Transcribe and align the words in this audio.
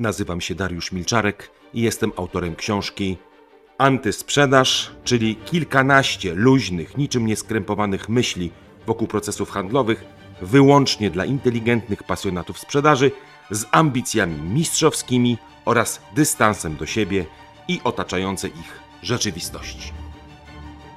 Nazywam 0.00 0.40
się 0.40 0.54
Dariusz 0.54 0.92
Milczarek 0.92 1.50
i 1.74 1.80
jestem 1.80 2.12
autorem 2.16 2.56
książki 2.56 3.16
Antysprzedaż, 3.78 4.90
czyli 5.04 5.36
kilkanaście 5.36 6.34
luźnych, 6.34 6.96
niczym 6.96 7.26
nieskrępowanych 7.26 8.08
myśli 8.08 8.50
wokół 8.86 9.06
procesów 9.06 9.50
handlowych, 9.50 10.04
wyłącznie 10.42 11.10
dla 11.10 11.24
inteligentnych 11.24 12.02
pasjonatów 12.02 12.58
sprzedaży, 12.58 13.10
z 13.50 13.64
ambicjami 13.70 14.40
mistrzowskimi 14.40 15.38
oraz 15.64 16.02
dystansem 16.14 16.76
do 16.76 16.86
siebie 16.86 17.26
i 17.68 17.80
otaczającej 17.84 18.50
ich 18.50 18.80
rzeczywistości. 19.02 19.92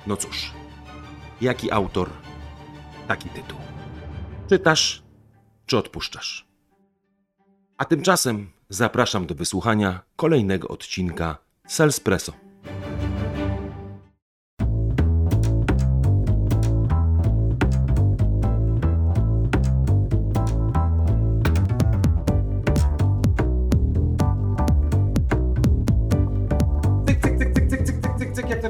No 0.08 0.18
cóż, 0.18 0.52
jaki 1.42 1.72
autor, 1.72 2.10
taki 3.08 3.30
tytuł. 3.30 3.58
Czytasz 4.50 5.04
czy 5.66 5.78
odpuszczasz? 5.78 6.48
A 7.78 7.86
tymczasem 7.86 8.52
Zapraszam 8.74 9.26
do 9.26 9.36
wysłuchania 9.36 10.02
kolejnego 10.16 10.68
odcinka 10.68 11.38
Salespresso. 11.68 12.34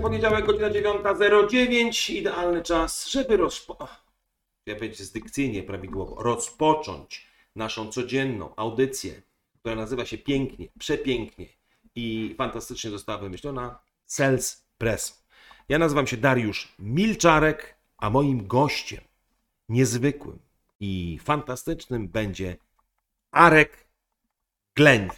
poniedziałek, 0.01 0.45
godzina 0.45 0.69
9.09. 0.69 2.13
Idealny 2.13 2.61
czas, 2.61 3.07
żeby 3.07 3.37
rozpo... 3.37 3.87
Ja 4.65 4.75
będzie 4.79 5.03
z 5.03 5.11
dykcyjnie 5.11 5.63
prawidłowo. 5.63 6.23
Rozpocząć 6.23 7.27
naszą 7.55 7.91
codzienną 7.91 8.55
audycję 8.55 9.21
która 9.63 9.75
nazywa 9.75 10.05
się 10.05 10.17
pięknie, 10.17 10.67
przepięknie 10.79 11.45
i 11.95 12.35
fantastycznie 12.37 12.89
została 12.89 13.17
wymyślona 13.17 13.79
Sales 14.05 14.67
Press. 14.77 15.25
Ja 15.69 15.79
nazywam 15.79 16.07
się 16.07 16.17
Dariusz 16.17 16.75
Milczarek, 16.79 17.75
a 17.97 18.09
moim 18.09 18.47
gościem 18.47 19.01
niezwykłym 19.69 20.39
i 20.79 21.19
fantastycznym 21.23 22.07
będzie 22.07 22.57
Arek 23.31 23.87
Gleń. 24.75 25.09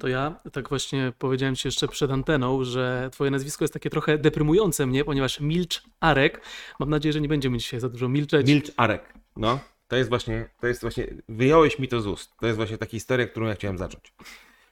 To 0.00 0.08
ja 0.08 0.40
tak 0.52 0.68
właśnie 0.68 1.12
powiedziałem 1.18 1.56
ci 1.56 1.68
jeszcze 1.68 1.88
przed 1.88 2.10
anteną, 2.10 2.64
że 2.64 3.08
twoje 3.12 3.30
nazwisko 3.30 3.64
jest 3.64 3.74
takie 3.74 3.90
trochę 3.90 4.18
deprymujące 4.18 4.86
mnie, 4.86 5.04
ponieważ 5.04 5.40
Milcz 5.40 5.82
Arek. 6.00 6.40
Mam 6.80 6.90
nadzieję, 6.90 7.12
że 7.12 7.20
nie 7.20 7.28
będziemy 7.28 7.58
dzisiaj 7.58 7.80
za 7.80 7.88
dużo 7.88 8.08
milczeć. 8.08 8.46
Milcz 8.46 8.70
Arek. 8.76 9.14
No, 9.36 9.58
to 9.92 9.96
jest 9.96 10.08
właśnie, 10.08 10.48
to 10.60 10.66
jest 10.66 10.80
właśnie, 10.80 11.06
wyjąłeś 11.28 11.78
mi 11.78 11.88
to 11.88 12.00
z 12.00 12.06
ust. 12.06 12.36
To 12.40 12.46
jest 12.46 12.56
właśnie 12.56 12.78
taka 12.78 12.90
historia, 12.90 13.26
którą 13.26 13.46
ja 13.46 13.54
chciałem 13.54 13.78
zacząć. 13.78 14.12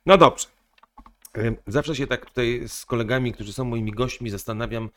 No 0.07 0.19
dobrze. 0.19 0.47
Zawsze 1.67 1.97
się 1.97 2.07
tak 2.07 2.27
tutaj 2.27 2.63
z 2.69 2.87
kolegami, 2.87 3.33
którzy 3.33 3.53
są 3.53 3.65
moimi 3.65 3.93
gośćmi, 3.93 4.31
zastanawiam, 4.31 4.91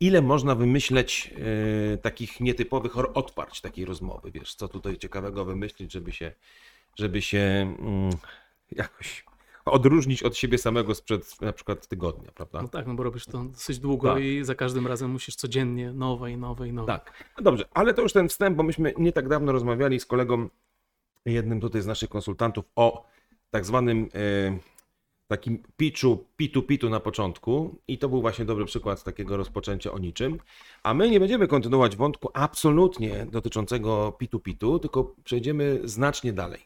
ile 0.00 0.22
można 0.22 0.54
wymyśleć 0.54 1.26
yy, 1.90 1.98
takich 1.98 2.40
nietypowych 2.40 2.98
odparć 2.98 3.60
takiej 3.60 3.84
rozmowy. 3.84 4.30
Wiesz, 4.30 4.54
co 4.54 4.68
tutaj 4.68 4.96
ciekawego 4.96 5.44
wymyślić, 5.44 5.92
żeby 5.92 6.12
się, 6.12 6.32
żeby 6.96 7.22
się 7.22 7.76
mm, 7.80 8.10
jakoś 8.72 9.24
odróżnić 9.64 10.22
od 10.22 10.36
siebie 10.36 10.58
samego 10.58 10.94
sprzed 10.94 11.40
na 11.40 11.52
przykład 11.52 11.86
tygodnia, 11.86 12.32
prawda? 12.32 12.62
No 12.62 12.68
tak, 12.68 12.86
no 12.86 12.94
bo 12.94 13.02
robisz 13.02 13.26
to 13.26 13.44
dosyć 13.44 13.78
długo 13.78 14.14
Tak. 14.14 14.22
i 14.22 14.44
za 14.44 14.54
każdym 14.54 14.86
razem 14.86 15.10
musisz 15.10 15.36
codziennie 15.36 15.92
nowe 15.92 16.30
i 16.32 16.36
nowe 16.36 16.68
i 16.68 16.72
nowe. 16.72 16.86
Tak. 16.86 17.24
No 17.38 17.44
dobrze, 17.44 17.64
ale 17.74 17.94
to 17.94 18.02
już 18.02 18.12
ten 18.12 18.28
wstęp, 18.28 18.56
bo 18.56 18.62
myśmy 18.62 18.94
nie 18.98 19.12
tak 19.12 19.28
dawno 19.28 19.52
rozmawiali 19.52 20.00
z 20.00 20.06
kolegą, 20.06 20.48
jednym 21.26 21.60
tutaj 21.60 21.82
z 21.82 21.86
naszych 21.86 22.08
konsultantów, 22.08 22.64
o 22.76 23.04
tak 23.50 23.64
zwanym 23.64 24.08
e, 24.14 24.58
takim 25.28 25.62
pitchu, 25.76 26.24
pitu 26.36 26.62
pitu 26.62 26.90
na 26.90 27.00
początku 27.00 27.78
i 27.88 27.98
to 27.98 28.08
był 28.08 28.20
właśnie 28.20 28.44
dobry 28.44 28.64
przykład 28.64 29.04
takiego 29.04 29.36
rozpoczęcia 29.36 29.92
o 29.92 29.98
niczym. 29.98 30.38
A 30.82 30.94
my 30.94 31.10
nie 31.10 31.20
będziemy 31.20 31.48
kontynuować 31.48 31.96
wątku 31.96 32.28
absolutnie 32.34 33.26
dotyczącego 33.30 34.12
pitu 34.12 34.40
pitu, 34.40 34.78
tylko 34.78 35.14
przejdziemy 35.24 35.80
znacznie 35.84 36.32
dalej. 36.32 36.60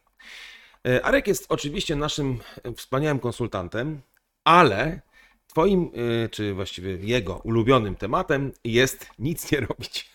E, 0.87 1.05
Arek 1.05 1.27
jest 1.27 1.47
oczywiście 1.49 1.97
naszym 1.97 2.39
e, 2.63 2.73
wspaniałym 2.73 3.19
konsultantem, 3.19 4.01
ale 4.45 5.01
twoim, 5.47 5.91
e, 6.25 6.29
czy 6.29 6.55
właściwie 6.55 6.97
jego 6.97 7.37
ulubionym 7.37 7.95
tematem 7.95 8.53
jest 8.65 9.07
nic 9.19 9.53
nie 9.53 9.61
robić. 9.61 10.11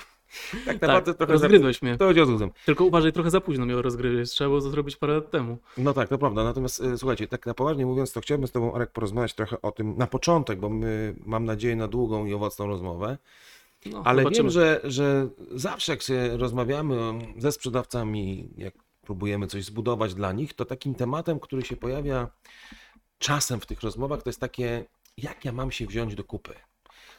tak 0.66 0.80
naprawdę 0.80 1.14
trochę 1.14 1.32
rozgryzłeś 1.32 1.82
mnie. 1.82 1.96
To 1.96 2.04
chodzi 2.06 2.20
o. 2.20 2.26
Tylko 2.66 2.84
uważaj, 2.84 3.12
trochę 3.12 3.30
za 3.30 3.40
późno 3.40 3.66
mnie 3.66 3.82
rozgryźć. 3.82 4.32
Trzeba 4.32 4.48
było 4.48 4.60
to 4.60 4.70
zrobić 4.70 4.96
parę 4.96 5.14
lat 5.14 5.30
temu. 5.30 5.58
No 5.78 5.92
tak, 5.92 6.08
to 6.08 6.18
prawda. 6.18 6.44
Natomiast 6.44 6.82
słuchajcie, 6.96 7.28
tak 7.28 7.46
na 7.46 7.54
poważnie 7.54 7.86
mówiąc, 7.86 8.12
to 8.12 8.20
chciałbym 8.20 8.46
z 8.46 8.52
Tobą, 8.52 8.74
Arek, 8.74 8.90
porozmawiać 8.90 9.34
trochę 9.34 9.62
o 9.62 9.72
tym 9.72 9.94
na 9.96 10.06
początek, 10.06 10.60
bo 10.60 10.68
my 10.68 11.14
mam 11.26 11.44
nadzieję 11.44 11.76
na 11.76 11.88
długą 11.88 12.26
i 12.26 12.34
owocną 12.34 12.66
rozmowę. 12.66 13.18
No, 13.86 14.02
Ale 14.04 14.22
zobaczymy. 14.22 14.42
wiem, 14.42 14.50
że, 14.50 14.80
że 14.84 15.28
zawsze 15.50 15.92
jak 15.92 16.02
się 16.02 16.36
rozmawiamy 16.36 16.96
ze 17.38 17.52
sprzedawcami, 17.52 18.48
jak 18.56 18.74
próbujemy 19.02 19.46
coś 19.46 19.64
zbudować 19.64 20.14
dla 20.14 20.32
nich, 20.32 20.54
to 20.54 20.64
takim 20.64 20.94
tematem, 20.94 21.40
który 21.40 21.62
się 21.62 21.76
pojawia 21.76 22.30
czasem 23.18 23.60
w 23.60 23.66
tych 23.66 23.80
rozmowach, 23.80 24.22
to 24.22 24.28
jest 24.28 24.40
takie, 24.40 24.84
jak 25.16 25.44
ja 25.44 25.52
mam 25.52 25.70
się 25.70 25.86
wziąć 25.86 26.14
do 26.14 26.24
kupy? 26.24 26.54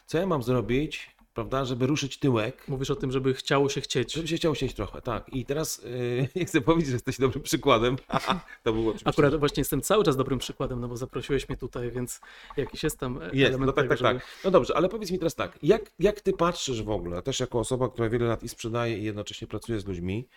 Co 0.06 0.18
ja 0.18 0.28
mam 0.28 0.44
zrobić, 0.44 1.16
prawda, 1.34 1.66
żeby 1.66 1.88
ruszyć 1.88 2.20
tyłek? 2.20 2.68
Mówisz 2.68 2.90
o 2.90 2.96
tym, 2.96 3.12
żeby 3.12 3.34
chciało 3.34 3.70
się 3.70 3.82
chcieć. 3.82 4.14
Żeby 4.14 4.28
się 4.28 4.36
chciało 4.36 4.56
siedzieć 4.56 4.76
trochę, 4.76 5.02
tak. 5.02 5.30
I 5.34 5.46
teraz 5.46 5.82
yy, 5.84 6.28
nie 6.36 6.46
chcę 6.46 6.62
powiedzieć, 6.62 6.88
że 6.88 6.94
jesteś 6.94 7.20
dobrym 7.20 7.44
przykładem. 7.44 7.96
to 8.64 8.74
było 8.74 8.90
oczywiście. 8.90 9.10
Akurat 9.10 9.36
właśnie 9.36 9.62
jestem 9.62 9.82
cały 9.82 10.04
czas 10.04 10.18
dobrym 10.18 10.40
przykładem, 10.40 10.80
no 10.80 10.88
bo 10.88 10.98
zaprosiłeś 10.98 11.50
mnie 11.50 11.58
tutaj, 11.58 11.92
więc 11.92 12.22
jakiś 12.58 12.84
jest 12.84 13.00
tam 13.00 13.20
Jest, 13.34 13.50
element 13.50 13.66
no 13.66 13.74
tak, 13.74 13.84
tego, 13.84 13.90
tak, 13.90 13.98
żeby... 13.98 14.20
tak. 14.20 14.28
No 14.44 14.52
dobrze, 14.52 14.78
ale 14.78 14.90
powiedz 14.90 15.12
mi 15.12 15.18
teraz 15.18 15.36
tak, 15.36 15.60
jak, 15.64 15.92
jak 16.00 16.22
ty 16.22 16.34
patrzysz 16.34 16.84
w 16.84 16.90
ogóle, 16.90 17.22
też 17.22 17.40
jako 17.40 17.60
osoba, 17.60 17.90
która 17.90 18.10
wiele 18.10 18.26
lat 18.26 18.44
i 18.44 18.50
sprzedaje 18.50 18.98
i 18.98 19.04
jednocześnie 19.04 19.48
pracuje 19.48 19.80
z 19.80 19.86
ludźmi, 19.86 20.28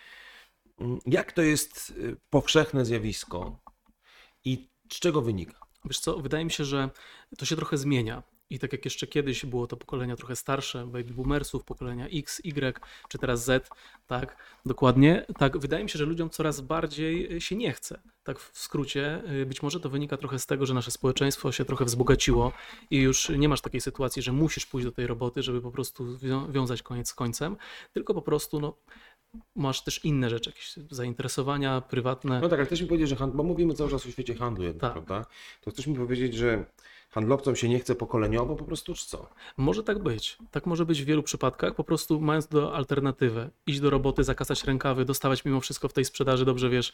jak 1.07 1.33
to 1.33 1.43
jest 1.43 1.91
y, 1.91 2.17
powszechne 2.31 2.85
zjawisko 2.85 3.59
i 4.45 4.69
z 4.93 4.99
czego 4.99 5.23
wynika? 5.23 5.67
Wiesz 5.85 6.01
co, 6.01 6.19
wydaje 6.19 6.45
mi 6.45 6.51
się, 6.51 6.65
że 6.65 6.91
to 7.39 7.45
się 7.47 7.57
trochę 7.57 7.77
zmienia. 7.77 8.23
I 8.51 8.59
tak 8.59 8.73
jak 8.73 8.85
jeszcze 8.85 9.07
kiedyś 9.07 9.47
było 9.47 9.67
to 9.67 9.77
pokolenia 9.77 10.17
trochę 10.17 10.37
starsze, 10.37 10.87
baby 10.87 11.15
boomersów, 11.15 11.65
pokolenia 11.65 12.07
X, 12.07 12.41
Y, 12.45 12.81
czy 13.09 13.19
teraz 13.19 13.45
Z, 13.45 13.69
tak, 14.07 14.37
dokładnie, 14.67 15.27
tak, 15.39 15.59
wydaje 15.59 15.85
mi 15.85 15.91
się, 15.91 15.99
że 15.99 16.05
ludziom 16.05 16.31
coraz 16.31 16.61
bardziej 16.61 17.41
się 17.41 17.57
nie 17.57 17.73
chce. 17.73 18.01
Tak 18.23 18.39
w 18.39 18.59
skrócie, 18.59 19.23
y, 19.43 19.47
być 19.47 19.63
może 19.63 19.81
to 19.81 19.91
wynika 19.91 20.17
trochę 20.17 20.39
z 20.39 20.47
tego, 20.47 20.67
że 20.67 20.75
nasze 20.75 20.91
społeczeństwo 20.91 21.53
się 21.53 21.65
trochę 21.65 21.85
wzbogaciło 21.85 22.53
i 22.91 22.97
już 22.97 23.29
nie 23.29 23.49
masz 23.49 23.61
takiej 23.61 23.81
sytuacji, 23.81 24.23
że 24.23 24.33
musisz 24.33 24.67
pójść 24.67 24.85
do 24.85 24.93
tej 24.93 25.07
roboty, 25.07 25.43
żeby 25.43 25.63
po 25.63 25.71
prostu 25.71 26.19
wią- 26.19 26.53
wiązać 26.53 26.83
koniec 26.83 27.09
z 27.09 27.15
końcem, 27.15 27.57
tylko 27.93 28.15
po 28.15 28.23
prostu, 28.23 28.61
no, 28.61 28.77
masz 29.57 29.85
też 29.85 30.05
inne 30.05 30.31
rzeczy, 30.31 30.51
jakieś 30.51 30.75
zainteresowania 30.91 31.81
prywatne. 31.81 32.41
No 32.41 32.49
tak, 32.49 32.59
ale 32.59 32.67
chcesz 32.67 32.81
mi 32.83 32.87
powiedzieć, 32.87 33.09
że 33.09 33.17
handl, 33.17 33.37
bo 33.37 33.43
mówimy 33.43 33.75
cały 33.75 33.91
czas 33.91 34.07
o 34.07 34.11
świecie 34.11 34.35
handlu 34.35 34.65
jednak, 34.65 34.81
Tak. 34.81 34.93
prawda? 34.93 35.31
To 35.61 35.71
chcesz 35.71 35.87
mi 35.87 35.97
powiedzieć, 35.97 36.35
że 36.35 36.65
handlowcom 37.11 37.56
się 37.56 37.69
nie 37.69 37.78
chce 37.78 37.94
pokoleniowo 37.94 38.56
po 38.56 38.65
prostu, 38.65 38.94
czy 38.94 39.06
co? 39.06 39.28
Może 39.56 39.83
tak 39.83 40.03
być. 40.03 40.39
Tak 40.50 40.67
może 40.67 40.87
być 40.87 41.03
w 41.03 41.05
wielu 41.05 41.22
przypadkach. 41.22 41.75
Po 41.75 41.84
prostu 41.84 42.21
mając 42.21 42.47
do 42.47 42.75
alternatywę, 42.75 43.50
iść 43.67 43.81
do 43.81 43.91
roboty, 43.91 44.25
zakasać 44.25 44.65
rękawy, 44.65 45.05
dostawać 45.05 45.45
mimo 45.45 45.61
wszystko 45.61 45.89
w 45.89 45.93
tej 45.93 46.05
sprzedaży, 46.05 46.45
dobrze 46.45 46.71
wiesz, 46.71 46.93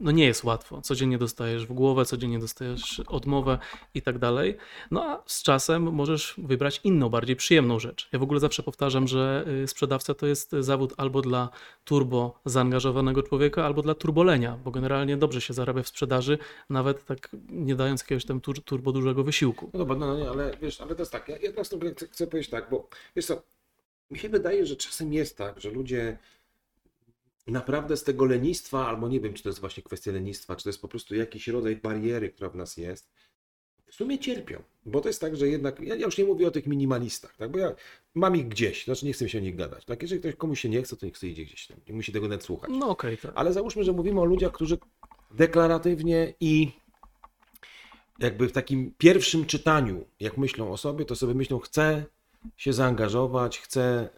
no 0.00 0.10
nie 0.10 0.24
jest 0.24 0.44
łatwo. 0.44 0.80
Codziennie 0.82 1.18
dostajesz 1.18 1.66
w 1.66 1.72
głowę, 1.72 2.04
codziennie 2.04 2.38
dostajesz 2.38 3.02
odmowę 3.06 3.58
i 3.94 4.02
tak 4.02 4.18
dalej. 4.18 4.56
No 4.90 5.04
a 5.04 5.22
z 5.26 5.42
czasem 5.42 5.82
możesz 5.92 6.34
wybrać 6.38 6.80
inną, 6.84 7.08
bardziej 7.08 7.36
przyjemną 7.36 7.78
rzecz. 7.78 8.08
Ja 8.12 8.18
w 8.18 8.22
ogóle 8.22 8.40
zawsze 8.40 8.62
powtarzam, 8.62 9.08
że 9.08 9.44
y, 9.64 9.68
sprzedawca 9.68 10.14
to 10.14 10.26
jest 10.26 10.52
zawód 10.60 10.94
albo 10.96 11.22
dla 11.22 11.48
turbo 11.84 12.40
zaangażowanego 12.44 13.22
człowieka, 13.22 13.64
albo 13.66 13.82
dla 13.82 13.94
turbolenia, 13.94 14.58
bo 14.64 14.70
generalnie 14.70 15.16
dobrze 15.16 15.40
się 15.40 15.54
zarabia 15.54 15.82
w 15.82 15.88
sprzedaży, 15.88 16.38
nawet 16.70 17.04
tak 17.04 17.36
nie 17.48 17.74
dając 17.74 18.00
jakiegoś 18.00 18.24
tam 18.24 18.40
tur- 18.40 18.62
turbo 18.64 18.92
dużego 18.92 19.24
wysiłku. 19.24 19.53
No 19.62 19.78
dobra, 19.78 19.96
no, 19.96 20.06
no 20.06 20.18
nie, 20.18 20.30
ale 20.30 20.56
wiesz, 20.62 20.80
ale 20.80 20.94
to 20.94 21.02
jest 21.02 21.12
tak, 21.12 21.28
ja, 21.28 21.36
ja 21.38 21.50
teraz 21.50 21.68
chcę, 21.68 22.06
chcę 22.06 22.26
powiedzieć 22.26 22.50
tak, 22.50 22.70
bo 22.70 22.88
wiesz 23.16 23.26
co, 23.26 23.42
mi 24.10 24.18
się 24.18 24.28
wydaje, 24.28 24.66
że 24.66 24.76
czasem 24.76 25.12
jest 25.12 25.36
tak, 25.38 25.60
że 25.60 25.70
ludzie 25.70 26.18
naprawdę 27.46 27.96
z 27.96 28.04
tego 28.04 28.24
lenistwa, 28.24 28.86
albo 28.86 29.08
nie 29.08 29.20
wiem, 29.20 29.34
czy 29.34 29.42
to 29.42 29.48
jest 29.48 29.60
właśnie 29.60 29.82
kwestia 29.82 30.12
lenistwa, 30.12 30.56
czy 30.56 30.64
to 30.64 30.68
jest 30.68 30.82
po 30.82 30.88
prostu 30.88 31.14
jakiś 31.14 31.48
rodzaj 31.48 31.76
bariery, 31.76 32.30
która 32.30 32.50
w 32.50 32.56
nas 32.56 32.76
jest, 32.76 33.10
w 33.86 33.94
sumie 33.94 34.18
cierpią. 34.18 34.62
Bo 34.86 35.00
to 35.00 35.08
jest 35.08 35.20
tak, 35.20 35.36
że 35.36 35.48
jednak, 35.48 35.80
ja, 35.80 35.94
już 35.94 36.18
nie 36.18 36.24
mówię 36.24 36.48
o 36.48 36.50
tych 36.50 36.66
minimalistach, 36.66 37.36
tak? 37.36 37.50
bo 37.50 37.58
ja 37.58 37.74
mam 38.14 38.36
ich 38.36 38.48
gdzieś, 38.48 38.84
znaczy 38.84 39.06
nie 39.06 39.12
chcę 39.12 39.28
się 39.28 39.38
o 39.38 39.40
nich 39.40 39.56
gadać. 39.56 39.84
Tak? 39.84 40.02
Jeżeli 40.02 40.20
ktoś 40.20 40.34
komuś 40.34 40.60
się 40.60 40.68
nie 40.68 40.82
chce, 40.82 40.96
to 40.96 41.06
niech 41.06 41.18
sobie 41.18 41.32
idzie 41.32 41.44
gdzieś 41.44 41.66
tam, 41.66 41.76
nie 41.88 41.94
musi 41.94 42.12
tego 42.12 42.28
nawet 42.28 42.44
słuchać. 42.44 42.70
No 42.72 42.88
okej, 42.88 43.18
tak. 43.18 43.32
Ale 43.34 43.52
załóżmy, 43.52 43.84
że 43.84 43.92
mówimy 43.92 44.20
o 44.20 44.24
ludziach, 44.24 44.52
którzy 44.52 44.78
deklaratywnie 45.30 46.34
i 46.40 46.72
jakby 48.18 48.48
w 48.48 48.52
takim 48.52 48.94
pierwszym 48.98 49.46
czytaniu, 49.46 50.04
jak 50.20 50.38
myślą 50.38 50.72
o 50.72 50.76
sobie, 50.76 51.04
to 51.04 51.16
sobie 51.16 51.34
myślą, 51.34 51.58
chcę 51.58 52.04
się 52.56 52.72
zaangażować, 52.72 53.58
chcę 53.58 54.08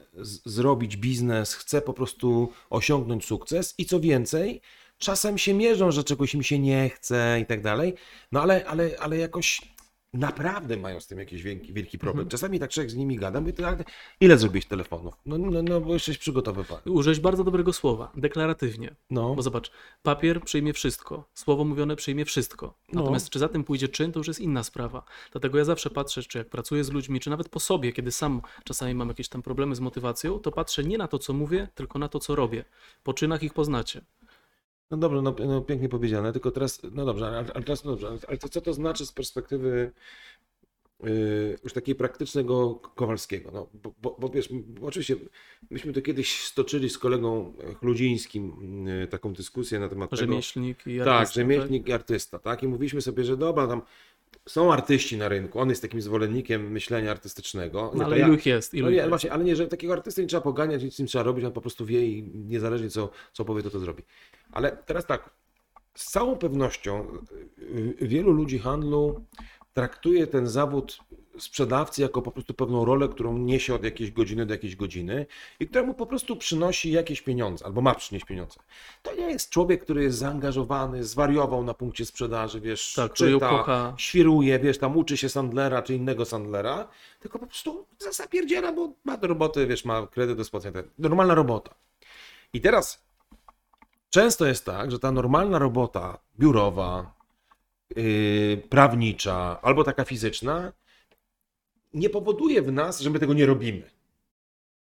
zrobić 0.44 0.96
biznes, 0.96 1.54
chcę 1.54 1.82
po 1.82 1.92
prostu 1.92 2.52
osiągnąć 2.70 3.24
sukces 3.24 3.74
i 3.78 3.84
co 3.84 4.00
więcej, 4.00 4.60
czasem 4.98 5.38
się 5.38 5.54
mierzą, 5.54 5.90
że 5.90 6.04
czegoś 6.04 6.34
im 6.34 6.42
się 6.42 6.58
nie 6.58 6.88
chce 6.88 7.38
i 7.42 7.46
tak 7.46 7.62
dalej, 7.62 7.94
no 8.32 8.42
ale, 8.42 8.66
ale, 8.66 8.90
ale 9.00 9.18
jakoś 9.18 9.75
naprawdę 10.16 10.76
mają 10.76 11.00
z 11.00 11.06
tym 11.06 11.18
jakiś 11.18 11.42
wielki, 11.42 11.72
wielki 11.72 11.98
problem. 11.98 12.20
Mhm. 12.20 12.30
Czasami 12.30 12.58
tak 12.60 12.70
człowiek 12.70 12.90
z 12.90 12.94
nimi 12.94 13.16
gada, 13.16 13.40
mówię, 13.40 13.52
"Ty, 13.52 13.66
ale 13.66 13.84
ile 14.20 14.38
zrobiłeś 14.38 14.66
telefonów? 14.66 15.14
No, 15.26 15.38
no, 15.38 15.62
no 15.62 15.80
bo 15.80 15.94
jesteś 15.94 16.18
przygotowywany. 16.18 16.82
Użyłeś 16.84 17.20
bardzo 17.20 17.44
dobrego 17.44 17.72
słowa, 17.72 18.12
deklaratywnie. 18.16 18.94
No, 19.10 19.34
Bo 19.34 19.42
zobacz, 19.42 19.70
papier 20.02 20.40
przyjmie 20.42 20.72
wszystko, 20.72 21.28
słowo 21.34 21.64
mówione 21.64 21.96
przyjmie 21.96 22.24
wszystko. 22.24 22.74
No. 22.92 23.00
Natomiast 23.00 23.30
czy 23.30 23.38
za 23.38 23.48
tym 23.48 23.64
pójdzie 23.64 23.88
czyn, 23.88 24.12
to 24.12 24.20
już 24.20 24.28
jest 24.28 24.40
inna 24.40 24.64
sprawa. 24.64 25.02
Dlatego 25.32 25.58
ja 25.58 25.64
zawsze 25.64 25.90
patrzę, 25.90 26.22
czy 26.22 26.38
jak 26.38 26.48
pracuję 26.48 26.84
z 26.84 26.92
ludźmi, 26.92 27.20
czy 27.20 27.30
nawet 27.30 27.48
po 27.48 27.60
sobie, 27.60 27.92
kiedy 27.92 28.12
sam 28.12 28.42
czasami 28.64 28.94
mam 28.94 29.08
jakieś 29.08 29.28
tam 29.28 29.42
problemy 29.42 29.74
z 29.76 29.80
motywacją, 29.80 30.38
to 30.38 30.52
patrzę 30.52 30.84
nie 30.84 30.98
na 30.98 31.08
to, 31.08 31.18
co 31.18 31.32
mówię, 31.32 31.68
tylko 31.74 31.98
na 31.98 32.08
to, 32.08 32.20
co 32.20 32.34
robię. 32.34 32.64
Po 33.02 33.14
czynach 33.14 33.42
ich 33.42 33.54
poznacie. 33.54 34.00
No 34.90 34.96
dobrze, 34.96 35.22
no, 35.22 35.34
no 35.46 35.60
pięknie 35.60 35.88
powiedziane, 35.88 36.32
tylko 36.32 36.50
teraz, 36.50 36.80
no 36.92 37.04
dobrze, 37.04 37.26
ale, 37.26 37.36
ale 37.54 37.64
teraz, 37.64 37.84
no 37.84 37.90
dobrze, 37.90 38.08
ale- 38.28 38.38
to 38.38 38.48
co 38.48 38.60
to 38.60 38.72
znaczy 38.72 39.06
z 39.06 39.12
perspektywy 39.12 39.92
yy, 41.02 41.58
już 41.64 41.72
takiej 41.72 41.94
praktycznego 41.94 42.74
Kowalskiego? 42.74 43.50
No, 43.50 43.68
bo, 43.82 43.94
bo, 44.02 44.16
bo 44.20 44.28
wiesz, 44.28 44.48
oczywiście 44.82 45.16
myśmy 45.70 45.92
to 45.92 46.02
kiedyś 46.02 46.40
stoczyli 46.40 46.90
z 46.90 46.98
kolegą 46.98 47.52
Chludzińskim 47.80 48.56
yy, 48.86 49.06
taką 49.06 49.32
dyskusję 49.32 49.80
na 49.80 49.88
temat 49.88 50.10
tego, 50.10 50.20
Rzemieślnik 50.20 50.86
i 50.86 50.98
Tak, 50.98 51.08
artysta, 51.08 51.34
rzemieślnik 51.34 51.88
i 51.88 51.92
artysta, 51.92 52.38
tak? 52.38 52.62
I 52.62 52.68
mówiliśmy 52.68 53.00
sobie, 53.00 53.24
że 53.24 53.36
dobra, 53.36 53.66
tam 53.66 53.82
są 54.48 54.72
artyści 54.72 55.16
na 55.16 55.28
rynku, 55.28 55.60
on 55.60 55.68
jest 55.68 55.82
takim 55.82 56.00
zwolennikiem 56.02 56.70
myślenia 56.72 57.10
artystycznego. 57.10 57.92
No, 57.94 58.04
ale 58.04 58.18
ja- 58.18 58.26
ilu 58.26 58.34
ich 58.34 58.46
jest? 58.46 58.74
Ilu 58.74 58.84
No 58.84 58.90
nie, 58.90 58.96
jest? 58.96 59.08
właśnie, 59.08 59.32
ale 59.32 59.44
nie, 59.44 59.56
że 59.56 59.66
takiego 59.68 59.92
artysty 59.92 60.22
nie 60.22 60.28
trzeba 60.28 60.40
poganiać, 60.40 60.82
nic 60.82 60.94
z 60.94 60.98
nim 60.98 61.08
trzeba 61.08 61.24
robić, 61.24 61.44
on 61.44 61.52
po 61.52 61.60
prostu 61.60 61.86
wie 61.86 62.06
i 62.06 62.22
niezależnie 62.34 62.90
co, 62.90 63.10
co 63.32 63.44
powie, 63.44 63.62
to 63.62 63.70
to 63.70 63.78
zrobi. 63.78 64.02
Ale 64.52 64.76
teraz 64.86 65.06
tak, 65.06 65.30
z 65.94 66.10
całą 66.10 66.36
pewnością 66.36 67.06
y, 67.58 67.96
wielu 68.00 68.32
ludzi 68.32 68.58
handlu 68.58 69.24
traktuje 69.76 70.26
ten 70.26 70.46
zawód 70.46 70.98
sprzedawcy 71.38 72.02
jako 72.02 72.22
po 72.22 72.30
prostu 72.30 72.54
pewną 72.54 72.84
rolę, 72.84 73.08
którą 73.08 73.38
niesie 73.38 73.74
od 73.74 73.84
jakiejś 73.84 74.10
godziny 74.10 74.46
do 74.46 74.54
jakiejś 74.54 74.76
godziny 74.76 75.26
i 75.60 75.66
która 75.66 75.84
mu 75.84 75.94
po 75.94 76.06
prostu 76.06 76.36
przynosi 76.36 76.90
jakieś 76.90 77.22
pieniądze, 77.22 77.66
albo 77.66 77.80
ma 77.80 77.94
przynieść 77.94 78.26
pieniądze. 78.26 78.60
To 79.02 79.14
nie 79.14 79.30
jest 79.30 79.50
człowiek, 79.50 79.84
który 79.84 80.02
jest 80.02 80.18
zaangażowany, 80.18 81.04
zwariował 81.04 81.64
na 81.64 81.74
punkcie 81.74 82.06
sprzedaży, 82.06 82.60
wiesz, 82.60 82.94
Tak, 82.94 83.12
czyta, 83.12 83.48
kocha. 83.48 83.94
świruje, 83.96 84.58
wiesz, 84.58 84.78
tam 84.78 84.96
uczy 84.96 85.16
się 85.16 85.28
Sandlera 85.28 85.82
czy 85.82 85.94
innego 85.94 86.24
Sandlera, 86.24 86.88
tylko 87.20 87.38
po 87.38 87.46
prostu 87.46 87.86
zapierdziela, 88.10 88.72
bo 88.72 88.92
ma 89.04 89.16
do 89.16 89.26
roboty, 89.26 89.66
wiesz, 89.66 89.84
ma 89.84 90.06
kredyt 90.06 90.36
do 90.36 90.44
spłacenia. 90.44 90.82
Normalna 90.98 91.34
robota. 91.34 91.74
I 92.52 92.60
teraz 92.60 93.04
często 94.10 94.46
jest 94.46 94.64
tak, 94.64 94.90
że 94.90 94.98
ta 94.98 95.12
normalna 95.12 95.58
robota 95.58 96.18
biurowa, 96.38 97.15
yy, 97.96 98.56
prawnicza 98.68 99.60
albo 99.62 99.84
taka 99.84 100.04
fizyczna 100.04 100.72
nie 101.94 102.10
powoduje 102.10 102.62
w 102.62 102.72
nas, 102.72 103.00
że 103.00 103.10
my 103.10 103.18
tego 103.18 103.34
nie 103.34 103.46
robimy. 103.46 103.90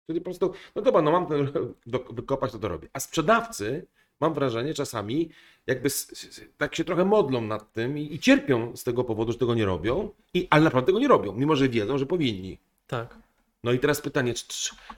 Czyli 0.07 0.21
po 0.21 0.23
prostu, 0.23 0.53
no 0.75 0.81
dobra, 0.81 1.01
no 1.01 1.11
mam 1.11 1.27
ten, 1.27 1.51
do, 1.85 1.99
wykopać, 1.99 2.51
to 2.51 2.59
to 2.59 2.67
robię. 2.67 2.87
A 2.93 2.99
sprzedawcy, 2.99 3.87
mam 4.19 4.33
wrażenie, 4.33 4.73
czasami 4.73 5.29
jakby 5.67 5.87
s, 5.87 6.11
s, 6.11 6.41
tak 6.57 6.75
się 6.75 6.83
trochę 6.83 7.05
modlą 7.05 7.41
nad 7.41 7.73
tym 7.73 7.97
i, 7.97 8.13
i 8.13 8.19
cierpią 8.19 8.75
z 8.75 8.83
tego 8.83 9.03
powodu, 9.03 9.31
że 9.31 9.37
tego 9.37 9.55
nie 9.55 9.65
robią, 9.65 10.09
i, 10.33 10.47
ale 10.49 10.63
naprawdę 10.63 10.85
tego 10.85 10.99
nie 10.99 11.07
robią, 11.07 11.33
mimo 11.33 11.55
że 11.55 11.69
wiedzą, 11.69 11.97
że 11.97 12.05
powinni. 12.05 12.57
Tak. 12.87 13.17
No 13.63 13.71
i 13.71 13.79
teraz 13.79 14.01
pytanie, 14.01 14.33
czy, 14.33 14.45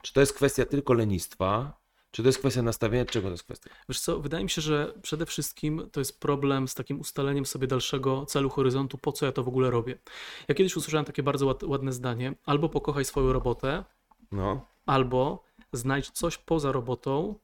czy 0.01 0.13
to 0.13 0.19
jest 0.19 0.33
kwestia 0.33 0.65
tylko 0.65 0.93
lenistwa, 0.93 1.77
czy 2.13 2.23
to 2.23 2.29
jest 2.29 2.39
kwestia 2.39 2.61
nastawienia, 2.61 3.05
czego 3.05 3.27
to 3.27 3.31
jest 3.31 3.43
kwestia? 3.43 3.69
Wiesz 3.89 3.99
co, 3.99 4.19
wydaje 4.19 4.43
mi 4.43 4.49
się, 4.49 4.61
że 4.61 4.93
przede 5.01 5.25
wszystkim 5.25 5.89
to 5.91 6.01
jest 6.01 6.19
problem 6.19 6.67
z 6.67 6.75
takim 6.75 6.99
ustaleniem 6.99 7.45
sobie 7.45 7.67
dalszego 7.67 8.25
celu, 8.25 8.49
horyzontu, 8.49 8.97
po 8.97 9.11
co 9.11 9.25
ja 9.25 9.31
to 9.31 9.43
w 9.43 9.47
ogóle 9.47 9.71
robię. 9.71 9.99
Ja 10.47 10.55
kiedyś 10.55 10.75
usłyszałem 10.75 11.05
takie 11.05 11.23
bardzo 11.23 11.45
ład, 11.45 11.63
ładne 11.63 11.91
zdanie, 11.93 12.33
albo 12.45 12.69
pokochaj 12.69 13.05
swoją 13.05 13.33
robotę, 13.33 13.83
No, 14.31 14.65
albo 14.85 15.43
znajdź 15.73 16.09
coś 16.09 16.37
poza 16.37 16.71
robotą, 16.71 17.35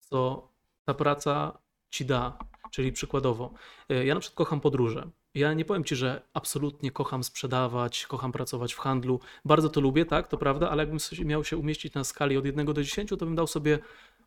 co 0.00 0.48
ta 0.84 0.94
praca 0.94 1.58
ci 1.90 2.04
da. 2.04 2.38
Czyli 2.70 2.92
przykładowo, 2.92 3.54
e, 3.88 4.06
ja 4.06 4.14
na 4.14 4.20
przykład 4.20 4.36
kocham 4.36 4.60
podróże. 4.60 5.10
Ja 5.36 5.54
nie 5.54 5.64
powiem 5.64 5.84
ci, 5.84 5.96
że 5.96 6.22
absolutnie 6.34 6.90
kocham 6.90 7.24
sprzedawać, 7.24 8.06
kocham 8.06 8.32
pracować 8.32 8.74
w 8.74 8.78
handlu. 8.78 9.20
Bardzo 9.44 9.68
to 9.68 9.80
lubię, 9.80 10.04
tak, 10.04 10.28
to 10.28 10.36
prawda, 10.36 10.70
ale 10.70 10.82
jakbym 10.82 10.98
miał 11.24 11.44
się 11.44 11.56
umieścić 11.56 11.94
na 11.94 12.04
skali 12.04 12.36
od 12.36 12.44
1 12.46 12.66
do 12.66 12.82
10, 12.82 13.10
to 13.10 13.16
bym 13.16 13.34
dał 13.34 13.46
sobie 13.46 13.78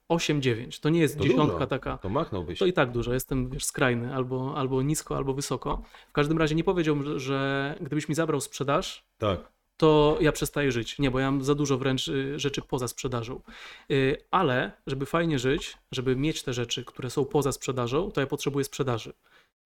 8-9. 0.09 0.79
To 0.81 0.89
nie 0.89 0.99
jest 0.99 1.17
To 1.17 1.23
dziesiątka 1.23 1.53
dużo. 1.55 1.67
taka. 1.67 1.97
to 1.97 2.09
machnąłbyś. 2.09 2.59
To 2.59 2.65
i 2.65 2.73
tak 2.73 2.91
dużo, 2.91 3.13
jestem 3.13 3.49
wiesz, 3.49 3.65
skrajny, 3.65 4.15
albo, 4.15 4.53
albo 4.57 4.81
nisko, 4.81 5.17
albo 5.17 5.33
wysoko. 5.33 5.83
W 6.09 6.11
każdym 6.11 6.37
razie 6.37 6.55
nie 6.55 6.63
powiedziałbym, 6.63 7.05
że, 7.05 7.19
że 7.19 7.75
gdybyś 7.81 8.09
mi 8.09 8.15
zabrał 8.15 8.41
sprzedaż, 8.41 9.03
Tak. 9.17 9.39
to 9.77 10.17
ja 10.21 10.31
przestaję 10.31 10.71
żyć. 10.71 10.99
Nie, 10.99 11.11
bo 11.11 11.19
ja 11.19 11.31
mam 11.31 11.43
za 11.43 11.55
dużo 11.55 11.77
wręcz 11.77 12.07
y, 12.07 12.39
rzeczy 12.39 12.61
poza 12.61 12.87
sprzedażą. 12.87 13.41
Y, 13.91 14.17
Ale 14.31 14.71
żeby 14.87 15.05
fajnie 15.05 15.39
żyć, 15.39 15.77
żeby 15.91 16.15
mieć 16.15 16.43
te 16.43 16.53
rzeczy, 16.53 16.85
które 16.85 17.09
są 17.09 17.25
poza 17.25 17.51
sprzedażą, 17.51 18.11
to 18.11 18.21
ja 18.21 18.27
potrzebuję 18.27 18.63
sprzedaży. 18.65 19.13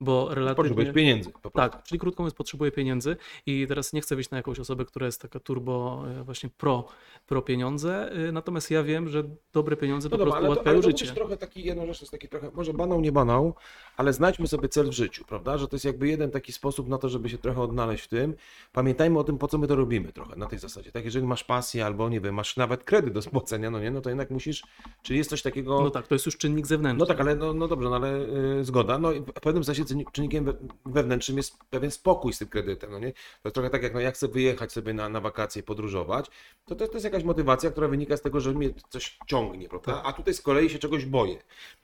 Bo 0.01 0.27
relatywnie... 0.35 0.55
Potrzebujesz 0.55 0.95
pieniędzy. 0.95 1.31
Po. 1.41 1.49
Tak, 1.49 1.83
czyli 1.83 1.99
krótko 1.99 2.23
mówiąc, 2.23 2.33
potrzebuję 2.35 2.71
pieniędzy 2.71 3.17
i 3.45 3.65
teraz 3.67 3.93
nie 3.93 4.01
chcę 4.01 4.15
wyjść 4.15 4.29
na 4.29 4.37
jakąś 4.37 4.59
osobę, 4.59 4.85
która 4.85 5.05
jest 5.05 5.21
taka 5.21 5.39
turbo, 5.39 6.03
e, 6.19 6.23
właśnie 6.23 6.49
pro, 6.57 6.87
pro 7.25 7.41
pieniądze, 7.41 8.11
e, 8.11 8.31
natomiast 8.31 8.71
ja 8.71 8.83
wiem, 8.83 9.09
że 9.09 9.23
dobre 9.53 9.77
pieniądze 9.77 10.09
po 10.09 10.13
No 10.13 10.17
dobra, 10.17 10.31
prostu 10.31 10.45
ale 10.45 10.47
to, 10.47 10.53
ułatwiają 10.53 10.77
ale 10.77 10.83
życie. 10.83 11.13
trochę 11.13 11.37
taki, 11.37 11.63
jedną 11.63 11.85
rzecz 11.85 12.01
jest 12.01 12.11
taki 12.11 12.27
trochę, 12.29 12.51
może 12.53 12.73
banał, 12.73 13.01
nie 13.01 13.11
banał, 13.11 13.55
ale 13.97 14.13
znajdźmy 14.13 14.47
sobie 14.47 14.69
cel 14.69 14.89
w 14.89 14.93
życiu, 14.93 15.25
prawda? 15.25 15.57
Że 15.57 15.67
to 15.67 15.75
jest 15.75 15.85
jakby 15.85 16.07
jeden 16.07 16.31
taki 16.31 16.51
sposób 16.51 16.87
na 16.87 16.97
to, 16.97 17.09
żeby 17.09 17.29
się 17.29 17.37
trochę 17.37 17.61
odnaleźć 17.61 18.03
w 18.03 18.07
tym. 18.07 18.35
Pamiętajmy 18.71 19.19
o 19.19 19.23
tym, 19.23 19.37
po 19.37 19.47
co 19.47 19.57
my 19.57 19.67
to 19.67 19.75
robimy 19.75 20.13
trochę 20.13 20.35
na 20.35 20.45
tej 20.47 20.59
zasadzie. 20.59 20.91
Tak, 20.91 21.05
jeżeli 21.05 21.27
masz 21.27 21.43
pasję 21.43 21.85
albo, 21.85 22.09
nie 22.09 22.21
wiem, 22.21 22.35
masz 22.35 22.57
nawet 22.57 22.83
kredyt 22.83 23.13
do 23.13 23.21
spłacenia, 23.21 23.69
no 23.71 23.79
nie, 23.79 23.91
no 23.91 24.01
to 24.01 24.09
jednak 24.09 24.29
musisz, 24.31 24.63
czyli 25.01 25.17
jest 25.17 25.29
coś 25.29 25.41
takiego... 25.41 25.81
No 25.81 25.89
tak, 25.89 26.07
to 26.07 26.15
jest 26.15 26.25
już 26.25 26.37
czynnik 26.37 26.67
zewnętrzny. 26.67 26.99
No 26.99 27.05
tak, 27.05 27.21
ale 27.21 27.35
no, 27.35 27.53
no 27.53 27.67
dobrze, 27.67 27.89
no 27.89 27.95
ale 27.95 28.19
y, 28.59 28.63
zgoda. 28.65 28.99
No 28.99 29.11
i 29.11 29.19
w 29.21 29.31
pewnym 29.33 29.63
sensie 29.63 29.82
czynnik- 29.85 30.12
czynnikiem 30.12 30.45
we, 30.45 30.53
wewnętrznym 30.85 31.38
jest 31.38 31.57
pewien 31.69 31.91
spokój 31.91 32.33
z 32.33 32.38
tym 32.38 32.47
kredytem, 32.47 32.91
no 32.91 33.00
nie? 33.00 33.13
To 33.13 33.19
jest 33.45 33.53
trochę 33.53 33.69
tak 33.69 33.83
jak, 33.83 33.94
no 33.94 34.00
ja 34.00 34.12
chcę 34.12 34.27
wyjechać 34.27 34.71
sobie 34.71 34.94
na, 34.94 35.09
na 35.09 35.21
wakacje, 35.21 35.63
podróżować, 35.63 36.31
to, 36.65 36.75
to 36.75 36.88
to 36.88 36.94
jest 36.94 37.06
jakaś 37.06 37.24
motywacja, 37.24 37.71
która 37.71 37.88
wynika 37.88 38.18
z 38.18 38.21
tego, 38.21 38.39
że 38.39 38.53
mnie 38.53 38.69
coś 38.89 39.18
ciągnie, 39.27 39.69
prawda? 39.69 40.03
A 40.03 40.13
tutaj 40.13 40.33
z 40.33 40.41
kolei 40.41 40.69
się 40.69 40.80
czegoś 40.80 41.06
boję. 41.06 41.38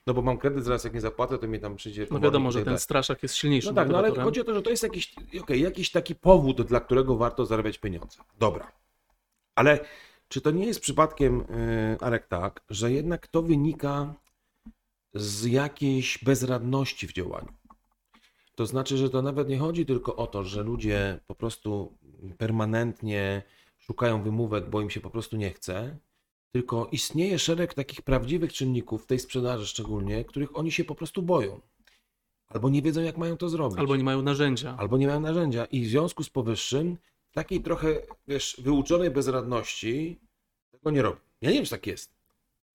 No 0.06 0.14
bo 0.14 0.22
mam 0.22 0.38
kredyt, 0.38 0.64
zaraz 0.64 0.84
jak 0.84 0.94
nie 0.94 1.00
zapłacę, 1.00 1.38
to 1.38 1.46
mnie 1.46 1.58
tam 1.58 1.76
przyjdzie... 1.76 2.02
No 2.02 2.06
komornik 2.06 2.24
wiadomo, 2.24 2.52
że 2.52 2.58
tak 2.58 2.68
ten 2.68 2.78
straszak 2.78 3.22
jest 3.22 3.34
silniejszym 3.34 3.74
No 3.74 3.82
tak, 3.82 3.90
no 3.90 3.98
ale 3.98 4.10
chodzi 4.10 4.40
o 4.40 4.44
to, 4.44 4.54
że 4.54 4.62
to 4.62 4.70
jest 4.70 4.82
jakiś, 4.82 5.14
okej, 5.40 5.60
jakiś 5.60 5.90
taki 5.90 6.14
powód, 6.14 6.62
dla 6.62 6.80
którego 6.80 7.16
warto 7.16 7.46
zarabiać 7.46 7.78
pieniądze. 7.78 8.22
Dobra. 8.38 8.72
Ale 9.54 9.84
czy 10.28 10.40
to 10.40 10.50
nie 10.50 10.66
jest 10.66 10.80
przypadkiem, 10.80 11.38
yy, 11.38 11.96
Arek, 12.00 12.26
tak, 12.26 12.60
że 12.70 12.92
jednak 12.92 13.26
to 13.26 13.42
wynika 13.42 14.14
z 15.14 15.44
jakiejś 15.44 16.24
bezradności 16.24 17.06
w 17.06 17.12
działaniu? 17.12 17.52
To 18.54 18.66
znaczy, 18.66 18.96
że 18.96 19.10
to 19.10 19.22
nawet 19.22 19.48
nie 19.48 19.58
chodzi 19.58 19.86
tylko 19.86 20.16
o 20.16 20.26
to, 20.26 20.44
że 20.44 20.62
ludzie 20.62 21.20
po 21.26 21.34
prostu 21.34 21.98
permanentnie 22.38 23.42
szukają 23.78 24.22
wymówek, 24.22 24.70
bo 24.70 24.80
im 24.80 24.90
się 24.90 25.00
po 25.00 25.10
prostu 25.10 25.36
nie 25.36 25.50
chce, 25.50 25.98
tylko 26.52 26.88
istnieje 26.92 27.38
szereg 27.38 27.74
takich 27.74 28.02
prawdziwych 28.02 28.52
czynników 28.52 29.04
w 29.04 29.06
tej 29.06 29.18
sprzedaży 29.18 29.66
szczególnie, 29.66 30.24
których 30.24 30.58
oni 30.58 30.72
się 30.72 30.84
po 30.84 30.94
prostu 30.94 31.22
boją. 31.22 31.60
Albo 32.46 32.68
nie 32.68 32.82
wiedzą, 32.82 33.02
jak 33.02 33.18
mają 33.18 33.36
to 33.36 33.48
zrobić. 33.48 33.78
Albo 33.78 33.96
nie 33.96 34.04
mają 34.04 34.22
narzędzia. 34.22 34.76
Albo 34.78 34.98
nie 34.98 35.06
mają 35.06 35.20
narzędzia. 35.20 35.64
I 35.64 35.84
w 35.84 35.88
związku 35.88 36.24
z 36.24 36.30
powyższym, 36.30 36.96
takiej 37.32 37.60
trochę, 37.62 38.02
wiesz, 38.28 38.56
wyuczonej 38.58 39.10
bezradności 39.10 40.20
tego 40.70 40.90
nie 40.90 41.02
robią. 41.02 41.20
Ja 41.40 41.50
nie 41.50 41.56
wiem, 41.56 41.64
czy 41.64 41.70
tak 41.70 41.86
jest. 41.86 42.19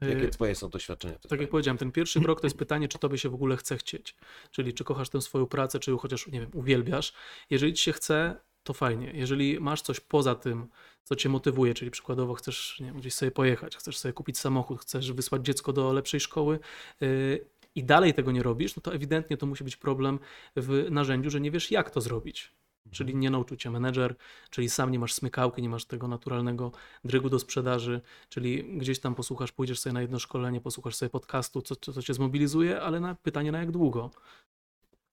Jakie 0.01 0.23
Y, 0.23 0.29
twoje 0.29 0.55
są 0.55 0.69
doświadczenia? 0.69 1.19
Tak 1.29 1.41
jak 1.41 1.49
powiedziałem, 1.49 1.77
ten 1.77 1.91
pierwszy 1.91 2.21
krok 2.21 2.41
to 2.41 2.47
jest 2.47 2.57
pytanie, 2.65 2.87
czy 2.87 2.99
tobie 2.99 3.17
się 3.17 3.29
w 3.29 3.33
ogóle 3.33 3.57
chce 3.57 3.77
chcieć. 3.77 4.15
Czyli 4.51 4.73
czy 4.73 4.83
kochasz 4.83 5.09
tę 5.09 5.21
swoją 5.21 5.45
pracę, 5.45 5.79
czy 5.79 5.97
chociaż, 5.97 6.27
nie 6.27 6.39
wiem, 6.39 6.49
uwielbiasz. 6.53 7.13
Jeżeli 7.49 7.73
ci 7.73 7.83
się 7.83 7.93
chce, 7.93 8.35
to 8.63 8.73
fajnie. 8.73 9.11
Jeżeli 9.13 9.59
masz 9.59 9.81
coś 9.81 9.99
poza 9.99 10.35
tym, 10.35 10.67
co 11.03 11.15
cię 11.15 11.29
motywuje, 11.29 11.73
czyli 11.73 11.91
przykładowo 11.91 12.33
chcesz 12.33 12.79
nie 12.79 12.85
wiem, 12.85 12.97
gdzieś 12.97 13.13
sobie 13.13 13.31
pojechać, 13.31 13.77
chcesz 13.77 13.97
sobie 13.97 14.13
kupić 14.13 14.39
samochód, 14.39 14.81
chcesz 14.81 15.11
wysłać 15.11 15.45
dziecko 15.45 15.73
do 15.73 15.93
lepszej 15.93 16.19
szkoły 16.19 16.59
yy, 17.01 17.45
i 17.75 17.83
dalej 17.83 18.13
tego 18.13 18.31
nie 18.31 18.43
robisz, 18.43 18.75
no 18.75 18.81
to 18.81 18.93
ewidentnie 18.93 19.37
to 19.37 19.45
musi 19.45 19.63
być 19.63 19.75
problem 19.75 20.19
w 20.55 20.87
narzędziu, 20.91 21.29
że 21.29 21.41
nie 21.41 21.51
wiesz, 21.51 21.71
jak 21.71 21.89
to 21.89 22.01
zrobić. 22.01 22.51
Czyli 22.91 23.15
nie 23.15 23.29
nauczył 23.29 23.57
cię 23.57 23.69
menedżer, 23.71 24.15
czyli 24.49 24.69
sam 24.69 24.91
nie 24.91 24.99
masz 24.99 25.13
smykałki, 25.13 25.61
nie 25.61 25.69
masz 25.69 25.85
tego 25.85 26.07
naturalnego 26.07 26.71
drygu 27.05 27.29
do 27.29 27.39
sprzedaży, 27.39 28.01
czyli 28.29 28.77
gdzieś 28.77 28.99
tam 28.99 29.15
posłuchasz, 29.15 29.51
pójdziesz 29.51 29.79
sobie 29.79 29.93
na 29.93 30.01
jedno 30.01 30.19
szkolenie, 30.19 30.61
posłuchasz 30.61 30.95
sobie 30.95 31.09
podcastu, 31.09 31.61
co, 31.61 31.75
co, 31.75 31.93
co 31.93 32.01
cię 32.01 32.13
zmobilizuje, 32.13 32.81
ale 32.81 32.99
na 32.99 33.15
pytanie 33.15 33.51
na 33.51 33.59
jak 33.59 33.71
długo. 33.71 34.11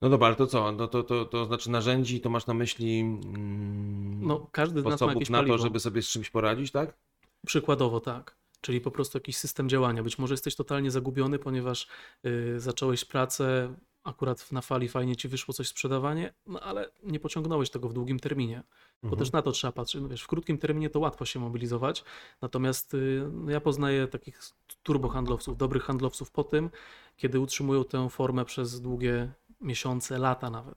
No 0.01 0.09
dobra, 0.09 0.27
ale 0.27 0.35
to 0.35 0.47
co? 0.47 0.71
No 0.71 0.87
to, 0.87 1.03
to, 1.03 1.25
to 1.25 1.45
znaczy 1.45 1.69
narzędzi, 1.69 2.21
to 2.21 2.29
masz 2.29 2.47
na 2.47 2.53
myśli 2.53 2.99
mm, 2.99 4.27
No, 4.27 4.47
każdy 4.51 4.81
z 4.81 4.83
nas 4.83 5.01
ma 5.01 5.13
jakieś 5.13 5.29
na 5.29 5.37
paliwo. 5.37 5.57
to, 5.57 5.63
żeby 5.63 5.79
sobie 5.79 6.01
z 6.01 6.07
czymś 6.07 6.29
poradzić, 6.29 6.71
tak? 6.71 6.97
Przykładowo 7.45 7.99
tak. 7.99 8.37
czyli 8.61 8.81
po 8.81 8.91
prostu 8.91 9.17
jakiś 9.17 9.37
system 9.37 9.69
działania. 9.69 10.03
Być 10.03 10.19
może 10.19 10.33
jesteś 10.33 10.55
totalnie 10.55 10.91
zagubiony, 10.91 11.39
ponieważ 11.39 11.87
y, 12.25 12.59
zacząłeś 12.59 13.05
pracę, 13.05 13.73
akurat 14.03 14.51
na 14.51 14.61
fali 14.61 14.89
fajnie 14.89 15.15
ci 15.15 15.27
wyszło 15.27 15.53
coś 15.53 15.67
sprzedawanie, 15.67 16.33
no 16.47 16.59
ale 16.59 16.89
nie 17.03 17.19
pociągnąłeś 17.19 17.69
tego 17.69 17.89
w 17.89 17.93
długim 17.93 18.19
terminie. 18.19 18.63
Bo 19.03 19.07
Mhm. 19.07 19.19
też 19.19 19.31
na 19.31 19.41
to 19.41 19.51
trzeba 19.51 19.71
patrzeć. 19.71 20.01
No 20.01 20.07
wiesz, 20.07 20.21
w 20.23 20.27
krótkim 20.27 20.57
terminie 20.57 20.89
to 20.89 20.99
łatwo 20.99 21.25
się 21.25 21.39
mobilizować, 21.39 22.03
natomiast 22.41 22.93
y, 22.93 23.29
no 23.31 23.51
ja 23.51 23.61
poznaję 23.61 24.07
takich 24.07 24.39
turbohandlowców, 24.83 25.57
dobrych 25.57 25.83
handlowców 25.83 26.31
po 26.31 26.43
tym, 26.43 26.69
kiedy 27.17 27.39
utrzymują 27.39 27.83
tę 27.83 28.09
formę 28.09 28.45
przez 28.45 28.81
długie 28.81 29.31
miesiące, 29.61 30.17
lata 30.17 30.49
nawet. 30.49 30.75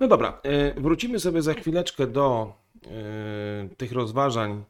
No 0.00 0.08
dobra, 0.08 0.40
e, 0.42 0.80
wrócimy 0.80 1.20
sobie 1.20 1.42
za 1.42 1.54
chwileczkę 1.54 2.06
do 2.06 2.52
e, 2.86 3.68
tych 3.76 3.92
rozważań 3.92 4.64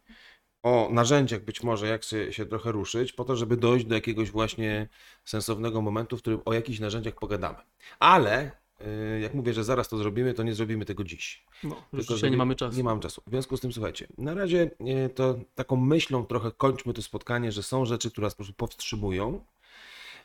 o 0.63 0.89
narzędziach 0.93 1.45
być 1.45 1.63
może, 1.63 1.87
jak 1.87 2.05
się, 2.05 2.33
się 2.33 2.47
trochę 2.47 2.73
ruszyć, 2.73 3.13
po 3.13 3.25
to, 3.25 3.37
żeby 3.37 3.57
dojść 3.57 3.87
do 3.87 3.95
jakiegoś 3.95 4.31
właśnie 4.31 4.89
sensownego 5.25 5.83
momentu, 5.83 6.17
w 6.17 6.21
którym 6.21 6.41
o 6.45 6.55
jakichś 6.55 6.79
narzędziach 6.81 7.15
pogadamy. 7.15 7.59
Ale 7.99 8.51
e, 8.81 9.21
jak 9.21 9.35
mówię, 9.35 9.53
że 9.53 9.65
zaraz 9.65 9.89
to 9.89 9.97
zrobimy, 9.97 10.35
to 10.35 10.43
nie 10.43 10.55
zrobimy 10.55 10.85
tego 10.85 11.05
dziś. 11.05 11.45
No, 11.65 11.77
już 11.93 12.01
Tylko, 12.01 12.15
dzisiaj 12.15 12.31
nie 12.31 12.37
mamy 12.37 12.55
czasu. 12.55 12.77
Nie 12.77 12.85
mam 12.85 13.01
czasu. 13.01 13.23
W 13.27 13.31
związku 13.31 13.57
z 13.57 13.61
tym, 13.61 13.73
słuchajcie, 13.73 14.07
na 14.19 14.35
razie 14.35 14.71
e, 14.81 15.09
to 15.09 15.39
taką 15.55 15.77
myślą 15.77 16.27
trochę 16.27 16.53
kończmy 16.53 16.95
to 16.95 17.03
spotkanie, 17.03 17.53
że 17.53 17.63
są 17.63 17.85
rzeczy, 17.85 18.11
które 18.11 18.25
nas 18.27 18.35
po 18.35 18.37
prostu 18.37 18.55
powstrzymują. 18.55 19.45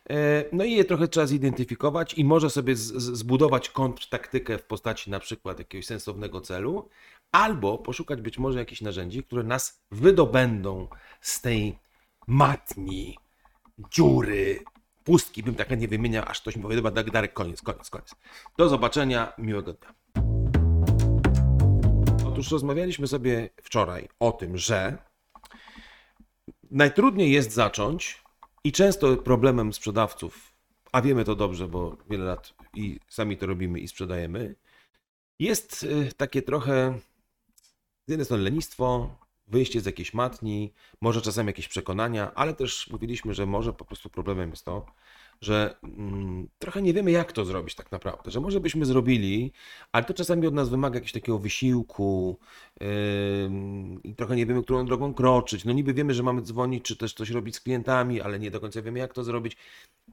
E, 0.10 0.46
No 0.52 0.64
i 0.64 0.72
je 0.72 0.86
trochę 0.86 1.08
trzeba 1.08 1.26
zidentyfikować 1.26 2.14
i 2.14 2.26
może 2.26 2.50
sobie 2.50 2.76
zbudować 2.76 3.70
kontrtaktykę 3.70 4.58
w 4.58 4.64
postaci 4.64 5.12
na 5.12 5.20
przykład 5.20 5.60
jakiegoś 5.60 5.86
sensownego 5.86 6.42
celu, 6.42 6.90
albo 7.32 7.78
poszukać 7.78 8.22
być 8.22 8.38
może 8.38 8.60
jakichś 8.60 8.82
narzędzi, 8.82 9.24
które 9.24 9.44
nas 9.44 9.84
wydobędą 9.92 10.88
z 11.22 11.42
tej 11.42 11.80
matni, 12.28 13.18
dziury, 13.92 14.64
pustki, 15.04 15.44
bym 15.44 15.56
tak 15.56 15.80
nie 15.80 15.88
wymieniał, 15.88 16.24
aż 16.28 16.42
ktoś 16.42 16.56
mi 16.56 16.64
powie, 16.64 16.76
dobra, 16.76 17.04
Darek, 17.04 17.34
koniec, 17.34 17.62
koniec, 17.62 17.90
koniec. 17.90 18.16
Do 18.58 18.70
zobaczenia, 18.70 19.34
miłego 19.38 19.74
dnia. 19.74 19.94
Otóż 22.28 22.52
rozmawialiśmy 22.52 23.08
sobie 23.08 23.50
wczoraj 23.62 24.10
o 24.20 24.32
tym, 24.32 24.58
że 24.58 24.98
najtrudniej 26.72 27.32
jest 27.32 27.52
zacząć 27.52 28.23
i 28.64 28.72
często 28.72 29.18
problemem 29.18 29.74
sprzedawców, 29.74 30.54
a 30.92 31.02
wiemy 31.02 31.26
to 31.26 31.36
dobrze, 31.36 31.68
bo 31.68 31.98
wiele 32.10 32.26
lat 32.26 32.54
i 32.76 33.00
sami 33.10 33.38
to 33.38 33.46
robimy 33.46 33.80
i 33.80 33.88
sprzedajemy, 33.88 34.56
jest 35.40 35.84
y, 35.84 36.12
takie 36.18 36.42
trochę 36.42 37.00
z 38.08 38.12
jednej 38.12 38.26
strony 38.26 38.44
lenistwo, 38.44 39.16
wyjście 39.48 39.82
z 39.82 39.86
jakiejś 39.86 40.14
matni, 40.14 40.74
może 41.02 41.22
czasami 41.22 41.48
jakieś 41.48 41.68
przekonania, 41.68 42.34
ale 42.36 42.54
też 42.54 42.90
mówiliśmy, 42.90 43.34
że 43.34 43.46
może 43.46 43.74
po 43.74 43.86
prostu 43.86 44.10
problemem 44.10 44.50
jest 44.50 44.66
to, 44.66 44.86
że 45.42 45.76
mm, 45.84 46.48
trochę 46.60 46.82
nie 46.82 46.94
wiemy, 46.94 47.12
jak 47.12 47.32
to 47.32 47.46
zrobić 47.46 47.76
tak 47.76 47.92
naprawdę. 47.92 48.32
Że 48.32 48.40
może 48.40 48.60
byśmy 48.60 48.86
zrobili, 48.86 49.52
ale 49.92 50.06
to 50.06 50.14
czasami 50.14 50.48
od 50.48 50.54
nas 50.54 50.70
wymaga 50.70 50.96
jakiegoś 50.96 51.12
takiego 51.12 51.40
wysiłku 51.40 52.40
ym, 53.46 54.04
i 54.04 54.16
trochę 54.16 54.36
nie 54.36 54.46
wiemy, 54.46 54.64
którą 54.64 54.86
drogą 54.86 55.14
kroczyć. 55.14 55.66
No 55.66 55.74
niby 55.74 55.94
wiemy, 55.94 56.14
że 56.14 56.24
mamy 56.24 56.42
dzwonić, 56.42 56.86
czy 56.86 56.98
też 56.98 57.14
coś 57.14 57.30
robić 57.30 57.56
z 57.56 57.62
klientami, 57.62 58.22
ale 58.22 58.40
nie 58.40 58.52
do 58.52 58.60
końca 58.60 58.82
wiemy, 58.82 59.00
jak 59.00 59.14
to 59.14 59.24
zrobić. 59.24 59.58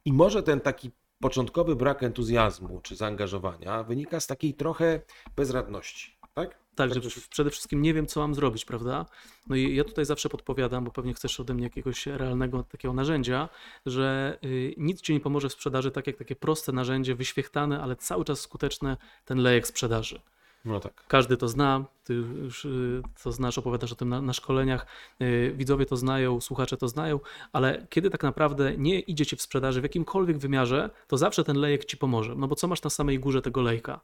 I 0.05 0.13
może 0.13 0.43
ten 0.43 0.61
taki 0.61 0.91
początkowy 1.21 1.77
brak 1.77 2.03
entuzjazmu 2.03 2.81
czy 2.81 2.97
zaangażowania 2.97 3.83
wynika 3.85 4.21
z 4.21 4.27
takiej 4.27 4.55
trochę 4.55 5.01
bezradności. 5.37 6.20
Tak? 6.41 6.61
Tak, 6.75 6.95
że 6.95 7.01
przede 7.31 7.51
wszystkim 7.51 7.83
nie 7.83 7.95
wiem, 7.95 8.07
co 8.07 8.21
mam 8.21 8.35
zrobić, 8.35 8.65
prawda? 8.65 9.07
No 9.49 9.57
i 9.57 9.75
ja 9.75 9.85
tutaj 9.85 10.05
zawsze 10.05 10.29
podpowiadam, 10.29 10.85
bo 10.85 10.91
pewnie 10.91 11.15
chcesz 11.15 11.41
ode 11.41 11.55
mnie 11.55 11.65
jakiegoś 11.65 12.07
realnego 12.07 12.63
takiego 12.63 12.95
narzędzia, 12.95 13.49
że 13.87 14.39
y, 14.45 14.75
nic 14.77 15.01
ci 15.01 15.13
nie 15.13 15.21
pomoże 15.21 15.49
w 15.49 15.53
sprzedaży, 15.53 15.91
tak 15.91 16.07
jak 16.07 16.17
takie 16.17 16.37
proste 16.37 16.73
narzędzie, 16.73 17.15
wyświechtane, 17.15 17.83
ale 17.83 17.97
cały 17.97 18.25
czas 18.25 18.41
skuteczne, 18.41 18.97
ten 19.25 19.39
lejek 19.39 19.67
sprzedaży. 19.67 20.21
No 20.65 20.81
tak. 20.81 21.05
Każdy 21.09 21.37
to 21.37 21.49
zna, 21.49 21.85
ty 22.05 22.15
już 22.15 22.65
y, 22.65 23.03
to 23.23 23.33
znasz, 23.33 23.59
opowiadasz 23.59 23.93
o 23.93 23.95
tym 23.95 24.09
na, 24.09 24.23
na 24.23 24.33
szkoleniach, 24.33 24.87
y, 25.23 25.55
widzowie 25.57 25.87
to 25.87 25.97
znają, 25.97 26.41
słuchacze 26.41 26.77
to 26.77 26.89
znają, 26.89 27.21
ale 27.53 27.87
kiedy 27.91 28.11
tak 28.11 28.23
naprawdę 28.23 28.77
nie 28.77 29.01
idzie 29.01 29.27
ci 29.27 29.37
w 29.37 29.43
sprzedaży 29.43 29.81
w 29.81 29.83
jakimkolwiek 29.83 30.39
wymiarze, 30.39 30.91
to 31.09 31.19
zawsze 31.19 31.45
ten 31.45 31.57
lejek 31.57 31.85
ci 31.85 31.97
pomoże. 31.97 32.35
No 32.35 32.49
bo 32.49 32.55
co 32.57 32.69
masz 32.69 32.83
na 32.83 32.91
samej 32.91 33.19
górze 33.19 33.43
tego 33.43 33.63
lejka? 33.63 34.01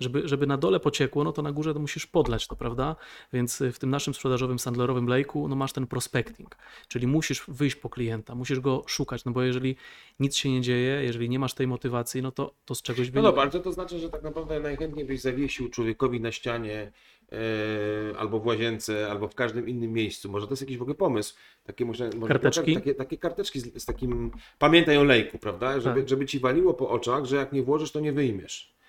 Żeby, 0.00 0.28
żeby 0.28 0.46
na 0.46 0.56
dole 0.56 0.80
pociekło, 0.80 1.24
no 1.24 1.32
to 1.32 1.42
na 1.42 1.52
górze 1.52 1.74
to 1.74 1.80
musisz 1.80 2.06
podlać 2.06 2.46
to, 2.46 2.56
prawda? 2.56 2.96
Więc 3.32 3.60
y, 3.60 3.72
w 3.72 3.78
tym 3.78 3.90
naszym 3.90 4.14
sprzedażowym, 4.14 4.58
sandlerowym 4.58 5.06
lejku, 5.06 5.48
no 5.48 5.56
masz 5.56 5.72
ten 5.72 5.86
prospecting, 5.86 6.56
czyli 6.88 7.06
musisz 7.06 7.42
wyjść 7.48 7.76
po 7.76 7.88
klienta, 7.88 8.34
musisz 8.34 8.60
go 8.60 8.82
szukać, 8.86 9.24
no 9.24 9.32
bo 9.32 9.42
jeżeli 9.42 9.76
nic 10.20 10.36
się 10.36 10.50
nie 10.50 10.60
dzieje, 10.60 11.02
jeżeli 11.04 11.28
nie 11.28 11.38
masz 11.38 11.54
tej 11.54 11.66
motywacji, 11.66 12.22
no 12.22 12.32
to, 12.32 12.54
to 12.64 12.74
z 12.74 12.82
czegoś 12.82 13.06
No 13.08 13.12
wynika. 13.12 13.22
dobra, 13.28 13.42
ale 13.42 13.50
to, 13.50 13.60
to 13.60 13.72
znaczy, 13.72 13.98
że 13.98 14.10
tak 14.10 14.22
naprawdę 14.22 14.60
najchętniej 14.60 15.04
byś 15.04 15.20
zawiesił 15.20 15.68
człowiekowi 15.68 16.20
na 16.20 16.32
ścianie 16.32 16.92
e, 17.32 18.18
albo 18.18 18.40
w 18.40 18.46
łazience, 18.46 19.10
albo 19.10 19.28
w 19.28 19.34
każdym 19.34 19.68
innym 19.68 19.92
miejscu. 19.92 20.30
Może 20.30 20.46
to 20.46 20.52
jest 20.52 20.62
jakiś 20.62 20.76
w 20.78 20.82
ogóle 20.82 20.94
pomysł. 20.94 21.34
Takie, 21.64 21.84
może, 21.84 22.10
może 22.16 22.32
Karteczki? 22.32 22.74
Takie, 22.74 22.94
takie 22.94 23.18
karteczki 23.18 23.60
z, 23.60 23.82
z 23.82 23.84
takim, 23.86 24.30
pamiętaj 24.58 24.96
o 24.98 25.04
lejku, 25.04 25.38
prawda? 25.38 25.80
Żeby, 25.80 26.00
Tak. 26.00 26.08
żeby 26.08 26.26
ci 26.26 26.38
waliło 26.38 26.74
po 26.74 26.88
oczach, 26.88 27.24
że 27.24 27.36
jak 27.36 27.52
nie 27.52 27.62
włożysz, 27.62 27.92
to 27.92 28.00
nie 28.00 28.12
wyjmiesz. 28.12 28.79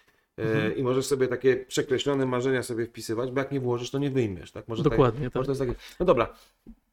E, 0.41 0.43
Mhm. 0.43 0.77
I 0.77 0.83
możesz 0.83 1.05
sobie 1.05 1.27
takie 1.27 1.55
przekreślone 1.57 2.25
marzenia 2.25 2.63
sobie 2.63 2.85
wpisywać, 2.85 3.31
bo 3.31 3.39
jak 3.39 3.51
nie 3.51 3.59
włożysz, 3.59 3.91
to 3.91 3.99
nie 3.99 4.09
wyjmiesz. 4.09 4.51
Tak? 4.51 4.67
Może 4.67 4.83
Dokładnie, 4.83 5.23
tak. 5.25 5.33
tak. 5.33 5.35
Może 5.35 5.45
to 5.45 5.51
jest 5.51 5.61
takie... 5.61 5.95
No 5.99 6.05
dobra, 6.05 6.33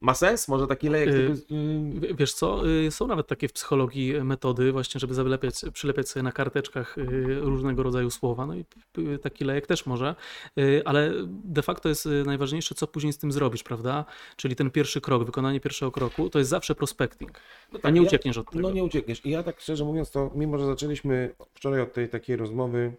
ma 0.00 0.14
sens? 0.14 0.48
Może 0.48 0.66
taki 0.66 0.88
lejek... 0.88 1.08
Sobie- 1.08 2.08
y, 2.10 2.14
Wiesz 2.14 2.32
co, 2.32 2.68
y, 2.68 2.90
są 2.90 3.06
nawet 3.06 3.26
takie 3.26 3.48
w 3.48 3.52
psychologii 3.52 4.24
metody 4.24 4.72
właśnie, 4.72 4.98
żeby 5.00 5.14
zalepiać, 5.14 5.54
przylepiać 5.72 6.08
sobie 6.08 6.22
na 6.22 6.32
karteczkach 6.32 6.98
y, 6.98 7.04
różnego 7.40 7.82
rodzaju 7.82 8.10
słowa, 8.10 8.46
no 8.46 8.54
i 8.54 8.64
taki 9.22 9.44
lejek 9.44 9.66
też 9.66 9.86
może, 9.86 10.14
ale 10.84 11.12
de 11.28 11.62
facto 11.62 11.88
jest 11.88 12.08
najważniejsze, 12.24 12.74
co 12.74 12.86
później 12.86 13.12
z 13.12 13.18
tym 13.18 13.32
zrobisz, 13.32 13.62
prawda? 13.62 14.04
Czyli 14.36 14.56
ten 14.56 14.70
pierwszy 14.70 15.00
krok, 15.00 15.24
wykonanie 15.24 15.60
pierwszego 15.60 15.92
kroku, 15.92 16.30
to 16.30 16.38
jest 16.38 16.50
zawsze 16.50 16.74
prospecting, 16.74 17.32
No 17.72 17.78
a 17.78 17.82
tak, 17.82 17.94
nie 17.94 18.00
ja- 18.00 18.06
uciekniesz 18.06 18.38
od 18.38 18.50
tego. 18.50 18.62
No 18.62 18.70
nie 18.70 18.84
uciekniesz. 18.84 19.26
I 19.26 19.30
ja 19.30 19.42
tak 19.42 19.60
szczerze 19.60 19.84
mówiąc, 19.84 20.10
to 20.10 20.30
mimo, 20.34 20.58
że 20.58 20.66
zaczęliśmy 20.66 21.34
wczoraj 21.54 21.80
od 21.80 21.92
tej 21.92 22.08
takiej 22.08 22.36
rozmowy 22.36 22.92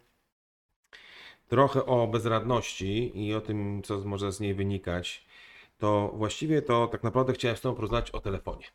trochę 1.49 1.85
o 1.85 2.07
bezradności 2.07 3.11
i 3.25 3.33
o 3.33 3.41
tym, 3.41 3.81
co 3.83 3.99
może 3.99 4.31
z 4.31 4.39
niej 4.39 4.53
wynikać, 4.53 5.25
to 5.77 6.13
właściwie 6.15 6.61
to 6.61 6.87
tak 6.87 7.03
naprawdę 7.03 7.33
chciałem 7.33 7.57
z 7.57 7.61
Tobą 7.61 7.75
porozmawiać 7.75 8.11
o 8.11 8.19
telefonie. 8.19 8.65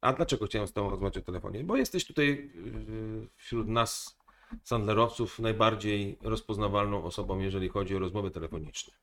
A 0.00 0.12
dlaczego 0.12 0.46
chciałem 0.46 0.68
z 0.68 0.72
Tobą 0.72 0.90
rozmawiać 0.90 1.18
o 1.18 1.22
telefonie? 1.22 1.64
Bo 1.64 1.76
jesteś 1.76 2.06
tutaj 2.06 2.26
yy, 2.26 3.28
wśród 3.36 3.68
nas, 3.68 4.18
sandlerowców, 4.62 5.38
najbardziej 5.38 6.18
rozpoznawalną 6.22 7.04
osobą, 7.04 7.38
jeżeli 7.38 7.68
chodzi 7.68 7.96
o 7.96 7.98
rozmowy 7.98 8.30
telefoniczne. 8.30 8.94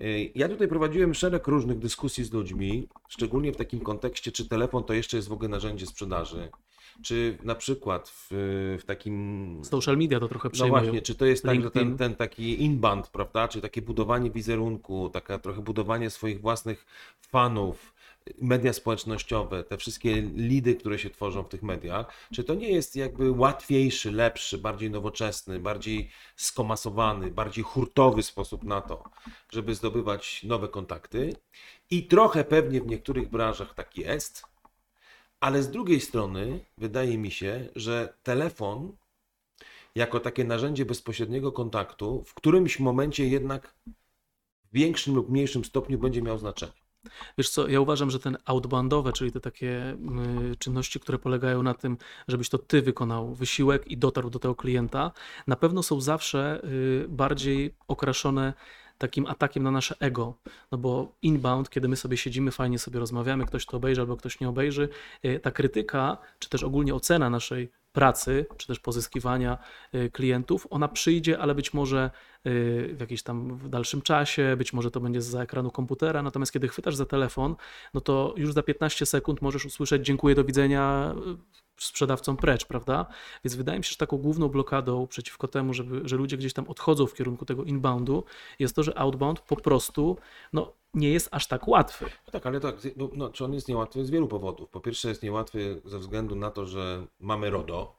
Yy, 0.00 0.30
Ja 0.34 0.48
tutaj 0.48 0.68
prowadziłem 0.68 1.14
szereg 1.14 1.46
różnych 1.46 1.78
dyskusji 1.78 2.24
z 2.24 2.32
ludźmi, 2.32 2.88
szczególnie 3.08 3.52
w 3.52 3.56
takim 3.56 3.80
kontekście, 3.80 4.32
czy 4.32 4.48
telefon 4.48 4.84
to 4.84 4.92
jeszcze 4.94 5.16
jest 5.16 5.28
w 5.28 5.32
ogóle 5.32 5.48
narzędzie 5.48 5.86
sprzedaży, 5.86 6.48
czy 7.02 7.38
na 7.42 7.54
przykład 7.54 8.08
w, 8.08 8.26
w 8.80 8.84
takim 8.84 9.60
Social 9.64 9.96
media 9.96 10.20
to 10.20 10.28
trochę 10.28 10.48
no 10.48 10.52
przejmują. 10.52 10.82
właśnie, 10.82 11.02
czy 11.02 11.14
to 11.14 11.26
jest 11.26 11.44
tak, 11.44 11.62
że 11.62 11.70
ten, 11.70 11.96
ten 11.96 12.14
taki 12.14 12.62
inbound, 12.62 13.08
prawda, 13.08 13.48
czy 13.48 13.60
takie 13.60 13.82
budowanie 13.82 14.30
wizerunku, 14.30 15.10
taka 15.12 15.38
trochę 15.38 15.62
budowanie 15.62 16.10
swoich 16.10 16.40
własnych 16.40 16.86
fanów, 17.20 17.94
media 18.40 18.72
społecznościowe, 18.72 19.64
te 19.64 19.76
wszystkie 19.76 20.22
lidy, 20.22 20.74
które 20.74 20.98
się 20.98 21.10
tworzą 21.10 21.42
w 21.42 21.48
tych 21.48 21.62
mediach, 21.62 22.28
czy 22.34 22.44
to 22.44 22.54
nie 22.54 22.68
jest 22.68 22.96
jakby 22.96 23.30
łatwiejszy, 23.30 24.12
lepszy, 24.12 24.58
bardziej 24.58 24.90
nowoczesny, 24.90 25.60
bardziej 25.60 26.10
skomasowany, 26.36 27.30
bardziej 27.30 27.64
hurtowy 27.64 28.22
sposób 28.22 28.64
na 28.64 28.80
to, 28.80 29.04
żeby 29.52 29.74
zdobywać 29.74 30.42
nowe 30.42 30.68
kontakty? 30.68 31.36
I 31.90 32.06
trochę 32.06 32.44
pewnie 32.44 32.80
w 32.80 32.86
niektórych 32.86 33.30
branżach 33.30 33.74
tak 33.74 33.98
jest, 33.98 34.44
ale 35.40 35.62
z 35.62 35.70
drugiej 35.70 36.00
strony 36.00 36.64
wydaje 36.78 37.18
mi 37.18 37.30
się, 37.30 37.68
że 37.76 38.14
telefon 38.22 38.96
jako 39.94 40.20
takie 40.20 40.44
narzędzie 40.44 40.84
bezpośredniego 40.84 41.52
kontaktu 41.52 42.24
w 42.26 42.34
którymś 42.34 42.80
momencie 42.80 43.28
jednak 43.28 43.74
w 44.64 44.72
większym 44.72 45.14
lub 45.14 45.30
mniejszym 45.30 45.64
stopniu 45.64 45.98
będzie 45.98 46.22
miał 46.22 46.38
znaczenie. 46.38 46.79
Wiesz 47.38 47.50
co, 47.50 47.68
ja 47.68 47.80
uważam, 47.80 48.10
że 48.10 48.18
ten 48.18 48.36
outboundowe, 48.44 49.12
czyli 49.12 49.32
te 49.32 49.40
takie 49.40 49.96
y, 50.52 50.56
czynności, 50.56 51.00
które 51.00 51.18
polegają 51.18 51.62
na 51.62 51.74
tym, 51.74 51.96
żebyś 52.28 52.48
to 52.48 52.58
ty 52.58 52.82
wykonał 52.82 53.34
wysiłek 53.34 53.88
i 53.88 53.96
dotarł 53.96 54.30
do 54.30 54.38
tego 54.38 54.54
klienta, 54.54 55.12
na 55.46 55.56
pewno 55.56 55.82
są 55.82 56.00
zawsze 56.00 56.60
y, 56.64 57.06
bardziej 57.08 57.74
okraszone 57.88 58.52
takim 58.98 59.26
atakiem 59.26 59.62
na 59.62 59.70
nasze 59.70 59.94
ego. 60.00 60.34
No 60.72 60.78
bo 60.78 61.12
inbound, 61.22 61.70
kiedy 61.70 61.88
my 61.88 61.96
sobie 61.96 62.16
siedzimy, 62.16 62.50
fajnie 62.50 62.78
sobie 62.78 63.00
rozmawiamy, 63.00 63.46
ktoś 63.46 63.66
to 63.66 63.76
obejrzy 63.76 64.00
albo 64.00 64.16
ktoś 64.16 64.40
nie 64.40 64.48
obejrzy, 64.48 64.88
y, 65.24 65.40
ta 65.40 65.50
krytyka, 65.50 66.18
czy 66.38 66.48
też 66.48 66.62
ogólnie 66.62 66.94
ocena 66.94 67.30
naszej 67.30 67.70
pracy, 67.92 68.46
czy 68.56 68.66
też 68.66 68.80
pozyskiwania 68.80 69.58
y, 69.94 70.10
klientów, 70.10 70.66
ona 70.70 70.88
przyjdzie, 70.88 71.38
ale 71.38 71.54
być 71.54 71.74
może 71.74 72.10
y, 72.46 72.90
w 72.94 73.00
jakimś 73.00 73.22
tam 73.22 73.56
w 73.56 73.68
dalszym 73.68 74.02
czasie, 74.02 74.54
być 74.58 74.72
może 74.72 74.90
to 74.90 75.00
będzie 75.00 75.22
za 75.22 75.42
ekranu 75.42 75.70
komputera, 75.70 76.22
natomiast 76.22 76.52
kiedy 76.52 76.68
chwytasz 76.68 76.96
za 76.96 77.06
telefon, 77.06 77.56
no 77.94 78.00
to 78.00 78.34
już 78.36 78.52
za 78.52 78.62
15 78.62 79.06
sekund 79.06 79.42
możesz 79.42 79.66
usłyszeć 79.66 80.06
dziękuję, 80.06 80.34
do 80.34 80.44
widzenia 80.44 81.14
sprzedawcą 81.84 82.36
precz, 82.36 82.64
prawda? 82.64 83.06
Więc 83.44 83.54
wydaje 83.54 83.78
mi 83.78 83.84
się, 83.84 83.90
że 83.90 83.96
taką 83.96 84.16
główną 84.16 84.48
blokadą 84.48 85.06
przeciwko 85.06 85.48
temu, 85.48 85.74
żeby, 85.74 86.00
że 86.08 86.16
ludzie 86.16 86.36
gdzieś 86.36 86.52
tam 86.52 86.68
odchodzą 86.68 87.06
w 87.06 87.14
kierunku 87.14 87.44
tego 87.44 87.64
inboundu, 87.64 88.24
jest 88.58 88.76
to, 88.76 88.82
że 88.82 88.98
outbound 88.98 89.40
po 89.40 89.56
prostu 89.56 90.16
no, 90.52 90.72
nie 90.94 91.10
jest 91.10 91.28
aż 91.32 91.46
tak 91.46 91.68
łatwy. 91.68 92.04
No 92.26 92.32
tak, 92.32 92.46
ale 92.46 92.60
tak, 92.60 92.76
no, 92.96 93.08
no, 93.14 93.28
czy 93.30 93.44
on 93.44 93.54
jest 93.54 93.68
niełatwy 93.68 94.04
z 94.04 94.10
wielu 94.10 94.28
powodów. 94.28 94.70
Po 94.70 94.80
pierwsze 94.80 95.08
jest 95.08 95.22
niełatwy 95.22 95.80
ze 95.84 95.98
względu 95.98 96.36
na 96.36 96.50
to, 96.50 96.66
że 96.66 97.06
mamy 97.20 97.50
RODO. 97.50 97.96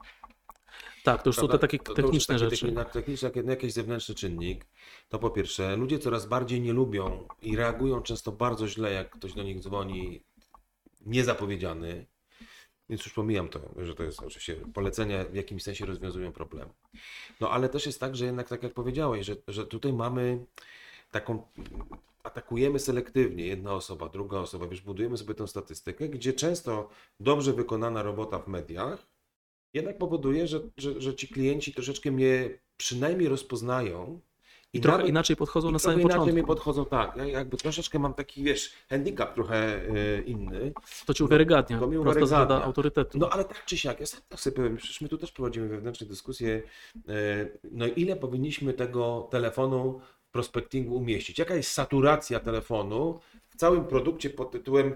Tak, 1.04 1.24
to 1.24 1.30
już 1.30 1.36
są 1.36 1.48
te 1.48 1.60
takie 1.60 1.78
To- 1.80 1.84
to 1.94 1.94
techniczne 2.02 2.36
takie 2.36 2.50
rzeczy. 2.50 2.66
techni- 2.72 2.92
Techniczne, 2.94 3.32
jak- 3.36 3.46
jakiś 3.48 3.74
zewnętrzny 3.74 4.16
czynnik. 4.16 4.66
To 5.10 5.20
po 5.20 5.30
pierwsze, 5.30 5.76
ludzie 5.78 6.00
coraz 6.00 6.26
bardziej 6.26 6.62
nie 6.62 6.74
lubią 6.74 7.28
i 7.42 7.56
reagują 7.56 8.02
często 8.02 8.32
bardzo 8.32 8.68
źle, 8.68 8.92
jak 8.92 9.10
ktoś 9.10 9.34
do 9.34 9.44
nich 9.44 9.60
dzwoni 9.60 10.24
niezapowiedziany. 11.06 12.06
Więc 12.92 13.06
już 13.06 13.14
pomijam 13.14 13.50
to, 13.50 13.60
że 13.78 13.96
to 13.96 14.04
jest 14.04 14.20
oczywiście 14.20 14.56
polecenia 14.74 15.26
w 15.26 15.36
jakimś 15.36 15.64
sensie 15.64 15.86
rozwiązują 15.86 16.32
problem. 16.32 16.70
No 17.40 17.50
ale 17.50 17.70
też 17.70 17.86
jest 17.86 18.00
tak, 18.00 18.16
że 18.16 18.26
jednak 18.26 18.50
tak 18.50 18.64
jak 18.64 18.74
powiedziałeś, 18.74 19.26
że, 19.26 19.36
że 19.48 19.66
tutaj 19.66 19.94
mamy 19.94 20.46
taką, 21.12 21.44
atakujemy 22.24 22.80
selektywnie, 22.80 23.48
jedna 23.48 23.74
osoba, 23.74 24.10
druga 24.10 24.38
osoba, 24.38 24.68
wiesz, 24.68 24.82
budujemy 24.82 25.18
sobie 25.18 25.34
tą 25.34 25.48
statystykę, 25.48 26.10
gdzie 26.10 26.34
często 26.34 26.90
dobrze 27.20 27.54
wykonana 27.54 28.04
robota 28.04 28.40
w 28.40 28.48
mediach 28.48 29.12
jednak 29.74 29.98
powoduje, 29.98 30.48
że, 30.48 30.60
że, 30.78 31.02
że 31.02 31.16
ci 31.16 31.28
klienci 31.28 31.74
troszeczkę 31.74 32.12
mnie 32.12 32.60
przynajmniej 32.78 33.30
rozpoznają. 33.30 34.20
I 34.74 34.82
trochę 34.82 34.98
nawet- 34.98 35.10
inaczej 35.10 35.36
podchodzą 35.36 35.72
na 35.72 35.80
samym 35.80 36.00
inaczej 36.00 36.13
początku. 36.18 36.34
mnie 36.34 36.44
podchodzą, 36.44 36.86
tak. 36.86 37.16
Ja 37.18 37.25
jakby 37.25 37.58
troszeczkę 37.58 38.00
mam 38.00 38.13
taki, 38.13 38.44
wiesz, 38.44 38.74
handicap 38.90 39.34
trochę 39.36 39.86
y, 39.86 40.24
inny. 40.25 40.74
To 41.06 41.13
ci 41.13 41.24
uwiarygadnia, 41.24 41.80
To 41.80 41.88
mi 41.88 42.01
prosta 42.04 42.20
zasada 42.20 42.63
autorytetu. 42.63 43.18
No 43.18 43.30
ale 43.30 43.44
tak 43.46 43.66
czy 43.66 43.78
siak, 43.78 44.00
ja 44.00 44.06
sam 44.06 44.22
tak 44.30 44.40
sobie 44.40 44.56
powiem, 44.56 44.78
przecież 44.78 45.01
my 45.01 45.10
tu 45.10 45.18
też 45.18 45.32
prowadzimy 45.32 45.68
wewnętrzne 45.68 46.08
dyskusje, 46.08 46.62
e, 47.08 47.12
no 47.72 47.86
ile 47.88 48.16
powinniśmy 48.16 48.74
tego 48.74 49.28
telefonu 49.32 50.01
w 50.28 50.32
prospectingu 50.32 50.96
umieścić? 50.96 51.40
Jaka 51.40 51.56
jest 51.56 51.72
saturacja 51.72 52.40
telefonu 52.40 53.20
w 53.50 53.56
całym 53.56 53.86
produkcie 53.86 54.30
pod 54.30 54.51
tytułem 54.51 54.88
e, 54.88 54.96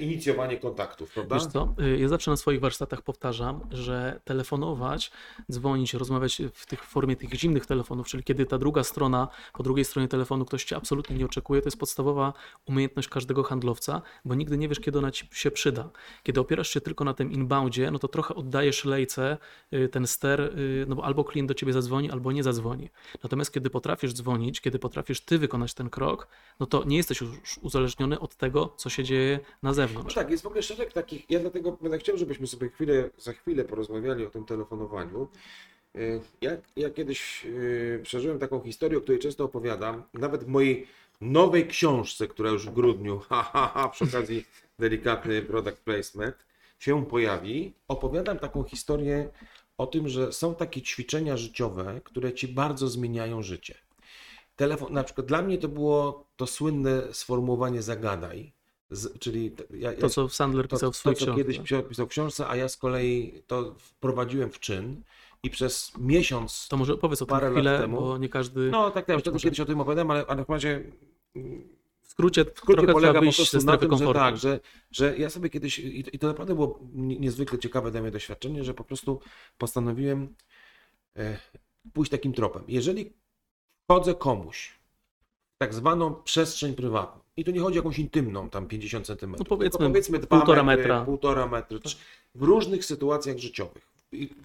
inicjowanie 0.00 0.56
kontaktów, 0.56 1.10
prawda? 1.10 1.34
Wiesz 1.34 1.46
co, 1.46 1.74
y, 1.80 1.98
ja 1.98 2.08
zawsze 2.08 2.30
na 2.30 2.36
swoich 2.36 2.60
warsztatach 2.60 3.02
powtarzam, 3.02 3.60
że 3.70 4.20
telefonować, 4.24 5.10
dzwonić, 5.52 5.94
rozmawiać 5.94 6.42
w 6.54 6.66
tych 6.66 6.84
formie 6.84 7.16
tych 7.16 7.34
zimnych 7.34 7.66
telefonów, 7.66 8.06
czyli 8.06 8.24
kiedy 8.24 8.46
ta 8.46 8.58
druga 8.58 8.84
strona, 8.84 9.28
po 9.52 9.62
drugiej 9.62 9.84
stronie 9.84 10.08
telefonu 10.08 10.44
ktoś 10.44 10.64
cię 10.64 10.76
absolutnie 10.76 11.16
nie 11.16 11.24
oczekuje, 11.24 11.62
to 11.62 11.66
jest 11.66 11.78
podstawowa 11.78 12.32
umiejętność 12.66 13.08
każdego 13.08 13.42
handlowca, 13.42 14.02
bo 14.24 14.34
nigdy 14.34 14.58
nie 14.58 14.68
wiesz, 14.68 14.80
kiedy 14.80 14.98
ona 14.98 15.10
ci 15.10 15.28
się 15.32 15.50
przyda. 15.50 15.90
Kiedy 16.22 16.40
opierasz 16.40 16.68
się 16.68 16.80
tylko 16.80 17.04
na 17.04 17.14
tym 17.14 17.32
inboundzie, 17.32 17.90
no 17.90 17.98
to 17.98 18.08
trochę 18.08 18.34
oddajesz 18.34 18.84
lejce, 18.84 19.38
y, 19.72 19.88
ten 19.88 20.06
ster, 20.06 20.40
y, 20.40 20.84
no 20.88 20.96
bo 20.96 21.04
albo 21.04 21.24
klient 21.24 21.48
do 21.48 21.54
ciebie 21.54 21.72
zadzwoni, 21.72 22.10
albo 22.10 22.32
nie 22.32 22.42
zadzwoni. 22.42 22.90
Natomiast 23.22 23.52
kiedy 23.52 23.70
potrafisz 23.70 24.12
dzwonić, 24.12 24.60
kiedy 24.60 24.78
potrafisz 24.78 25.20
ty 25.20 25.38
wykonać 25.38 25.74
ten 25.74 25.90
krok, 25.90 26.28
no 26.60 26.66
to 26.66 26.84
nie 26.84 26.96
jesteś 26.96 27.20
już 27.20 27.58
uzależniony 27.58 28.20
od 28.20 28.36
tego, 28.36 28.74
co 28.76 28.90
się 28.90 29.04
dzieje 29.04 29.40
na 29.66 29.70
No 29.70 29.74
zewnątrz. 29.74 30.14
tak, 30.14 30.30
jest 30.30 30.42
w 30.42 30.46
ogóle 30.46 30.62
szereg 30.62 30.92
takich, 30.92 31.30
ja 31.30 31.40
dlatego 31.40 31.72
będę 31.72 31.98
chciał, 31.98 32.16
żebyśmy 32.16 32.46
sobie 32.46 32.68
chwilę, 32.68 33.10
za 33.18 33.32
chwilę 33.32 33.64
porozmawiali 33.64 34.26
o 34.26 34.30
tym 34.30 34.44
telefonowaniu. 34.44 35.28
Y, 35.96 36.20
Ja, 36.40 36.50
ja 36.76 36.90
kiedyś 36.90 37.46
y, 37.46 38.00
przeżyłem 38.02 38.38
taką 38.38 38.60
historię, 38.60 38.98
o 38.98 39.00
której 39.00 39.20
często 39.20 39.44
opowiadam, 39.44 40.02
nawet 40.14 40.44
w 40.44 40.46
mojej 40.46 40.86
nowej 41.20 41.66
książce, 41.66 42.28
która 42.28 42.50
już 42.50 42.66
w 42.66 42.72
grudniu, 42.72 43.18
ha, 43.28 43.42
ha, 43.42 43.70
ha, 43.74 43.88
przy 43.88 44.04
okazji 44.04 44.44
delikatny 44.78 45.42
product 45.42 45.78
placement, 45.80 46.36
się 46.78 47.06
pojawi. 47.06 47.74
Opowiadam 47.88 48.38
taką 48.38 48.64
historię 48.64 49.28
o 49.78 49.86
tym, 49.86 50.08
że 50.08 50.32
są 50.32 50.54
takie 50.54 50.82
ćwiczenia 50.82 51.36
życiowe, 51.36 52.00
które 52.04 52.32
ci 52.32 52.48
bardzo 52.48 52.88
zmieniają 52.88 53.42
życie. 53.42 53.74
Telefon, 54.56 54.92
na 54.92 55.04
przykład 55.04 55.26
dla 55.26 55.42
mnie 55.42 55.58
to 55.58 55.68
było 55.68 56.24
to 56.36 56.46
słynne 56.46 57.14
sformułowanie 57.14 57.82
zagadaj, 57.82 58.52
z, 58.90 59.18
czyli 59.18 59.52
ja, 59.70 59.92
ja, 59.92 59.98
To, 60.00 60.08
co 60.10 60.28
Sandler 60.28 60.68
to, 60.68 60.76
pisał 60.76 60.92
w 60.92 60.94
to, 60.94 60.98
swojej 60.98 61.16
co 61.16 61.24
książce. 61.24 61.42
kiedyś 61.42 61.58
pisał, 61.58 61.82
pisał 61.82 62.06
w 62.06 62.08
książce, 62.08 62.48
a 62.48 62.56
ja 62.56 62.68
z 62.68 62.76
kolei 62.76 63.42
to 63.46 63.74
wprowadziłem 63.78 64.50
w 64.50 64.60
czyn 64.60 65.02
i 65.42 65.50
przez 65.50 65.92
miesiąc, 65.98 66.68
To 66.68 66.76
może 66.76 66.94
opowiedz 66.94 67.22
o 67.22 67.26
tym 67.26 67.38
chwilę, 67.52 67.78
temu. 67.78 68.00
bo 68.00 68.18
nie 68.18 68.28
każdy... 68.28 68.70
no 68.70 68.90
tak, 68.90 69.06
tak, 69.06 69.20
wtedy 69.20 69.32
może- 69.34 69.44
kiedyś 69.44 69.60
o 69.60 69.64
tym 69.64 69.80
opowiadam, 69.80 70.10
ale, 70.10 70.24
ale 70.28 70.44
w 70.44 70.48
razie 70.48 70.84
W 72.02 72.08
skrócie, 72.10 72.44
w 72.44 72.58
skrócie 72.58 72.86
polega 72.86 73.20
po 73.20 73.32
prostu 73.32 73.58
na 73.64 73.76
tym, 73.76 73.96
że 73.98 74.12
tak, 74.12 74.36
że, 74.36 74.60
że 74.90 75.16
ja 75.18 75.30
sobie 75.30 75.50
kiedyś, 75.50 75.78
i 75.78 76.04
to, 76.04 76.18
to 76.18 76.26
naprawdę 76.26 76.54
było 76.54 76.80
nie- 76.92 77.18
niezwykle 77.18 77.58
ciekawe 77.58 77.90
dla 77.90 78.00
mnie 78.02 78.10
doświadczenie, 78.10 78.64
że 78.64 78.74
po 78.74 78.84
prostu 78.84 79.20
postanowiłem 79.58 80.34
e, 81.16 81.38
pójść 81.92 82.10
takim 82.10 82.32
tropem. 82.32 82.62
Jeżeli 82.68 83.12
wchodzę 83.84 84.14
komuś 84.14 84.70
w 85.54 85.58
tak 85.58 85.74
zwaną 85.74 86.14
przestrzeń 86.14 86.74
prywatną, 86.74 87.20
i 87.36 87.44
tu 87.44 87.50
nie 87.50 87.60
chodzi 87.60 87.78
o 87.78 87.80
jakąś 87.82 87.98
intymną, 87.98 88.50
tam 88.50 88.66
50 88.66 89.06
centymetrów, 89.06 89.48
No 89.50 89.56
powiedzmy 89.56 89.86
powiedzmy 89.88 90.18
dwa 90.18 90.26
półtora 90.36 90.62
metry, 90.62 90.82
metra. 90.82 91.04
półtora 91.04 91.46
metry, 91.46 91.78
trz- 91.78 91.96
w 92.34 92.42
różnych 92.42 92.84
sytuacjach 92.84 93.38
życiowych, 93.38 93.88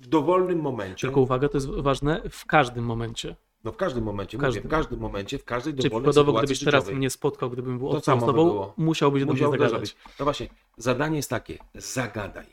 w 0.01 0.07
dowolnym 0.07 0.59
momencie, 0.59 1.07
Tylko 1.07 1.21
uwaga, 1.21 1.49
to 1.49 1.57
jest 1.57 1.69
ważne 1.69 2.21
w 2.29 2.45
każdym 2.45 2.85
momencie. 2.85 3.35
no 3.63 3.71
w 3.71 3.77
każdym 3.77 4.03
momencie, 4.03 4.37
W 4.37 4.41
mówię, 4.41 4.47
każdym. 4.47 4.63
w 4.63 4.67
każdym 4.71 4.99
momencie, 4.99 5.37
w 5.39 5.45
każdej 5.45 5.73
Czyli 5.73 5.83
dowolnej 5.83 6.03
przykładowo, 6.09 6.31
sytuacji 6.31 6.45
gdybyś 6.55 6.65
teraz 6.65 6.83
życiowej. 6.83 6.95
mnie 6.97 7.09
spotkał, 7.09 7.49
gdybym 7.49 7.77
był 7.77 7.89
obcą 7.89 8.19
by 8.19 8.25
osobą, 8.25 8.71
musiałbyś 8.77 9.25
do 9.25 9.33
mnie 9.33 9.49
zagadać. 9.51 9.95
No 10.19 10.25
właśnie, 10.25 10.47
zadanie 10.77 11.15
jest 11.17 11.29
takie, 11.29 11.57
zagadaj. 11.75 12.45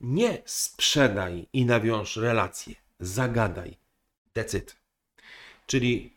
Nie 0.00 0.42
sprzedaj 0.44 1.46
i 1.52 1.64
nawiąż 1.66 2.16
relacje, 2.16 2.74
zagadaj. 3.00 3.76
It. 4.36 4.76
Czyli 5.66 6.12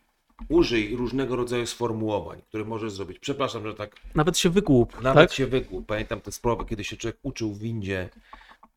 użyj 0.48 0.96
różnego 0.96 1.36
rodzaju 1.36 1.66
sformułowań, 1.66 2.42
które 2.48 2.64
możesz 2.64 2.92
zrobić. 2.92 3.18
Przepraszam, 3.18 3.66
że 3.66 3.74
tak 3.74 3.96
Nawet 4.14 4.38
się 4.38 4.50
wygłup, 4.50 5.02
nawet 5.02 5.30
tak? 5.30 5.36
się 5.36 5.46
wygłup. 5.46 5.86
Pamiętam 5.86 6.20
tę 6.20 6.32
sprawę, 6.32 6.64
kiedy 6.68 6.84
się 6.84 6.96
człowiek 6.96 7.18
uczył 7.22 7.52
w 7.52 7.58
windzie. 7.58 8.08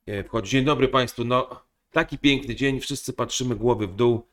e, 0.06 0.24
Wchodzi, 0.24 0.52
dzień 0.52 0.66
dobry 0.66 0.88
Państwu, 0.88 1.24
no 1.26 1.62
taki 1.92 2.18
piękny 2.18 2.56
dzień, 2.56 2.80
wszyscy 2.80 3.14
patrzymy 3.14 3.56
głowy 3.56 3.88
w 3.88 3.96
dół, 3.96 4.26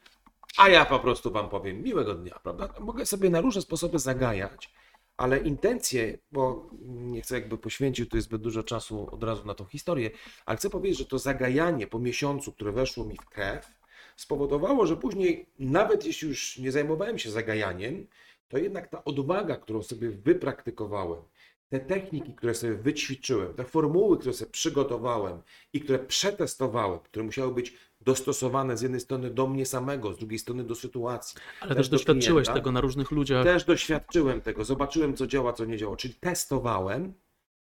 a 0.56 0.68
ja 0.68 0.84
po 0.84 0.98
prostu 0.98 1.30
Wam 1.30 1.48
powiem 1.48 1.82
miłego 1.82 2.14
dnia, 2.14 2.38
prawda? 2.42 2.68
Mogę 2.80 3.06
sobie 3.06 3.30
na 3.30 3.40
różne 3.40 3.62
sposoby 3.62 3.98
zagajać, 3.98 4.70
ale 5.16 5.38
intencje, 5.38 6.18
bo 6.32 6.70
nie 6.86 7.22
chcę 7.22 7.34
jakby 7.34 7.58
poświęcić 7.58 8.10
tu 8.10 8.20
zbyt 8.20 8.42
dużo 8.42 8.62
czasu 8.62 9.08
od 9.14 9.24
razu 9.24 9.44
na 9.46 9.54
tą 9.54 9.64
historię, 9.64 10.10
ale 10.46 10.56
chcę 10.58 10.70
powiedzieć, 10.70 10.98
że 10.98 11.04
to 11.04 11.18
zagajanie 11.18 11.86
po 11.86 11.98
miesiącu, 11.98 12.52
które 12.52 12.72
weszło 12.72 13.04
mi 13.04 13.16
w 13.16 13.24
krew, 13.28 13.66
spowodowało, 14.16 14.86
że 14.86 14.96
później, 14.96 15.46
nawet 15.58 16.06
jeśli 16.06 16.28
już 16.28 16.58
nie 16.58 16.72
zajmowałem 16.72 17.18
się 17.18 17.30
zagajaniem, 17.30 18.06
to 18.48 18.58
jednak 18.58 18.88
ta 18.88 19.04
odwaga, 19.04 19.56
którą 19.56 19.82
sobie 19.82 20.10
wypraktykowałem, 20.10 21.22
te 21.68 21.80
techniki, 21.80 22.34
które 22.34 22.54
sobie 22.54 22.74
wyćwiczyłem, 22.74 23.54
te 23.54 23.64
formuły, 23.64 24.18
które 24.18 24.34
sobie 24.34 24.50
przygotowałem 24.50 25.42
i 25.72 25.80
które 25.80 25.98
przetestowałem, 25.98 26.98
które 26.98 27.24
musiały 27.24 27.54
być 27.54 27.74
dostosowane 28.00 28.76
z 28.76 28.82
jednej 28.82 29.00
strony 29.00 29.30
do 29.30 29.46
mnie 29.46 29.66
samego, 29.66 30.12
z 30.12 30.18
drugiej 30.18 30.38
strony 30.38 30.64
do 30.64 30.74
sytuacji. 30.74 31.38
Ale 31.60 31.74
też 31.74 31.76
też 31.76 31.88
do 31.88 31.96
doświadczyłeś 31.96 32.46
klienta. 32.46 32.60
tego 32.60 32.72
na 32.72 32.80
różnych 32.80 33.10
ludziach. 33.10 33.44
Też 33.44 33.64
doświadczyłem 33.64 34.40
tego, 34.40 34.64
zobaczyłem, 34.64 35.16
co 35.16 35.26
działa, 35.26 35.52
co 35.52 35.64
nie 35.64 35.76
działa, 35.76 35.96
czyli 35.96 36.14
testowałem, 36.14 37.14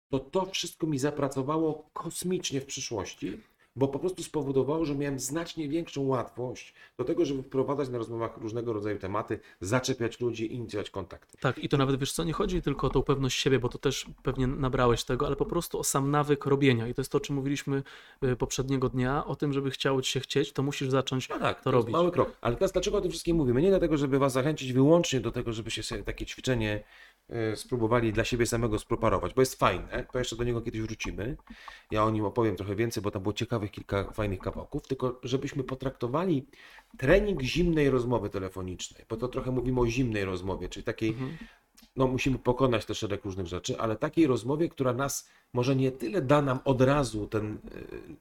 to 0.09 0.19
to 0.19 0.45
wszystko 0.45 0.87
mi 0.87 0.99
zapracowało 0.99 1.89
kosmicznie 1.93 2.61
w 2.61 2.65
przyszłości, 2.65 3.39
bo 3.75 3.87
po 3.87 3.99
prostu 3.99 4.23
spowodowało, 4.23 4.85
że 4.85 4.95
miałem 4.95 5.19
znacznie 5.19 5.69
większą 5.69 6.01
łatwość 6.01 6.73
do 6.97 7.03
tego, 7.03 7.25
żeby 7.25 7.43
wprowadzać 7.43 7.89
na 7.89 7.97
rozmowach 7.97 8.37
różnego 8.37 8.73
rodzaju 8.73 8.99
tematy, 8.99 9.39
zaczepiać 9.61 10.19
ludzi 10.19 10.53
inicjować 10.55 10.89
kontakty. 10.89 11.37
Tak, 11.37 11.57
i 11.57 11.69
to 11.69 11.77
nawet 11.77 11.99
wiesz 11.99 12.11
co, 12.13 12.23
nie 12.23 12.33
chodzi 12.33 12.61
tylko 12.61 12.87
o 12.87 12.89
tą 12.89 13.01
pewność 13.03 13.39
siebie, 13.39 13.59
bo 13.59 13.69
to 13.69 13.77
też 13.77 14.05
pewnie 14.23 14.47
nabrałeś 14.47 15.03
tego, 15.03 15.27
ale 15.27 15.35
po 15.35 15.45
prostu 15.45 15.79
o 15.79 15.83
sam 15.83 16.11
nawyk 16.11 16.45
robienia. 16.45 16.87
I 16.87 16.93
to 16.93 17.01
jest 17.01 17.11
to, 17.11 17.17
o 17.17 17.21
czym 17.21 17.35
mówiliśmy 17.35 17.83
y, 18.23 18.35
poprzedniego 18.35 18.89
dnia, 18.89 19.25
o 19.25 19.35
tym, 19.35 19.53
żeby 19.53 19.71
chciało 19.71 20.01
ci 20.01 20.11
się 20.11 20.19
chcieć, 20.19 20.53
to 20.53 20.63
musisz 20.63 20.89
zacząć 20.89 21.29
No 21.29 21.39
tak, 21.39 21.57
to 21.57 21.63
to 21.63 21.69
jest 21.69 21.75
robić. 21.75 21.93
mały 21.93 22.11
krok. 22.11 22.31
Ale 22.41 22.55
teraz 22.55 22.71
dlaczego 22.71 22.97
o 22.97 23.01
tym 23.01 23.11
wszystkim 23.11 23.37
mówimy? 23.37 23.61
Nie 23.61 23.69
dlatego, 23.69 23.97
żeby 23.97 24.19
Was 24.19 24.33
zachęcić 24.33 24.73
wyłącznie 24.73 25.19
do 25.19 25.31
tego, 25.31 25.53
żebyście 25.53 25.83
sobie 25.83 26.03
takie 26.03 26.25
ćwiczenie 26.25 26.83
spróbowali 27.55 28.13
dla 28.13 28.23
siebie 28.23 28.45
samego 28.45 28.79
spreparować, 28.79 29.33
bo 29.33 29.41
jest 29.41 29.59
fajne, 29.59 30.05
to 30.11 30.19
jeszcze 30.19 30.35
do 30.35 30.43
niego 30.43 30.61
kiedyś 30.61 30.81
wrócimy. 30.81 31.37
Ja 31.91 32.03
o 32.03 32.11
nim 32.11 32.25
opowiem 32.25 32.55
trochę 32.55 32.75
więcej, 32.75 33.03
bo 33.03 33.11
tam 33.11 33.21
było 33.21 33.33
ciekawych 33.33 33.71
kilka 33.71 34.11
fajnych 34.11 34.39
kawałków, 34.39 34.87
tylko 34.87 35.19
żebyśmy 35.23 35.63
potraktowali 35.63 36.47
trening 36.97 37.41
zimnej 37.41 37.89
rozmowy 37.89 38.29
telefonicznej, 38.29 39.05
bo 39.09 39.17
to 39.17 39.27
trochę 39.27 39.51
mówimy 39.51 39.79
o 39.79 39.87
zimnej 39.87 40.25
rozmowie, 40.25 40.69
czyli 40.69 40.83
takiej 40.83 41.09
Mhm. 41.09 41.37
no, 41.95 42.07
musimy 42.07 42.39
pokonać 42.39 42.85
też 42.85 42.97
szereg 42.97 43.25
różnych 43.25 43.47
rzeczy, 43.47 43.79
ale 43.79 43.95
takiej 43.95 44.27
rozmowie, 44.27 44.69
która 44.69 44.93
nas 44.93 45.29
może 45.53 45.75
nie 45.75 45.91
tyle 45.91 46.21
da 46.21 46.41
nam 46.41 46.59
od 46.65 46.81
razu 46.81 47.27
ten 47.27 47.53
y, 47.53 47.59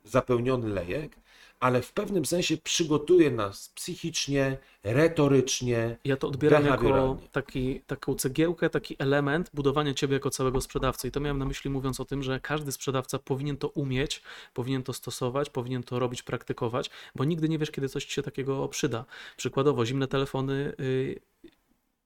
zapełniony 0.04 0.68
lejek, 0.68 1.16
ale 1.62 1.82
w 1.82 1.92
pewnym 1.92 2.24
sensie 2.24 2.56
przygotuje 2.56 3.30
nas 3.30 3.68
psychicznie, 3.68 4.58
retorycznie. 4.84 5.96
Ja 6.04 6.16
to 6.16 6.28
odbieram 6.28 6.66
jako 6.66 7.18
taki, 7.32 7.80
taką 7.80 8.14
cegiełkę, 8.14 8.70
taki 8.70 8.96
element 8.98 9.50
budowania 9.54 9.94
ciebie 9.94 10.14
jako 10.14 10.30
całego 10.30 10.60
sprzedawcy. 10.60 11.08
I 11.08 11.10
to 11.10 11.20
miałem 11.20 11.38
na 11.38 11.44
myśli 11.44 11.70
mówiąc 11.70 12.00
o 12.00 12.04
tym, 12.04 12.22
że 12.22 12.40
każdy 12.40 12.72
sprzedawca 12.72 13.18
powinien 13.18 13.56
to 13.56 13.68
umieć, 13.68 14.22
powinien 14.54 14.82
to 14.82 14.92
stosować, 14.92 15.50
powinien 15.50 15.82
to 15.82 15.98
robić, 15.98 16.22
praktykować, 16.22 16.90
bo 17.14 17.24
nigdy 17.24 17.48
nie 17.48 17.58
wiesz, 17.58 17.70
kiedy 17.70 17.88
coś 17.88 18.04
ci 18.04 18.12
się 18.12 18.22
takiego 18.22 18.68
przyda. 18.68 19.04
Przykładowo, 19.36 19.86
zimne 19.86 20.08
telefony. 20.08 20.72
y, 20.80 21.20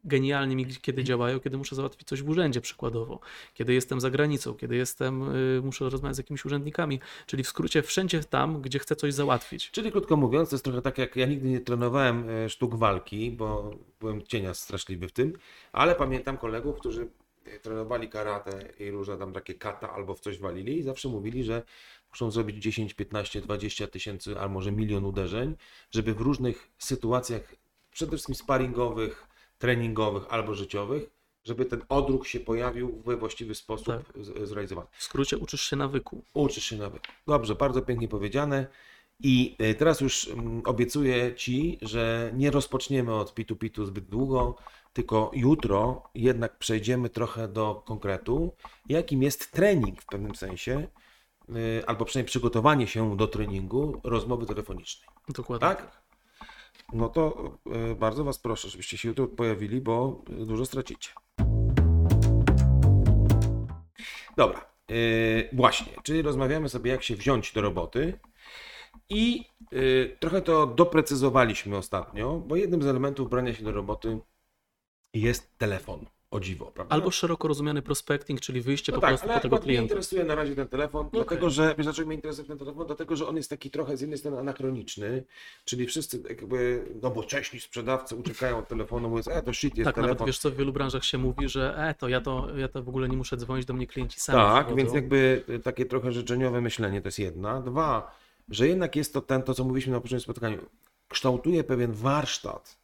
Genialnie 0.06 0.56
mi 0.56 0.66
kiedy 0.66 1.04
działają, 1.04 1.40
kiedy 1.40 1.56
muszę 1.56 1.76
załatwić 1.76 2.08
coś 2.08 2.22
w 2.22 2.28
urzędzie, 2.28 2.60
przykładowo, 2.60 3.20
kiedy 3.54 3.74
jestem 3.74 4.00
za 4.00 4.10
granicą, 4.10 4.54
kiedy 4.54 4.76
jestem, 4.76 5.36
y, 5.36 5.60
muszę 5.64 5.90
rozmawiać 5.90 6.16
z 6.16 6.18
jakimiś 6.18 6.44
urzędnikami, 6.44 7.00
czyli 7.26 7.44
w 7.44 7.48
skrócie 7.48 7.82
wszędzie 7.82 8.24
tam, 8.24 8.62
gdzie 8.62 8.78
chcę 8.78 8.96
coś 8.96 9.14
załatwić. 9.14 9.70
Czyli 9.70 9.92
krótko 9.92 10.16
mówiąc, 10.16 10.50
to 10.50 10.56
jest 10.56 10.64
trochę 10.64 10.82
tak 10.82 10.98
jak 10.98 11.16
ja 11.16 11.26
nigdy 11.26 11.48
nie 11.48 11.60
trenowałem 11.60 12.28
e, 12.28 12.48
sztuk 12.48 12.74
walki, 12.74 13.30
bo 13.30 13.70
byłem 14.00 14.22
cienia 14.22 14.54
straszliwy 14.54 15.08
w 15.08 15.12
tym, 15.12 15.32
ale 15.72 15.94
pamiętam 15.94 16.38
kolegów, 16.38 16.78
którzy 16.78 17.08
e, 17.44 17.58
trenowali 17.58 18.08
karate 18.08 18.72
i 18.78 18.90
różne 18.90 19.18
tam 19.18 19.32
takie 19.32 19.54
kata 19.54 19.92
albo 19.92 20.14
w 20.14 20.20
coś 20.20 20.38
walili 20.38 20.78
i 20.78 20.82
zawsze 20.82 21.08
mówili, 21.08 21.44
że 21.44 21.62
muszą 22.10 22.30
zrobić 22.30 22.62
10, 22.62 22.94
15, 22.94 23.40
20 23.40 23.86
tysięcy, 23.86 24.38
albo 24.38 24.54
może 24.54 24.72
milion 24.72 25.04
uderzeń, 25.04 25.56
żeby 25.90 26.14
w 26.14 26.20
różnych 26.20 26.68
sytuacjach, 26.78 27.42
przede 27.90 28.10
wszystkim 28.10 28.34
sparingowych, 28.34 29.25
treningowych 29.58 30.24
albo 30.30 30.54
życiowych, 30.54 31.10
żeby 31.44 31.64
ten 31.64 31.82
odruch 31.88 32.28
się 32.28 32.40
pojawił 32.40 33.02
we 33.06 33.16
właściwy 33.16 33.54
sposób 33.54 33.94
z- 34.20 34.48
zrealizowany. 34.48 34.88
W 34.92 35.02
skrócie 35.02 35.38
uczysz 35.38 35.62
się 35.62 35.76
nawyku. 35.76 36.22
Uczysz 36.34 36.64
się 36.64 36.76
nawet. 36.76 37.02
Dobrze, 37.26 37.54
bardzo 37.54 37.82
pięknie 37.82 38.08
powiedziane. 38.08 38.66
I 39.20 39.56
e, 39.58 39.74
teraz 39.74 40.00
już 40.00 40.28
mm, 40.28 40.62
obiecuję 40.64 41.34
Ci, 41.34 41.78
że 41.82 42.30
nie 42.34 42.50
rozpoczniemy 42.50 43.14
od 43.14 43.34
pitu 43.34 43.56
pitu 43.56 43.86
zbyt 43.86 44.04
długo, 44.04 44.56
tylko 44.92 45.30
jutro 45.34 46.02
jednak 46.14 46.58
przejdziemy 46.58 47.10
trochę 47.10 47.48
do 47.48 47.82
konkretu, 47.86 48.52
jakim 48.88 49.22
jest 49.22 49.52
trening 49.52 50.02
w 50.02 50.06
pewnym 50.06 50.34
sensie, 50.34 50.88
y, 51.48 51.82
albo 51.86 52.04
przynajmniej 52.04 52.28
przygotowanie 52.28 52.86
się 52.86 53.16
do 53.16 53.28
treningu 53.28 54.00
rozmowy 54.04 54.46
telefonicznej. 54.46 55.08
Dokładnie. 55.28 55.68
Tak? 55.68 56.05
No 56.92 57.08
to 57.08 57.52
y, 57.92 57.94
bardzo 57.94 58.24
Was 58.24 58.38
proszę, 58.38 58.68
żebyście 58.68 58.98
się 58.98 59.08
jutro 59.08 59.26
pojawili, 59.26 59.80
bo 59.80 60.22
dużo 60.28 60.66
stracicie. 60.66 61.10
Dobra, 64.36 64.66
yy, 64.88 65.48
właśnie, 65.52 65.92
czyli 66.02 66.22
rozmawiamy 66.22 66.68
sobie, 66.68 66.90
jak 66.90 67.02
się 67.02 67.16
wziąć 67.16 67.52
do 67.52 67.60
roboty. 67.60 68.18
I 69.08 69.44
yy, 69.72 70.16
trochę 70.20 70.42
to 70.42 70.66
doprecyzowaliśmy 70.66 71.76
ostatnio, 71.76 72.42
bo 72.46 72.56
jednym 72.56 72.82
z 72.82 72.86
elementów 72.86 73.30
brania 73.30 73.54
się 73.54 73.64
do 73.64 73.72
roboty 73.72 74.18
jest 75.14 75.58
telefon. 75.58 76.06
O 76.30 76.40
dziwo, 76.40 76.66
prawda? 76.66 76.94
Albo 76.94 77.10
szeroko 77.10 77.48
rozumiany 77.48 77.82
prospecting, 77.82 78.40
czyli 78.40 78.60
wyjście 78.60 78.92
no 78.92 78.96
po 78.96 79.00
tak, 79.00 79.10
prostu 79.10 79.26
ale 79.26 79.34
po 79.34 79.40
tego 79.40 79.56
akurat 79.56 79.66
mnie 79.66 79.74
klienta. 79.74 79.94
interesuje 79.94 80.24
na 80.24 80.34
razie 80.34 80.54
ten 80.54 80.68
telefon, 80.68 81.08
dlatego 81.12 81.40
okej. 81.46 81.50
że, 81.54 81.74
wiesz 81.78 81.86
dlaczego 81.86 82.06
mnie 82.06 82.14
interesuje 82.16 82.48
ten 82.48 82.58
telefon? 82.58 82.86
Dlatego, 82.86 83.16
że 83.16 83.28
on 83.28 83.36
jest 83.36 83.50
taki 83.50 83.70
trochę 83.70 83.96
z 83.96 84.00
jednej 84.00 84.18
strony 84.18 84.38
anachroniczny, 84.38 85.24
czyli 85.64 85.86
wszyscy 85.86 86.22
jakby 86.28 86.84
nowocześni 87.02 87.60
sprzedawcy 87.60 88.16
uciekają 88.16 88.58
od 88.58 88.68
telefonu, 88.68 89.08
mówiąc, 89.08 89.28
e 89.28 89.42
to 89.42 89.52
shit, 89.52 89.76
jest 89.76 89.84
Tak, 89.84 89.94
telefon. 89.94 90.14
nawet 90.16 90.26
wiesz 90.26 90.38
co, 90.38 90.50
w 90.50 90.56
wielu 90.56 90.72
branżach 90.72 91.04
się 91.04 91.18
mówi, 91.18 91.48
że 91.48 91.74
e, 91.78 91.94
to 91.94 92.08
ja 92.08 92.20
to, 92.20 92.56
ja 92.56 92.68
to 92.68 92.82
w 92.82 92.88
ogóle 92.88 93.08
nie 93.08 93.16
muszę 93.16 93.36
dzwonić 93.36 93.66
do 93.66 93.74
mnie 93.74 93.86
klienci 93.86 94.20
sami 94.20 94.38
Tak, 94.38 94.74
więc 94.76 94.92
jakby 94.92 95.44
y, 95.48 95.58
takie 95.58 95.86
trochę 95.86 96.12
życzeniowe 96.12 96.60
myślenie 96.60 97.00
to 97.02 97.08
jest 97.08 97.18
jedna. 97.18 97.60
Dwa, 97.60 98.16
że 98.48 98.68
jednak 98.68 98.96
jest 98.96 99.12
to 99.12 99.20
ten, 99.20 99.42
to 99.42 99.54
co 99.54 99.64
mówiliśmy 99.64 99.92
na 99.92 100.00
poprzednim 100.00 100.20
spotkaniu, 100.20 100.58
kształtuje 101.08 101.64
pewien 101.64 101.92
warsztat, 101.92 102.78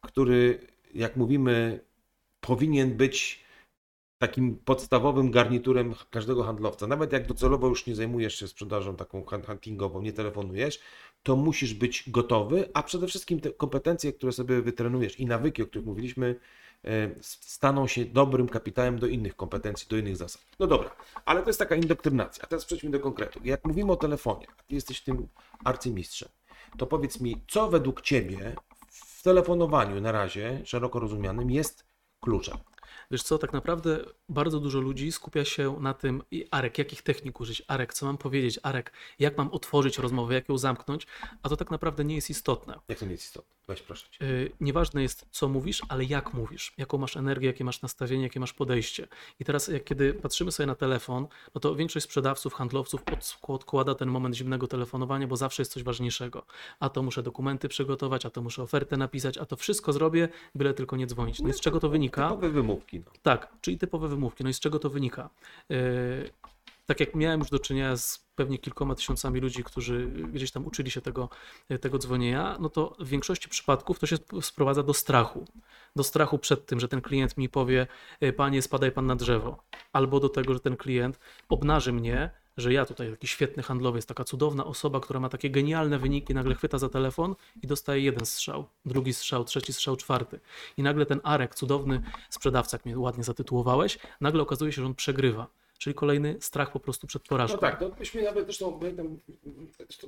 który, 0.00 0.58
jak 0.94 1.16
mówimy, 1.16 1.80
powinien 2.46 2.96
być 2.96 3.44
takim 4.18 4.56
podstawowym 4.56 5.30
garniturem 5.30 5.94
każdego 6.10 6.42
handlowca. 6.42 6.86
Nawet 6.86 7.12
jak 7.12 7.26
docelowo 7.26 7.68
już 7.68 7.86
nie 7.86 7.94
zajmujesz 7.94 8.34
się 8.34 8.48
sprzedażą 8.48 8.96
taką 8.96 9.22
hunt- 9.22 9.46
huntingową, 9.46 10.02
nie 10.02 10.12
telefonujesz, 10.12 10.80
to 11.22 11.36
musisz 11.36 11.74
być 11.74 12.10
gotowy, 12.10 12.68
a 12.74 12.82
przede 12.82 13.06
wszystkim 13.06 13.40
te 13.40 13.50
kompetencje, 13.50 14.12
które 14.12 14.32
sobie 14.32 14.62
wytrenujesz 14.62 15.20
i 15.20 15.26
nawyki, 15.26 15.62
o 15.62 15.66
których 15.66 15.86
mówiliśmy, 15.86 16.36
e, 16.84 17.10
staną 17.20 17.86
się 17.86 18.04
dobrym 18.04 18.48
kapitałem 18.48 18.98
do 18.98 19.06
innych 19.06 19.36
kompetencji, 19.36 19.88
do 19.88 19.96
innych 19.96 20.16
zasad. 20.16 20.42
No 20.58 20.66
dobra, 20.66 20.96
ale 21.24 21.42
to 21.42 21.48
jest 21.48 21.58
taka 21.58 21.74
indoktrynacja. 21.74 22.44
A 22.44 22.46
teraz 22.46 22.64
przejdźmy 22.64 22.90
do 22.90 23.00
konkretu. 23.00 23.40
Jak 23.44 23.64
mówimy 23.64 23.92
o 23.92 23.96
telefonie, 23.96 24.46
a 24.58 24.62
ty 24.62 24.74
jesteś 24.74 25.00
tym 25.00 25.28
arcymistrzem, 25.64 26.28
to 26.78 26.86
powiedz 26.86 27.20
mi, 27.20 27.40
co 27.48 27.68
według 27.68 28.00
ciebie 28.00 28.54
w 28.90 29.22
telefonowaniu 29.22 30.00
na 30.00 30.12
razie, 30.12 30.60
szeroko 30.64 31.00
rozumianym, 31.00 31.50
jest 31.50 31.93
kluczem? 32.24 32.56
Wiesz 33.10 33.22
co, 33.22 33.38
tak 33.38 33.52
naprawdę 33.52 34.04
bardzo 34.28 34.60
dużo 34.60 34.80
ludzi 34.80 35.12
skupia 35.12 35.44
się 35.44 35.76
na 35.80 35.94
tym, 35.94 36.22
Arek, 36.50 36.78
jakich 36.78 37.02
technik 37.02 37.40
użyć, 37.40 37.62
Arek, 37.68 37.94
co 37.94 38.06
mam 38.06 38.18
powiedzieć, 38.18 38.58
Arek, 38.62 38.92
jak 39.18 39.38
mam 39.38 39.50
otworzyć 39.50 39.98
rozmowę, 39.98 40.34
jak 40.34 40.48
ją 40.48 40.58
zamknąć, 40.58 41.06
a 41.42 41.48
to 41.48 41.56
tak 41.56 41.70
naprawdę 41.70 42.04
nie 42.04 42.14
jest 42.14 42.30
istotne. 42.30 42.78
Jak 42.88 42.98
to 42.98 43.04
nie 43.04 43.12
jest 43.12 43.24
istotne? 43.24 43.54
Weź 43.68 43.82
proszę 43.82 44.06
cię. 44.10 44.24
Yy, 44.24 44.52
nieważne 44.60 45.02
jest, 45.02 45.26
co 45.30 45.48
mówisz, 45.48 45.82
ale 45.88 46.04
jak 46.04 46.34
mówisz, 46.34 46.72
jaką 46.78 46.98
masz 46.98 47.16
energię, 47.16 47.46
jakie 47.46 47.64
masz 47.64 47.82
nastawienie, 47.82 48.22
jakie 48.22 48.40
masz 48.40 48.52
podejście. 48.52 49.08
I 49.40 49.44
teraz, 49.44 49.68
jak 49.68 49.84
kiedy 49.84 50.14
patrzymy 50.14 50.52
sobie 50.52 50.66
na 50.66 50.74
telefon, 50.74 51.26
no 51.54 51.60
to 51.60 51.74
większość 51.74 52.04
sprzedawców, 52.04 52.54
handlowców 52.54 53.02
od, 53.12 53.38
odkłada 53.42 53.94
ten 53.94 54.08
moment 54.08 54.36
zimnego 54.36 54.66
telefonowania, 54.66 55.26
bo 55.26 55.36
zawsze 55.36 55.62
jest 55.62 55.72
coś 55.72 55.82
ważniejszego. 55.82 56.46
A 56.80 56.88
to 56.88 57.02
muszę 57.02 57.22
dokumenty 57.22 57.68
przygotować, 57.68 58.26
a 58.26 58.30
to 58.30 58.42
muszę 58.42 58.62
ofertę 58.62 58.96
napisać, 58.96 59.38
a 59.38 59.46
to 59.46 59.56
wszystko 59.56 59.92
zrobię, 59.92 60.28
byle 60.54 60.74
tylko 60.74 60.96
nie 60.96 61.06
dzwonić. 61.06 61.40
No 61.40 61.48
i 61.48 61.52
z 61.52 61.60
czego 61.60 61.80
to 61.80 61.88
wynika? 61.88 62.28
Typowe 62.28 62.50
wymówki. 62.50 62.93
No. 63.00 63.12
Tak, 63.22 63.48
czyli 63.60 63.78
typowe 63.78 64.08
wymówki. 64.08 64.44
No 64.44 64.50
i 64.50 64.54
z 64.54 64.60
czego 64.60 64.78
to 64.78 64.90
wynika? 64.90 65.30
Yy, 65.68 65.76
tak 66.86 67.00
jak 67.00 67.14
miałem 67.14 67.40
już 67.40 67.50
do 67.50 67.58
czynienia 67.58 67.96
z 67.96 68.24
pewnie 68.34 68.58
kilkoma 68.58 68.94
tysiącami 68.94 69.40
ludzi, 69.40 69.64
którzy 69.64 70.06
gdzieś 70.06 70.50
tam 70.50 70.66
uczyli 70.66 70.90
się 70.90 71.00
tego, 71.00 71.28
tego 71.80 71.98
dzwonienia, 71.98 72.56
no 72.60 72.68
to 72.68 72.96
w 72.98 73.08
większości 73.08 73.48
przypadków 73.48 73.98
to 73.98 74.06
się 74.06 74.14
sp- 74.22 74.42
sprowadza 74.42 74.82
do 74.82 74.94
strachu. 74.94 75.44
Do 75.96 76.04
strachu 76.04 76.38
przed 76.38 76.66
tym, 76.66 76.80
że 76.80 76.88
ten 76.88 77.00
klient 77.00 77.36
mi 77.36 77.48
powie, 77.48 77.86
"E, 78.20 78.32
panie, 78.32 78.62
spadaj 78.62 78.92
pan 78.92 79.06
na 79.06 79.16
drzewo. 79.16 79.62
Albo 79.92 80.20
do 80.20 80.28
tego, 80.28 80.54
że 80.54 80.60
ten 80.60 80.76
klient 80.76 81.18
obnaży 81.48 81.92
mnie, 81.92 82.30
że 82.56 82.72
ja 82.72 82.86
tutaj 82.86 83.10
taki 83.10 83.26
świetny 83.26 83.62
handlowiec, 83.62 84.06
taka 84.06 84.24
cudowna 84.24 84.64
osoba, 84.64 85.00
która 85.00 85.20
ma 85.20 85.28
takie 85.28 85.50
genialne 85.50 85.98
wyniki, 85.98 86.34
nagle 86.34 86.54
chwyta 86.54 86.78
za 86.78 86.88
telefon 86.88 87.34
i 87.62 87.66
dostaje 87.66 88.02
jeden 88.02 88.26
strzał, 88.26 88.64
drugi 88.84 89.14
strzał, 89.14 89.44
trzeci 89.44 89.72
strzał, 89.72 89.96
czwarty. 89.96 90.40
I 90.76 90.82
nagle 90.82 91.06
ten 91.06 91.20
Arek, 91.22 91.54
cudowny 91.54 92.02
sprzedawca, 92.30 92.76
jak 92.76 92.84
mnie 92.84 92.98
ładnie 92.98 93.24
zatytułowałeś, 93.24 93.98
nagle 94.20 94.42
okazuje 94.42 94.72
się, 94.72 94.82
że 94.82 94.86
on 94.86 94.94
przegrywa. 94.94 95.46
Czyli 95.78 95.94
kolejny 95.94 96.36
strach 96.40 96.72
po 96.72 96.80
prostu 96.80 97.06
przed 97.06 97.22
porażką. 97.22 97.56
No 97.56 97.60
tak, 97.60 97.80
to 97.80 97.90
myśmy 97.98 98.22
nawet 98.22 98.44
zresztą, 98.44 98.78
pamiętam, 98.78 99.18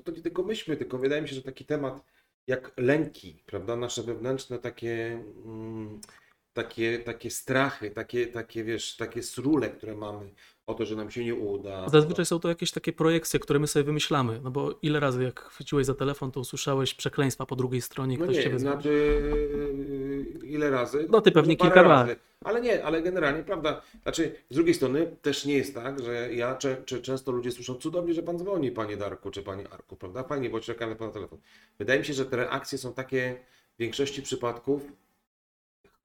to 0.05 0.13
nie 0.13 0.23
tylko 0.23 0.43
myśmy, 0.43 0.77
tylko 0.77 0.99
wydaje 0.99 1.23
mi 1.23 1.29
się, 1.29 1.35
że 1.35 1.43
taki 1.43 1.65
temat 1.65 2.05
jak 2.47 2.73
lęki, 2.77 3.43
prawda, 3.47 3.77
nasze 3.77 4.03
wewnętrzne 4.03 4.59
takie, 4.59 5.23
mm, 5.45 6.01
takie, 6.53 6.99
takie 6.99 7.31
strachy, 7.31 7.91
takie, 7.91 8.27
takie, 8.27 8.65
wiesz, 8.65 8.97
takie 8.97 9.23
srule, 9.23 9.71
które 9.71 9.97
mamy 9.97 10.31
o 10.67 10.75
to, 10.75 10.85
że 10.87 10.97
nam 10.97 11.11
się 11.11 11.25
nie 11.25 11.35
uda. 11.35 11.89
Zazwyczaj 11.89 12.27
są 12.27 12.41
to 12.41 12.49
jakieś 12.49 12.71
takie 12.71 12.93
projekcje, 12.93 13.41
które 13.41 13.59
my 13.59 13.67
sobie 13.67 13.85
wymyślamy. 13.85 14.41
No 14.45 14.51
bo 14.51 14.79
ile 14.83 15.01
razy 15.01 15.23
jak 15.25 15.41
chwyciłeś 15.41 15.87
za 15.87 15.95
telefon, 15.95 16.31
to 16.33 16.41
usłyszałeś 16.41 16.95
przekleństwa 16.95 17.47
po 17.47 17.57
drugiej 17.57 17.83
stronie, 17.83 18.19
No 18.19 18.25
ktoś 18.25 18.37
nie, 18.37 18.43
zna- 18.51 18.59
znaczy 18.59 18.89
yy, 20.43 20.49
ile 20.49 20.71
razy? 20.71 21.07
No 21.11 21.21
ty 21.21 21.33
pewnie 21.33 21.57
kilka 21.57 21.83
razy. 21.83 21.89
razy. 22.13 22.17
Ale 22.45 22.61
nie, 22.61 22.85
ale 22.85 23.03
generalnie, 23.03 23.43
prawda, 23.43 23.83
znaczy 24.03 24.35
z 24.51 24.55
drugiej 24.55 24.75
strony 24.75 25.17
też 25.23 25.45
nie 25.45 25.55
jest 25.57 25.75
tak, 25.75 26.03
że 26.03 26.35
ja, 26.35 26.55
czy, 26.55 26.77
czy 26.85 27.03
często 27.03 27.33
ludzie 27.33 27.53
słyszą 27.53 27.75
cudownie, 27.75 28.15
że 28.15 28.23
pan 28.23 28.39
dzwoni, 28.39 28.71
panie 28.71 28.97
Darku, 28.97 29.31
czy 29.31 29.43
panie 29.43 29.71
Arku, 29.71 29.97
prawda, 29.97 30.23
fajnie, 30.23 30.51
bo 30.51 30.61
czekamy 30.61 30.93
na 30.93 30.99
pana 30.99 31.13
telefon. 31.13 31.39
Wydaje 31.79 31.99
mi 32.01 32.07
się, 32.07 32.13
że 32.13 32.25
te 32.27 32.37
reakcje 32.37 32.79
są 32.79 32.93
takie 32.93 33.37
w 33.77 33.79
większości 33.79 34.23
przypadków 34.23 34.83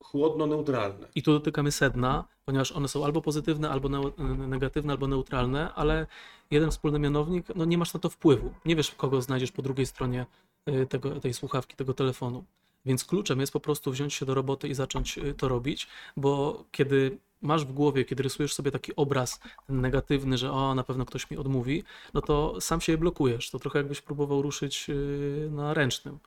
chłodno-neutralne. 0.04 1.08
I 1.16 1.24
tu 1.24 1.34
dotykamy 1.34 1.72
sedna, 1.72 2.28
ponieważ 2.46 2.72
one 2.72 2.88
są 2.88 3.06
albo 3.06 3.22
pozytywne, 3.22 3.70
albo 3.70 3.90
neu- 3.90 4.48
negatywne, 4.48 4.94
albo 4.94 5.08
neutralne, 5.08 5.74
ale 5.74 6.08
jeden 6.52 6.72
wspólny 6.72 7.00
mianownik, 7.00 7.46
no 7.56 7.66
nie 7.66 7.78
masz 7.78 7.94
na 7.94 8.00
to 8.00 8.10
wpływu. 8.10 8.54
Nie 8.66 8.76
wiesz, 8.76 8.92
kogo 8.92 9.22
znajdziesz 9.22 9.52
po 9.52 9.62
drugiej 9.62 9.86
stronie 9.86 10.26
y, 10.70 10.86
tego, 10.86 11.20
tej 11.20 11.34
słuchawki, 11.34 11.76
tego 11.76 11.94
telefonu. 11.94 12.44
Więc 12.86 13.06
kluczem 13.06 13.40
jest 13.40 13.54
po 13.54 13.60
prostu 13.60 13.92
wziąć 13.92 14.14
się 14.14 14.26
do 14.26 14.34
roboty 14.34 14.68
i 14.68 14.74
zacząć 14.74 15.18
y, 15.18 15.34
to 15.34 15.48
robić, 15.48 15.88
bo 16.18 16.64
kiedy 16.72 17.18
masz 17.42 17.66
w 17.66 17.74
głowie, 17.74 18.06
kiedy 18.06 18.24
rysujesz 18.24 18.54
sobie 18.54 18.72
taki 18.72 18.96
obraz 18.96 19.40
negatywny, 19.70 20.38
że 20.38 20.52
o, 20.52 20.76
na 20.76 20.84
pewno 20.84 21.06
ktoś 21.06 21.32
mi 21.32 21.38
odmówi, 21.38 21.84
no 22.14 22.22
to 22.22 22.62
sam 22.62 22.82
się 22.82 22.98
blokujesz. 22.98 23.50
To 23.50 23.60
trochę 23.60 23.80
jakbyś 23.80 24.02
próbował 24.02 24.42
ruszyć 24.42 24.90
y, 24.90 25.50
na 25.52 25.74
ręcznym. 25.74 26.20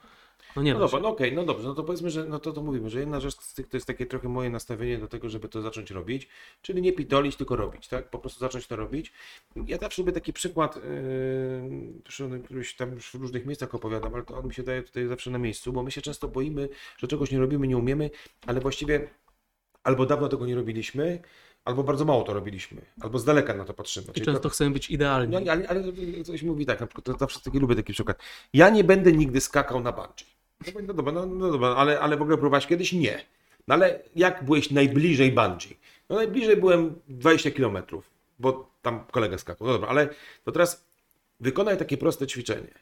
No 0.56 0.62
nie 0.62 0.74
No 0.74 0.80
dobra, 0.80 1.00
no 1.00 1.08
okej, 1.08 1.32
no 1.32 1.44
dobrze, 1.44 1.68
no 1.68 1.74
to 1.74 1.84
powiedzmy, 1.84 2.10
że 2.10 2.24
no 2.24 2.38
to, 2.38 2.52
to 2.52 2.62
mówimy, 2.62 2.90
że 2.90 3.00
jedna 3.00 3.20
rzecz 3.20 3.34
z 3.34 3.54
tych 3.54 3.68
to 3.68 3.76
jest 3.76 3.86
takie 3.86 4.06
trochę 4.06 4.28
moje 4.28 4.50
nastawienie 4.50 4.98
do 4.98 5.08
tego, 5.08 5.28
żeby 5.28 5.48
to 5.48 5.62
zacząć 5.62 5.90
robić, 5.90 6.28
czyli 6.62 6.82
nie 6.82 6.92
pitolić, 6.92 7.36
tylko 7.36 7.56
robić, 7.56 7.88
tak? 7.88 8.10
Po 8.10 8.18
prostu 8.18 8.40
zacząć 8.40 8.66
to 8.66 8.76
robić. 8.76 9.12
Ja 9.66 9.78
zawsze 9.78 10.02
lubię 10.02 10.12
taki 10.12 10.32
przykład, 10.32 10.76
yy, 10.76 12.40
któryś 12.44 12.76
tam 12.76 12.92
już 12.92 13.10
w 13.10 13.14
różnych 13.14 13.46
miejscach 13.46 13.74
opowiadam, 13.74 14.14
ale 14.14 14.22
to 14.22 14.38
on 14.38 14.46
mi 14.46 14.54
się 14.54 14.62
daje 14.62 14.82
tutaj 14.82 15.06
zawsze 15.06 15.30
na 15.30 15.38
miejscu, 15.38 15.72
bo 15.72 15.82
my 15.82 15.90
się 15.90 16.02
często 16.02 16.28
boimy, 16.28 16.68
że 16.98 17.08
czegoś 17.08 17.30
nie 17.30 17.38
robimy, 17.38 17.68
nie 17.68 17.76
umiemy, 17.76 18.10
ale 18.46 18.60
właściwie 18.60 19.08
albo 19.84 20.06
dawno 20.06 20.28
tego 20.28 20.46
nie 20.46 20.54
robiliśmy, 20.54 21.18
albo 21.64 21.84
bardzo 21.84 22.04
mało 22.04 22.22
to 22.22 22.34
robiliśmy, 22.34 22.82
albo 23.00 23.18
z 23.18 23.24
daleka 23.24 23.54
na 23.54 23.64
to 23.64 23.74
patrzymy. 23.74 24.06
I 24.06 24.12
Czyli 24.12 24.26
często 24.26 24.40
to- 24.40 24.48
chcemy 24.48 24.70
być 24.70 24.90
idealni. 24.90 25.32
no, 25.32 25.52
ale, 25.52 25.68
ale 25.68 25.82
coś 26.24 26.42
mówi 26.42 26.66
tak, 26.66 26.80
na 26.80 26.86
przykład, 26.86 27.04
to 27.04 27.18
zawsze 27.18 27.40
taki 27.40 27.58
lubię 27.58 27.76
taki 27.76 27.92
przykład. 27.92 28.18
Ja 28.52 28.70
nie 28.70 28.84
będę 28.84 29.12
nigdy 29.12 29.40
skakał 29.40 29.80
na 29.80 29.92
bungee. 29.92 30.33
No, 30.74 30.80
no 30.86 30.94
dobra, 30.94 31.12
no, 31.12 31.26
no 31.26 31.50
dobra, 31.52 31.68
ale, 31.68 32.00
ale 32.00 32.16
w 32.16 32.22
ogóle 32.22 32.36
próbowałeś 32.36 32.66
kiedyś? 32.66 32.92
Nie. 32.92 33.24
No 33.68 33.74
ale 33.74 34.02
jak 34.16 34.44
byłeś 34.44 34.70
najbliżej 34.70 35.32
bungee? 35.32 35.76
No 36.08 36.16
najbliżej 36.16 36.56
byłem 36.56 36.94
20 37.08 37.50
km, 37.50 37.78
bo 38.38 38.70
tam 38.82 39.04
kolega 39.10 39.38
skakał. 39.38 39.66
No 39.66 39.72
dobra, 39.72 39.88
ale 39.88 40.08
to 40.44 40.52
teraz 40.52 40.84
wykonaj 41.40 41.78
takie 41.78 41.96
proste 41.96 42.26
ćwiczenie. 42.26 42.74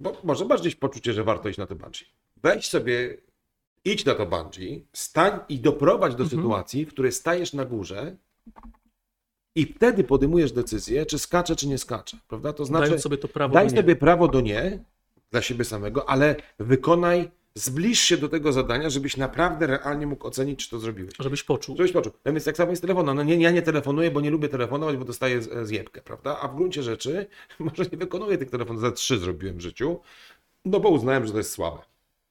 Bo 0.00 0.16
może 0.24 0.44
masz 0.44 0.60
gdzieś 0.60 0.74
poczucie, 0.74 1.12
że 1.12 1.24
warto 1.24 1.48
iść 1.48 1.58
na 1.58 1.66
to 1.66 1.74
bungee. 1.76 2.04
Weź 2.42 2.68
sobie, 2.68 3.16
idź 3.84 4.04
na 4.04 4.14
to 4.14 4.26
bungee, 4.26 4.84
stań 4.92 5.38
i 5.48 5.58
doprowadź 5.58 6.14
do 6.14 6.22
Mhm. 6.24 6.42
sytuacji, 6.42 6.84
w 6.86 6.88
której 6.88 7.12
stajesz 7.12 7.52
na 7.52 7.64
górze 7.64 8.16
i 9.54 9.66
wtedy 9.66 10.04
podejmujesz 10.04 10.52
decyzję, 10.52 11.06
czy 11.06 11.18
skacze, 11.18 11.56
czy 11.56 11.68
nie 11.68 11.78
skacze. 11.78 12.16
Prawda? 12.28 12.52
To 12.52 12.64
znaczy, 12.64 12.84
Dając 12.86 13.02
sobie 13.02 13.18
to 13.18 13.28
prawo 13.28 13.54
daj 13.54 13.66
do 13.66 13.72
nie. 13.72 13.78
sobie 13.78 13.96
prawo 13.96 14.28
do 14.28 14.40
nie 14.40 14.78
dla 15.36 15.42
siebie 15.42 15.64
samego, 15.64 16.10
ale 16.10 16.36
wykonaj, 16.58 17.30
zbliż 17.54 18.00
się 18.00 18.16
do 18.16 18.28
tego 18.28 18.52
zadania, 18.52 18.90
żebyś 18.90 19.16
naprawdę 19.16 19.66
realnie 19.66 20.06
mógł 20.06 20.26
ocenić, 20.26 20.64
czy 20.64 20.70
to 20.70 20.78
zrobiłeś. 20.78 21.14
Żebyś 21.20 21.42
poczuł. 21.42 21.76
Żebyś 21.76 21.92
poczuł. 21.92 22.12
No 22.24 22.32
więc 22.32 22.44
tak 22.44 22.56
samo 22.56 22.70
jest 22.70 22.80
z 22.80 22.82
telefonem. 22.82 23.16
No 23.16 23.22
nie, 23.22 23.36
ja 23.36 23.50
nie 23.50 23.62
telefonuję, 23.62 24.10
bo 24.10 24.20
nie 24.20 24.30
lubię 24.30 24.48
telefonować, 24.48 24.96
bo 24.96 25.04
dostaję 25.04 25.40
e, 25.52 25.66
zjebkę, 25.66 26.00
prawda? 26.00 26.38
A 26.40 26.48
w 26.48 26.56
gruncie 26.56 26.82
rzeczy 26.82 27.26
może 27.58 27.84
nie 27.92 27.98
wykonuję 27.98 28.38
tych 28.38 28.50
telefonów, 28.50 28.80
za 28.80 28.92
trzy 28.92 29.18
zrobiłem 29.18 29.56
w 29.56 29.60
życiu, 29.60 30.00
no 30.64 30.80
bo 30.80 30.88
uznałem, 30.88 31.26
że 31.26 31.32
to 31.32 31.38
jest 31.38 31.52
słabe. 31.52 31.82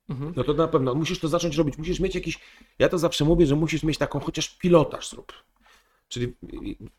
Mhm. 0.09 0.33
No 0.35 0.43
to 0.43 0.53
na 0.53 0.67
pewno 0.67 0.95
musisz 0.95 1.19
to 1.19 1.27
zacząć 1.27 1.55
robić. 1.55 1.77
Musisz 1.77 1.99
mieć 1.99 2.15
jakiś. 2.15 2.39
Ja 2.79 2.89
to 2.89 2.97
zawsze 2.97 3.25
mówię, 3.25 3.45
że 3.45 3.55
musisz 3.55 3.83
mieć 3.83 3.97
taką 3.97 4.19
chociaż 4.19 4.57
pilotaż 4.57 5.09
zrób. 5.09 5.33
Czyli 6.07 6.33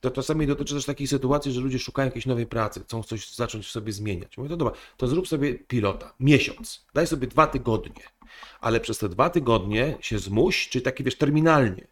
to 0.01 0.11
czasami 0.11 0.47
dotyczy 0.47 0.75
też 0.75 0.85
takiej 0.85 1.07
sytuacji, 1.07 1.53
że 1.53 1.61
ludzie 1.61 1.79
szukają 1.79 2.07
jakiejś 2.07 2.27
nowej 2.27 2.47
pracy, 2.47 2.81
chcą 2.81 3.03
coś 3.03 3.35
zacząć 3.35 3.67
w 3.67 3.71
sobie 3.71 3.93
zmieniać. 3.93 4.39
Mówię, 4.39 4.49
to 4.51 4.57
dobra, 4.57 4.75
to 4.97 5.07
zrób 5.07 5.29
sobie 5.29 5.55
pilota. 5.55 6.15
Miesiąc. 6.21 6.87
Daj 6.95 7.07
sobie 7.07 7.27
dwa 7.27 7.47
tygodnie. 7.47 8.03
Ale 8.61 8.81
przez 8.81 8.99
te 8.99 9.09
dwa 9.09 9.31
tygodnie 9.31 9.99
się 10.01 10.19
zmuś, 10.19 10.69
czyli 10.69 10.83
taki 10.83 11.05
wiesz, 11.05 11.17
terminalnie. 11.17 11.87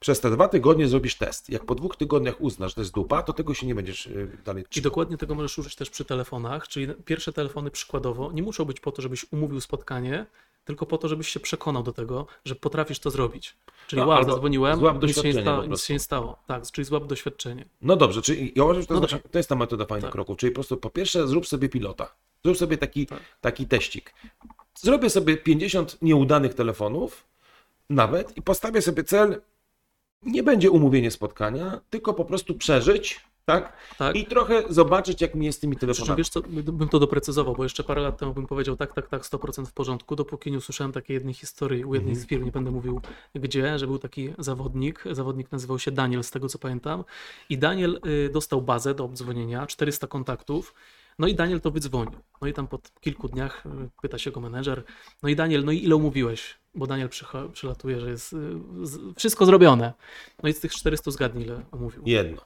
Przez 0.00 0.20
te 0.20 0.30
dwa 0.30 0.48
tygodnie 0.48 0.88
zrobisz 0.88 1.14
test. 1.14 1.50
Jak 1.50 1.64
po 1.64 1.74
dwóch 1.74 1.96
tygodniach 1.96 2.40
uznasz, 2.40 2.70
że 2.70 2.74
to 2.74 2.80
jest 2.80 2.92
dupa, 2.94 3.22
to 3.22 3.32
tego 3.32 3.54
się 3.54 3.66
nie 3.66 3.74
będziesz 3.74 4.06
y, 4.06 4.38
dalej 4.44 4.62
I 4.62 4.66
trzymał. 4.66 4.82
dokładnie 4.82 5.16
tego 5.16 5.34
możesz 5.34 5.58
użyć 5.58 5.76
też 5.76 5.90
przy 5.90 6.04
telefonach, 6.04 6.68
czyli 6.68 6.94
pierwsze 7.04 7.32
telefony 7.32 7.70
przykładowo 7.70 8.32
nie 8.32 8.42
muszą 8.42 8.64
być 8.64 8.80
po 8.80 8.92
to, 8.92 9.02
żebyś 9.02 9.32
umówił 9.32 9.60
spotkanie, 9.60 10.26
tylko 10.66 10.86
po 10.86 10.98
to, 10.98 11.08
żebyś 11.08 11.28
się 11.28 11.40
przekonał 11.40 11.82
do 11.82 11.92
tego, 11.92 12.26
że 12.44 12.54
potrafisz 12.54 12.98
to 12.98 13.10
zrobić. 13.10 13.56
Czyli 13.86 14.02
No, 14.02 14.08
wow, 14.08 14.24
zadzwoniłem, 14.24 14.78
złap 14.78 15.02
nic 15.02 15.22
się, 15.22 15.32
stało, 15.42 15.64
nic 15.66 15.84
się 15.84 15.94
nie 15.94 16.00
stało. 16.00 16.36
Tak, 16.46 16.62
czyli 16.72 16.84
złap 16.84 17.06
doświadczenie. 17.06 17.64
No 17.82 17.96
dobrze, 17.96 18.22
czyli 18.22 18.52
ja 18.56 18.64
uważam, 18.64 18.82
że 18.82 18.86
to, 18.88 18.94
No 18.94 19.00
jest, 19.00 19.12
dobrze. 19.14 19.28
to 19.30 19.38
jest 19.38 19.48
ta 19.48 19.54
metoda 19.54 19.86
fajnych 19.86 20.04
Tak. 20.04 20.12
kroków. 20.12 20.36
Czyli 20.38 20.52
po 20.52 20.54
prostu 20.54 20.76
po 20.76 20.90
pierwsze 20.90 21.28
zrób 21.28 21.46
sobie 21.46 21.68
pilota. 21.68 22.14
Zrób 22.44 22.56
sobie 22.56 22.78
taki, 22.78 23.06
Tak. 23.06 23.20
taki 23.40 23.66
teścik. 23.66 24.14
Zrobię 24.74 25.10
sobie 25.10 25.36
50 25.36 25.98
nieudanych 26.02 26.54
telefonów 26.54 27.26
nawet 27.90 28.36
i 28.36 28.42
postawię 28.42 28.82
sobie 28.82 29.04
cel, 29.04 29.40
nie 30.22 30.42
będzie 30.42 30.70
umówienie 30.70 31.10
spotkania, 31.10 31.80
tylko 31.90 32.14
po 32.14 32.24
prostu 32.24 32.54
przeżyć, 32.54 33.20
tak? 33.46 33.72
Tak? 33.98 34.16
I 34.16 34.24
trochę 34.26 34.62
zobaczyć, 34.68 35.20
jak 35.20 35.34
mi 35.34 35.46
jest 35.46 35.58
z 35.58 35.60
tymi 35.60 35.76
telefonami. 35.76 36.16
wiesz 36.18 36.28
co, 36.28 36.42
bym 36.72 36.88
to 36.88 36.98
doprecyzował, 36.98 37.54
bo 37.54 37.62
jeszcze 37.62 37.84
parę 37.84 38.02
lat 38.02 38.18
temu 38.18 38.34
bym 38.34 38.46
powiedział 38.46 38.76
tak, 38.76 38.94
tak, 38.94 39.08
tak, 39.08 39.22
100% 39.22 39.66
w 39.66 39.72
porządku, 39.72 40.16
dopóki 40.16 40.50
nie 40.50 40.58
usłyszałem 40.58 40.92
takiej 40.92 41.14
jednej 41.14 41.34
historii 41.34 41.84
u 41.84 41.94
jednej 41.94 42.12
Mhm. 42.12 42.26
z 42.26 42.28
firm, 42.28 42.44
nie 42.44 42.52
będę 42.52 42.70
mówił 42.70 43.00
gdzie, 43.34 43.78
że 43.78 43.86
był 43.86 43.98
taki 43.98 44.32
zawodnik, 44.38 45.04
zawodnik 45.10 45.52
nazywał 45.52 45.78
się 45.78 45.90
Daniel, 45.90 46.24
z 46.24 46.30
tego 46.30 46.48
co 46.48 46.58
pamiętam 46.58 47.04
i 47.48 47.58
Daniel 47.58 48.00
y, 48.06 48.30
dostał 48.32 48.62
bazę 48.62 48.94
do 48.94 49.04
obdzwonienia, 49.04 49.66
400 49.66 50.06
kontaktów, 50.06 50.74
no 51.18 51.26
i 51.26 51.34
Daniel 51.34 51.60
to 51.60 51.70
wydzwonił. 51.70 52.20
No 52.42 52.48
i 52.48 52.52
tam 52.52 52.66
po 52.68 52.78
kilku 53.00 53.28
dniach 53.28 53.66
y, 53.66 53.68
pyta 54.02 54.18
się 54.18 54.30
go 54.30 54.40
menedżer, 54.40 54.84
no 55.22 55.28
i 55.28 55.36
Daniel, 55.36 55.64
no 55.64 55.72
i 55.72 55.84
ile 55.84 55.96
umówiłeś? 55.96 56.58
Bo 56.74 56.86
Daniel 56.86 57.08
przylatuje, 57.52 58.00
że 58.00 58.10
jest 58.10 58.32
y, 58.32 58.36
wszystko 59.16 59.46
zrobione. 59.46 59.92
No 60.42 60.48
i 60.48 60.52
z 60.52 60.60
tych 60.60 60.72
400 60.72 61.10
zgadnij 61.10 61.44
ile 61.44 61.64
umówił. 61.72 62.02
Jedno. 62.06 62.42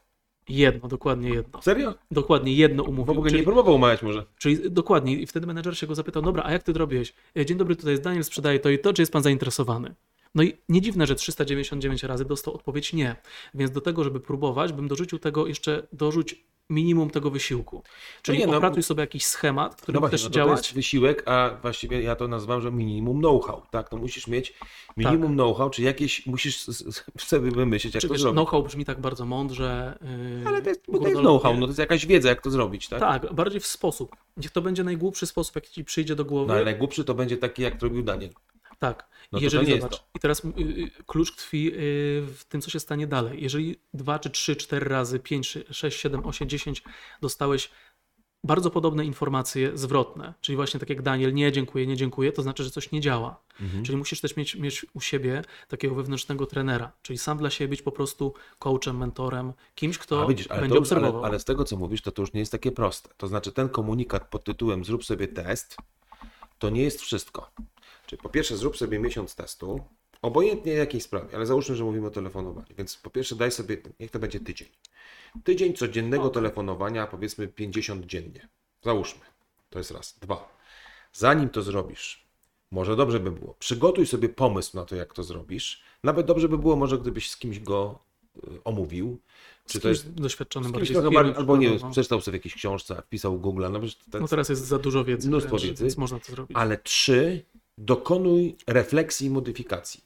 Jedno, 0.48 0.88
dokładnie 0.88 1.30
jedno. 1.30 1.62
Serio? 1.62 1.94
Dokładnie 2.10 2.52
jedno 2.54 2.84
W 2.84 2.88
umówił. 2.88 3.12
ogóle 3.12 3.30
czyli- 3.30 3.40
nie 3.40 3.44
próbował 3.44 3.74
umawiać 3.74 4.02
może. 4.02 4.24
Czyli 4.38 4.70
dokładnie, 4.70 5.16
i 5.16 5.26
wtedy 5.26 5.46
menedżer 5.46 5.78
się 5.78 5.86
go 5.86 5.94
zapytał, 5.94 6.22
dobra, 6.22 6.42
a 6.46 6.52
jak 6.52 6.62
ty 6.62 6.72
robiłeś? 6.72 7.14
E, 7.36 7.46
Dzień 7.46 7.56
dobry, 7.58 7.76
tutaj 7.76 7.90
jest 7.92 8.02
Daniel, 8.02 8.24
sprzedaje 8.24 8.58
to 8.60 8.70
i 8.70 8.78
to, 8.78 8.92
czy 8.92 9.02
jest 9.02 9.12
pan 9.12 9.22
zainteresowany? 9.22 9.94
No 10.34 10.42
i 10.42 10.52
nie 10.68 10.80
dziwne, 10.80 11.06
że 11.06 11.14
399 11.14 12.02
razy 12.02 12.24
dostał 12.24 12.54
odpowiedź 12.54 12.92
nie. 12.92 13.16
Więc 13.54 13.70
do 13.70 13.80
tego, 13.80 14.04
żeby 14.04 14.20
próbować, 14.20 14.72
bym 14.72 14.88
dorzucił 14.88 15.18
tego 15.18 15.46
jeszcze, 15.46 15.86
dorzuć 15.92 16.44
minimum 16.70 17.10
tego 17.10 17.30
wysiłku. 17.30 17.82
Czyli 18.22 18.38
nie, 18.38 18.46
no, 18.46 18.56
opracuj 18.56 18.82
sobie 18.82 19.00
jakiś 19.00 19.26
schemat, 19.26 19.76
który 19.76 19.94
No 19.94 20.00
właśnie, 20.00 20.18
chcesz 20.18 20.36
no 20.36 20.44
to, 20.44 20.50
to 20.50 20.56
jest 20.56 20.74
wysiłek, 20.74 21.22
a 21.28 21.50
właściwie 21.62 22.02
ja 22.02 22.16
to 22.16 22.28
nazywam, 22.28 22.60
że 22.60 22.72
minimum 22.72 23.18
know-how, 23.18 23.62
tak? 23.70 23.88
To 23.88 23.96
musisz 23.96 24.26
mieć 24.26 24.54
minimum 24.96 25.22
Tak. 25.22 25.32
know-how, 25.36 25.70
czy 25.70 25.82
jakieś, 25.82 26.26
musisz 26.26 26.66
sobie 27.18 27.50
wymyśleć, 27.50 27.94
jak 27.94 28.00
Czy 28.00 28.08
to 28.08 28.14
wiesz, 28.14 28.22
zrobić. 28.22 28.36
know-how 28.36 28.62
brzmi 28.62 28.84
tak 28.84 29.00
bardzo 29.00 29.26
mądrze. 29.26 29.98
Yy, 30.42 30.48
Ale 30.48 30.62
to 30.62 30.68
jest, 30.68 30.86
to 30.86 31.08
jest 31.08 31.20
know-how, 31.20 31.54
no 31.54 31.60
to 31.60 31.66
jest 31.66 31.78
jakaś 31.78 32.06
wiedza, 32.06 32.28
jak 32.28 32.42
to 32.42 32.50
zrobić, 32.50 32.88
tak? 32.88 33.00
Tak, 33.00 33.34
bardziej 33.34 33.60
w 33.60 33.66
sposób. 33.66 34.16
Niech 34.36 34.50
to 34.50 34.62
będzie 34.62 34.84
najgłupszy 34.84 35.26
sposób, 35.26 35.54
jaki 35.54 35.70
ci 35.70 35.84
przyjdzie 35.84 36.16
do 36.16 36.24
głowy. 36.24 36.48
No 36.48 36.54
ale 36.54 36.64
najgłupszy 36.64 37.04
to 37.04 37.14
będzie 37.14 37.36
taki, 37.36 37.62
jak 37.62 37.76
to 37.76 37.86
robił 37.86 38.02
Daniel. 38.02 38.30
Tak. 38.80 39.08
No 39.32 39.38
to 39.38 39.44
jeżeli 39.44 39.66
to 39.66 39.72
zobacz, 39.72 39.98
to. 39.98 40.04
i 40.14 40.20
teraz 40.20 40.44
y, 40.44 40.48
y, 40.48 40.90
klucz 41.06 41.36
tkwi 41.36 41.68
y, 41.68 41.72
w 42.36 42.44
tym, 42.48 42.60
co 42.60 42.70
się 42.70 42.80
stanie 42.80 43.06
dalej. 43.06 43.42
Jeżeli 43.42 43.76
dwa, 43.94 44.18
czy 44.18 44.30
trzy, 44.30 44.56
cztery 44.56 44.88
razy, 44.88 45.20
pięć, 45.20 45.58
sześć, 45.70 46.00
siedem, 46.00 46.26
osiem, 46.26 46.48
dziesięć 46.48 46.82
dostałeś 47.20 47.70
bardzo 48.44 48.70
podobne 48.70 49.04
informacje 49.04 49.78
zwrotne, 49.78 50.34
czyli 50.40 50.56
właśnie 50.56 50.80
tak 50.80 50.88
jak 50.88 51.02
Daniel, 51.02 51.34
nie 51.34 51.52
dziękuję, 51.52 51.86
nie 51.86 51.96
dziękuję, 51.96 52.32
to 52.32 52.42
znaczy, 52.42 52.64
że 52.64 52.70
coś 52.70 52.92
nie 52.92 53.00
działa. 53.00 53.42
Mhm. 53.60 53.84
Czyli 53.84 53.98
musisz 53.98 54.20
też 54.20 54.36
mieć, 54.36 54.54
mieć 54.56 54.86
u 54.94 55.00
siebie 55.00 55.42
takiego 55.68 55.94
wewnętrznego 55.94 56.46
trenera, 56.46 56.92
czyli 57.02 57.18
sam 57.18 57.38
dla 57.38 57.50
siebie 57.50 57.68
być 57.68 57.82
po 57.82 57.92
prostu 57.92 58.34
coachem, 58.58 58.98
mentorem, 58.98 59.52
kimś, 59.74 59.98
kto 59.98 60.22
A 60.22 60.26
widzisz, 60.26 60.46
ale, 60.50 60.60
będzie 60.60 60.76
już- 60.78 60.92
ale, 60.92 61.00
obserwował. 61.00 61.24
ale 61.24 61.40
z 61.40 61.44
tego, 61.44 61.64
co 61.64 61.76
mówisz, 61.76 62.02
to 62.02 62.12
to 62.12 62.22
już 62.22 62.32
nie 62.32 62.40
jest 62.40 62.52
takie 62.52 62.72
proste. 62.72 63.08
To 63.16 63.26
znaczy 63.26 63.52
ten 63.52 63.68
komunikat 63.68 64.28
pod 64.28 64.44
tytułem 64.44 64.84
zrób 64.84 65.04
sobie 65.04 65.28
test, 65.28 65.76
to 66.58 66.70
nie 66.70 66.82
jest 66.82 67.00
wszystko. 67.00 67.50
Czyli 68.10 68.22
po 68.22 68.28
pierwsze 68.28 68.56
zrób 68.56 68.76
sobie 68.76 68.98
miesiąc 68.98 69.34
testu, 69.34 69.80
obojętnie 70.22 70.72
jakiej 70.72 71.00
sprawie, 71.00 71.36
ale 71.36 71.46
załóżmy, 71.46 71.76
że 71.76 71.84
mówimy 71.84 72.06
o 72.06 72.10
telefonowaniu, 72.10 72.66
więc 72.78 72.96
po 72.96 73.10
pierwsze 73.10 73.36
daj 73.36 73.50
sobie, 73.50 73.76
niech 74.00 74.10
to 74.10 74.18
będzie 74.18 74.40
tydzień. 74.40 74.68
Tydzień 75.44 75.74
codziennego 75.74 76.28
telefonowania, 76.28 77.06
powiedzmy 77.06 77.48
50 77.48 78.06
dziennie. 78.06 78.48
Załóżmy. 78.84 79.20
To 79.70 79.78
jest 79.78 79.90
raz. 79.90 80.18
Dwa. 80.18 80.48
Zanim 81.12 81.48
to 81.48 81.62
zrobisz, 81.62 82.26
może 82.70 82.96
dobrze 82.96 83.20
by 83.20 83.30
było, 83.30 83.54
przygotuj 83.58 84.06
sobie 84.06 84.28
pomysł 84.28 84.76
na 84.76 84.84
to, 84.84 84.96
jak 84.96 85.14
to 85.14 85.22
zrobisz. 85.22 85.82
Nawet 86.04 86.26
dobrze 86.26 86.48
by 86.48 86.58
było, 86.58 86.76
może 86.76 86.98
gdybyś 86.98 87.30
z 87.30 87.36
kimś 87.36 87.60
go 87.60 87.98
y, 88.36 88.40
omówił. 88.64 89.18
Czy 89.66 89.80
to 89.80 89.88
jest 89.88 90.10
doświadczonym 90.14 90.72
bardziej 90.72 90.96
firmy 90.96 91.10
bardziej, 91.10 91.34
albo 91.34 91.56
nie 91.56 91.78
przeczytał 91.90 92.20
sobie 92.20 92.38
w 92.38 92.40
jakiejś 92.40 92.54
książce, 92.54 93.02
wpisał 93.06 93.38
Google, 93.38 93.66
no, 93.70 93.80
No 94.20 94.28
teraz 94.28 94.48
jest 94.48 94.64
za 94.66 94.78
dużo 94.78 95.04
wiedzy, 95.04 95.28
Mnóstwo 95.28 95.58
wiedzy. 95.58 95.84
więc 95.84 95.96
można 95.96 96.20
to 96.20 96.32
zrobić. 96.32 96.56
ale 96.56 96.78
trzy, 96.78 97.44
dokonuj 97.80 98.56
refleksji 98.66 99.26
i 99.26 99.30
modyfikacji. 99.30 100.00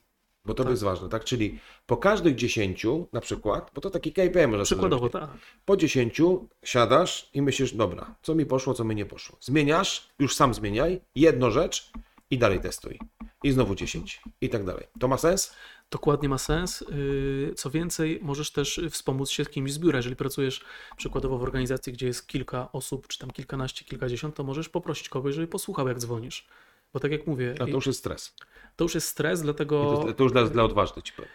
Bo 0.45 0.55
to 0.55 0.63
Tak. 0.63 0.71
jest 0.71 0.83
ważne, 0.83 1.09
tak? 1.09 1.25
Czyli 1.25 1.59
po 1.87 1.97
każdych 1.97 2.35
dziesięciu, 2.35 3.09
na 3.13 3.21
przykład, 3.21 3.71
bo 3.75 3.81
to 3.81 3.91
taki 3.91 4.13
KPI 4.13 4.47
można 4.47 4.65
Przykładowo, 4.65 5.09
tak. 5.09 5.31
Po 5.65 5.77
dziesięciu 5.77 6.49
siadasz 6.65 7.31
i 7.35 7.43
myślisz, 7.43 7.73
dobra, 7.75 8.15
co 8.23 8.35
mi 8.35 8.47
poszło, 8.47 8.75
co 8.75 8.85
mi 8.85 8.95
nie 8.95 9.07
poszło. 9.07 9.39
Zmieniasz, 9.41 10.09
już 10.19 10.35
sam 10.35 10.55
zmieniaj, 10.55 11.01
jedną 11.15 11.51
rzecz 11.51 11.91
i 12.31 12.39
dalej 12.39 12.61
testuj. 12.61 12.99
I 13.45 13.53
znowu 13.53 13.75
10 13.75 14.23
i 14.41 14.49
tak 14.49 14.65
dalej. 14.65 14.87
To 15.01 15.09
ma 15.09 15.19
sens? 15.19 15.55
Dokładnie 15.91 16.29
ma 16.29 16.39
sens. 16.39 16.81
Yy, 16.81 17.55
Co 17.57 17.71
więcej, 17.71 18.19
możesz 18.23 18.51
też 18.53 18.81
wspomóc 18.91 19.31
się 19.31 19.45
z 19.45 19.49
kimś 19.49 19.73
z 19.73 19.79
biura. 19.79 19.97
Jeżeli 19.99 20.17
pracujesz 20.17 20.65
przykładowo 20.97 21.39
w 21.39 21.43
organizacji, 21.43 21.93
gdzie 21.93 22.07
jest 22.07 22.27
kilka 22.27 22.73
osób, 22.73 23.09
czy 23.09 23.19
tam 23.19 23.31
kilkanaście, 23.31 23.85
kilkadziesiąt, 23.85 24.35
to 24.35 24.45
możesz 24.45 24.69
poprosić 24.69 25.09
kogoś, 25.09 25.35
żeby 25.35 25.47
posłuchał, 25.47 25.89
jak 25.89 25.99
dzwonisz. 25.99 26.47
Bo 26.95 27.01
tak 27.01 27.13
jak 27.13 27.27
mówię, 27.27 27.55
A 27.61 27.65
to 27.65 27.71
już 27.71 27.87
jest 27.87 27.99
stres. 27.99 28.35
to 28.77 28.85
już 28.85 28.95
jest 28.95 29.09
stres, 29.09 29.43
dlatego 29.43 30.03
to, 30.07 30.13
to 30.13 30.23
już 30.23 30.33
dla, 30.33 30.45
dla 30.45 30.65
odważnych 30.65 31.05
ci 31.05 31.13
powiem. 31.13 31.31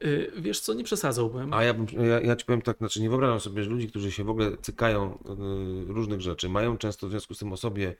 yy, 0.00 0.32
wiesz 0.38 0.60
co, 0.60 0.74
nie 0.74 0.84
przesadzałbym. 0.84 1.52
A 1.52 1.64
ja, 1.64 1.74
bym, 1.74 1.86
ja, 2.06 2.20
ja 2.20 2.36
ci 2.36 2.44
powiem 2.44 2.62
tak, 2.62 2.78
znaczy 2.78 3.02
nie 3.02 3.08
wyobrażam 3.08 3.40
sobie, 3.40 3.64
że 3.64 3.70
ludzi, 3.70 3.88
którzy 3.88 4.12
się 4.12 4.24
w 4.24 4.30
ogóle 4.30 4.56
cykają 4.62 5.18
y, 5.88 5.92
różnych 5.92 6.20
rzeczy, 6.20 6.48
mają 6.48 6.78
często 6.78 7.06
w 7.06 7.10
związku 7.10 7.34
z 7.34 7.38
tym 7.38 7.52
o 7.52 7.56
sobie 7.56 7.96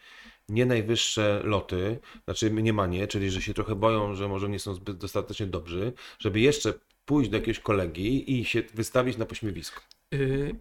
nie 0.48 0.66
najwyższe 0.66 1.40
loty, 1.44 1.98
znaczy 2.24 2.50
mniemanie, 2.50 3.07
czyli 3.07 3.31
że 3.31 3.42
się 3.42 3.55
trochę 3.55 3.74
boją, 3.74 4.14
że 4.14 4.29
może 4.29 4.48
nie 4.48 4.59
są 4.59 4.74
zbyt 4.74 4.96
dostatecznie 4.96 5.46
dobrzy, 5.46 5.92
żeby 6.18 6.40
jeszcze 6.40 6.74
pójść 7.05 7.31
do 7.31 7.37
jakiegoś 7.37 7.59
kolegi 7.61 8.40
i 8.40 8.44
się 8.44 8.62
wystawić 8.74 9.16
na 9.16 9.27
pośmiewisko. 9.27 9.81
Y, 10.14 10.55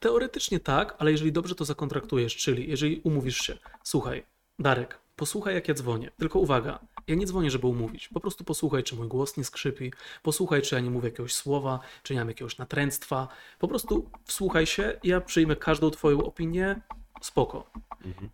Teoretycznie 0.00 0.60
tak, 0.60 0.94
ale 0.98 1.10
jeżeli 1.12 1.32
dobrze 1.32 1.54
to 1.54 1.64
zakontraktujesz, 1.64 2.36
czyli 2.36 2.70
jeżeli 2.70 3.00
umówisz 3.04 3.38
się, 3.38 3.58
słuchaj, 3.82 4.22
Darek, 4.58 4.98
posłuchaj 5.22 5.54
jak 5.54 5.68
ja 5.68 5.74
dzwonię, 5.74 6.10
tylko 6.18 6.38
uwaga, 6.38 6.78
ja 7.06 7.14
nie 7.14 7.26
dzwonię, 7.26 7.50
żeby 7.50 7.66
umówić, 7.66 8.08
po 8.08 8.20
prostu 8.20 8.44
posłuchaj, 8.44 8.82
czy 8.82 8.96
mój 8.96 9.08
głos 9.08 9.36
nie 9.36 9.44
skrzypi, 9.44 9.92
posłuchaj, 10.22 10.62
czy 10.62 10.74
ja 10.74 10.80
nie 10.80 10.90
mówię 10.90 11.08
jakiegoś 11.08 11.34
słowa, 11.34 11.80
czy 12.02 12.14
nie 12.14 12.20
mam 12.20 12.28
jakiegoś 12.28 12.58
natręctwa, 12.58 13.28
po 13.58 13.68
prostu 13.68 14.10
wsłuchaj 14.24 14.66
się, 14.66 15.00
ja 15.04 15.20
przyjmę 15.20 15.56
każdą 15.56 15.90
twoją 15.90 16.24
opinię, 16.24 16.80
spoko. 17.20 17.70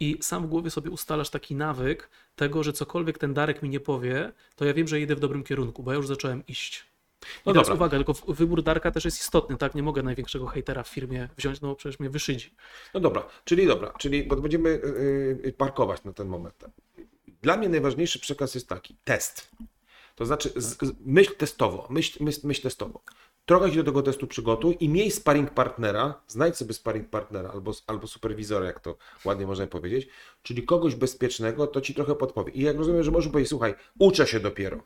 I 0.00 0.18
sam 0.20 0.46
w 0.46 0.46
głowie 0.46 0.70
sobie 0.70 0.90
ustalasz 0.90 1.30
taki 1.30 1.54
nawyk 1.54 2.10
tego, 2.36 2.62
że 2.62 2.72
cokolwiek 2.72 3.18
ten 3.18 3.34
Darek 3.34 3.62
mi 3.62 3.68
nie 3.68 3.80
powie, 3.80 4.32
to 4.56 4.64
ja 4.64 4.74
wiem, 4.74 4.88
że 4.88 5.00
idę 5.00 5.16
w 5.16 5.20
dobrym 5.20 5.44
kierunku, 5.44 5.82
bo 5.82 5.90
ja 5.90 5.96
już 5.96 6.06
zacząłem 6.06 6.46
iść. 6.46 6.87
I 7.22 7.26
No 7.46 7.52
teraz 7.52 7.68
dobra. 7.68 7.74
uwaga, 7.74 7.96
tylko 7.96 8.12
wybór 8.28 8.62
Darka 8.62 8.90
też 8.90 9.04
jest 9.04 9.20
istotny, 9.20 9.56
tak? 9.56 9.74
Nie 9.74 9.82
mogę 9.82 10.02
największego 10.02 10.46
hejtera 10.46 10.82
w 10.82 10.88
firmie 10.88 11.28
wziąć, 11.36 11.60
no 11.60 11.68
bo 11.68 11.76
przecież 11.76 12.00
mnie 12.00 12.10
wyszydzi. 12.10 12.54
No 12.94 13.00
dobra, 13.00 13.26
czyli 13.44 13.66
dobra, 13.66 13.92
czyli 13.98 14.22
bo 14.22 14.36
będziemy 14.36 14.68
y, 14.68 15.40
y, 15.44 15.52
parkować 15.52 16.04
na 16.04 16.12
ten 16.12 16.28
moment. 16.28 16.64
Dla 17.42 17.56
mnie 17.56 17.68
najważniejszy 17.68 18.18
przekaz 18.18 18.54
jest 18.54 18.68
taki, 18.68 18.96
test. 19.04 19.50
To 20.14 20.26
znaczy 20.26 20.52
z, 20.56 20.76
myśl 21.00 21.34
testowo, 21.36 21.86
myśl, 21.90 22.24
myśl, 22.24 22.40
myśl 22.44 22.62
testowo. 22.62 23.00
Trochę 23.46 23.70
się 23.70 23.76
do 23.76 23.84
tego 23.84 24.02
testu 24.02 24.26
przygotuj 24.26 24.76
i 24.80 24.88
miej 24.88 25.10
sparring 25.10 25.50
partnera, 25.50 26.20
znajdź 26.26 26.56
sobie 26.56 26.74
sparring 26.74 27.10
partnera 27.10 27.50
albo, 27.50 27.72
albo 27.86 28.06
superwizora, 28.06 28.66
jak 28.66 28.80
to 28.80 28.96
ładnie 29.24 29.46
można 29.46 29.66
powiedzieć, 29.66 30.08
czyli 30.42 30.62
kogoś 30.62 30.94
bezpiecznego, 30.94 31.66
to 31.66 31.80
ci 31.80 31.94
trochę 31.94 32.14
podpowie. 32.14 32.52
I 32.52 32.62
jak 32.62 32.76
rozumiem, 32.76 33.02
że 33.02 33.10
możesz 33.10 33.32
powiedzieć, 33.32 33.48
słuchaj, 33.48 33.74
uczę 33.98 34.26
się 34.26 34.40
dopiero. 34.40 34.82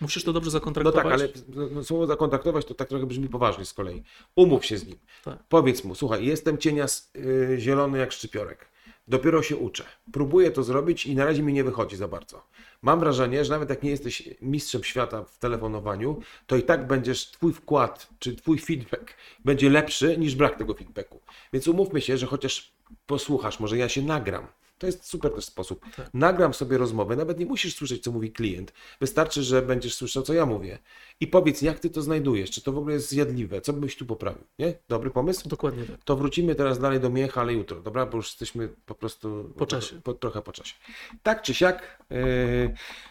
Musisz 0.00 0.24
to 0.24 0.32
dobrze 0.32 0.46
No 0.46 0.50
zakontraktować. 0.50 1.04
tak, 1.04 1.12
ale 1.12 1.28
no, 1.48 1.68
no, 1.72 1.84
słowo 1.84 2.06
zakontaktować 2.06 2.64
to 2.64 2.74
tak 2.74 2.88
trochę 2.88 3.06
brzmi 3.06 3.28
poważnie 3.28 3.64
z 3.64 3.74
kolei. 3.74 4.02
Umów 4.36 4.64
się 4.66 4.78
z 4.78 4.86
nim. 4.86 4.96
Tak. 5.24 5.38
Powiedz 5.48 5.84
mu, 5.84 5.94
słuchaj, 5.94 6.26
jestem 6.26 6.58
cienias 6.58 7.10
y, 7.16 7.56
zielony 7.58 7.98
jak 7.98 8.12
szczypiorek. 8.12 8.68
Dopiero 9.08 9.42
się 9.42 9.56
uczę. 9.56 9.84
Próbuję 10.12 10.50
to 10.50 10.62
zrobić 10.62 11.06
i 11.06 11.14
na 11.14 11.24
razie 11.24 11.42
mi 11.42 11.52
nie 11.52 11.64
wychodzi 11.64 11.96
za 11.96 12.08
bardzo. 12.08 12.42
Mam 12.82 13.00
wrażenie, 13.00 13.44
że 13.44 13.50
nawet 13.52 13.70
jak 13.70 13.82
nie 13.82 13.90
jesteś 13.90 14.28
mistrzem 14.42 14.84
świata 14.84 15.24
w 15.24 15.38
telefonowaniu, 15.38 16.20
to 16.46 16.56
i 16.56 16.62
tak 16.62 16.86
będziesz, 16.86 17.30
twój 17.30 17.52
wkład, 17.52 18.08
czy 18.18 18.36
twój 18.36 18.58
feedback 18.58 19.14
będzie 19.44 19.70
lepszy 19.70 20.18
niż 20.18 20.34
brak 20.34 20.58
tego 20.58 20.74
feedbacku. 20.74 21.20
Więc 21.52 21.68
umówmy 21.68 22.00
się, 22.00 22.18
że 22.18 22.26
chociaż 22.26 22.72
posłuchasz, 23.06 23.60
może 23.60 23.78
ja 23.78 23.88
się 23.88 24.02
nagram. 24.02 24.46
To 24.78 24.86
jest 24.86 25.04
super 25.04 25.32
też 25.32 25.44
sposób. 25.44 25.84
Tak. 25.96 26.14
Nagram 26.14 26.54
sobie 26.54 26.78
rozmowę, 26.78 27.16
nawet 27.16 27.38
nie 27.38 27.46
musisz 27.46 27.76
słyszeć, 27.76 28.02
co 28.02 28.12
mówi 28.12 28.32
klient. 28.32 28.72
Wystarczy, 29.00 29.42
że 29.42 29.62
będziesz 29.62 29.94
słyszał, 29.94 30.22
co 30.22 30.34
ja 30.34 30.46
mówię. 30.46 30.78
I 31.20 31.26
powiedz, 31.26 31.62
jak 31.62 31.78
ty 31.78 31.90
to 31.90 32.02
znajdujesz, 32.02 32.50
czy 32.50 32.62
to 32.62 32.72
w 32.72 32.78
ogóle 32.78 32.94
jest 32.94 33.08
zjadliwe, 33.08 33.60
co 33.60 33.72
byś 33.72 33.96
tu 33.96 34.06
poprawił, 34.06 34.44
nie? 34.58 34.74
Dobry 34.88 35.10
pomysł? 35.10 35.48
Dokładnie 35.48 35.84
tak. 35.84 36.04
To 36.04 36.16
wrócimy 36.16 36.54
teraz 36.54 36.78
dalej 36.78 37.00
do 37.00 37.10
Miecha, 37.10 37.40
ale 37.40 37.52
jutro, 37.52 37.80
dobra? 37.80 38.06
Bo 38.06 38.16
już 38.16 38.26
jesteśmy 38.26 38.68
po 38.86 38.94
prostu... 38.94 39.54
Po 39.58 39.66
czasie. 39.66 40.00
Po, 40.00 40.14
trochę 40.14 40.42
po 40.42 40.52
czasie. 40.52 40.74
Tak 41.22 41.42
czy 41.42 41.54
siak, 41.54 42.04
yy, 42.10 42.18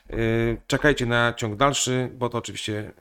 yy, 0.09 0.57
czekajcie 0.67 1.05
na 1.05 1.33
ciąg 1.33 1.55
dalszy, 1.55 2.09
bo 2.13 2.29
to 2.29 2.37
oczywiście 2.37 2.93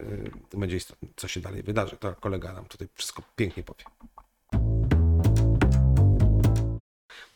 yy, 0.52 0.58
będzie 0.58 0.76
istotne, 0.76 1.08
co 1.16 1.28
się 1.28 1.40
dalej 1.40 1.62
wydarzy. 1.62 1.96
To 1.96 2.14
kolega 2.14 2.52
nam 2.52 2.64
tutaj 2.64 2.88
wszystko 2.94 3.22
pięknie 3.36 3.62
powie. 3.62 3.84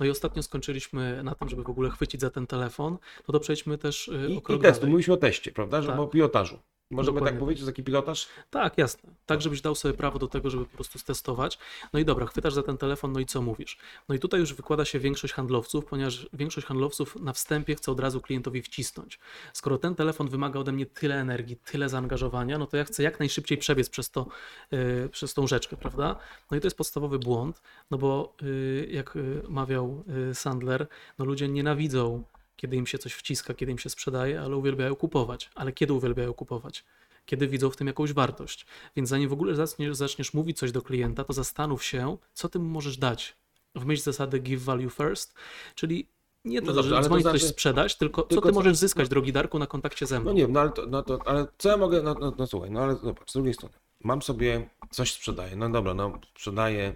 No 0.01 0.07
i 0.07 0.11
ostatnio 0.11 0.43
skończyliśmy 0.43 1.23
na 1.23 1.35
tym, 1.35 1.49
żeby 1.49 1.63
w 1.63 1.71
ogóle 1.71 1.91
chwycić 1.91 2.21
za 2.21 2.31
ten 2.31 2.47
telefon, 2.47 2.99
no 3.29 3.33
to 3.33 3.41
przejdźmy 3.41 3.79
też 3.79 4.09
y, 4.09 4.13
I, 4.13 4.37
o 4.37 4.39
i 4.39 4.43
krok 4.43 4.63
testu, 4.63 4.81
dalej. 4.81 4.91
mówiliśmy 4.91 5.15
o 5.15 5.17
teście, 5.17 5.53
prawda? 5.53 5.83
Że 5.83 5.89
Tak. 5.89 6.01
o 6.01 6.07
pilotażu. 6.07 6.59
Możemy 6.90 7.14
Dokładnie 7.14 7.31
tak 7.31 7.40
powiedzieć, 7.40 7.61
że 7.61 7.66
taki 7.66 7.83
pilotaż? 7.83 8.29
Tak, 8.51 8.79
jasne. 8.79 9.11
Tak, 9.27 9.42
żebyś 9.42 9.61
dał 9.61 9.75
sobie 9.75 9.94
prawo 9.94 10.18
do 10.18 10.29
tego, 10.29 10.51
żeby 10.51 10.64
po 10.64 10.75
prostu 10.75 10.99
stestować. 10.99 11.59
No 11.92 11.99
i 11.99 12.05
dobra, 12.05 12.27
chwytasz 12.27 12.55
za 12.55 12.62
ten 12.62 12.79
telefon, 12.79 13.12
no 13.12 13.20
i 13.20 13.27
co 13.27 13.42
mówisz? 13.42 13.79
No 14.09 14.14
i 14.14 14.18
tutaj 14.18 14.40
już 14.40 14.55
wykłada 14.55 14.85
się 14.85 14.99
większość 14.99 15.35
handlowców, 15.35 15.85
ponieważ 15.85 16.29
większość 16.33 16.66
handlowców 16.66 17.16
na 17.16 17.33
wstępie 17.33 17.75
chce 17.75 17.92
od 17.92 18.01
razu 18.01 18.20
klientowi 18.20 18.62
wcisnąć. 18.62 19.18
Skoro 19.53 19.79
ten 19.79 19.94
telefon 19.94 20.29
wymaga 20.29 20.61
ode 20.61 20.72
mnie 20.72 20.87
tyle 20.87 21.20
energii, 21.20 21.57
tyle 21.57 21.88
zaangażowania, 21.88 22.59
no 22.59 22.66
to 22.66 22.77
ja 22.77 22.85
chcę 22.85 23.03
jak 23.03 23.18
najszybciej 23.18 23.59
przebiec 23.59 23.90
przez, 23.90 24.11
to, 24.11 24.27
yy, 24.70 25.09
przez 25.12 25.35
tą 25.35 25.46
rzeczkę, 25.46 25.77
prawda? 25.77 26.18
No 26.51 26.57
i 26.57 26.61
to 26.61 26.66
jest 26.66 26.77
podstawowy 26.77 27.18
błąd, 27.18 27.62
no 27.90 27.99
bo 27.99 28.37
yy, 28.42 28.88
jak 28.90 29.14
yy, 29.14 29.42
mawiał 29.49 30.05
yy, 30.07 30.35
Sandler, 30.35 30.87
no 31.18 31.25
ludzie 31.25 31.49
nienawidzą 31.49 32.25
kiedy 32.57 32.77
im 32.77 32.87
się 32.87 32.99
coś 32.99 33.12
wciska, 33.12 33.55
kiedy 33.55 33.73
im 33.73 33.79
się 33.79 33.90
sprzedaje, 33.90 34.40
ale 34.40 34.57
uwielbiają 34.57 34.97
kupować. 34.97 35.51
Ale 35.55 35.73
kiedy 35.73 35.92
uwielbiają 35.92 36.35
kupować? 36.35 36.85
Kiedy 37.27 37.49
widzą 37.49 37.71
w 37.71 37.77
tym 37.77 37.87
jakąś 37.87 38.12
wartość. 38.12 38.66
Więc 38.97 39.09
zanim 39.09 39.29
w 39.29 39.33
ogóle 39.33 39.55
zaczniesz, 39.55 39.97
zaczniesz 39.97 40.35
mówić 40.35 40.59
coś 40.59 40.73
do 40.73 40.83
klienta, 40.83 41.25
to 41.25 41.33
zastanów 41.33 41.85
się, 41.85 42.16
co 42.35 42.49
ty 42.49 42.59
mu 42.59 42.64
możesz 42.69 42.97
dać. 42.97 43.37
W 43.75 43.85
myśl 43.85 44.03
zasady 44.03 44.38
give 44.38 44.62
value 44.62 44.90
first, 44.90 45.35
czyli 45.75 46.07
nie 46.45 46.61
to, 46.61 46.66
No 46.66 46.73
dobrze, 46.73 46.88
że 46.90 46.97
ale 46.97 47.03
to 47.05 47.09
dzwonić 47.09 47.25
coś 47.25 47.40
znaczy- 47.40 47.53
sprzedać, 47.53 47.97
tylko, 47.97 48.23
tylko 48.23 48.42
co 48.42 48.49
ty 48.49 48.55
co- 48.55 48.61
możesz 48.61 48.77
zyskać, 48.77 49.09
drogi 49.09 49.33
Darku, 49.33 49.59
na 49.59 49.66
kontakcie 49.66 50.07
ze 50.07 50.21
mną. 50.21 50.31
No 50.31 50.33
nie 50.37 50.42
wiem, 50.42 50.53
no 50.53 50.61
ale, 50.61 50.71
to, 50.71 50.87
no 50.87 51.03
to, 51.03 51.19
ale 51.27 51.47
co 51.59 51.69
ja 51.69 51.77
mogę, 51.77 52.03
no, 52.03 52.14
no, 52.21 52.33
no 52.38 52.47
słuchaj, 52.47 52.71
no 52.71 52.81
ale 52.81 52.95
zobacz, 52.97 53.31
z 53.31 53.33
drugiej 53.33 53.55
strony, 53.55 53.75
mam 54.05 54.23
sobie, 54.23 54.71
coś 54.90 55.12
sprzedaję, 55.12 55.57
no 55.57 55.69
dobra, 55.71 55.95
no 55.95 56.19
sprzedaję, 56.31 56.92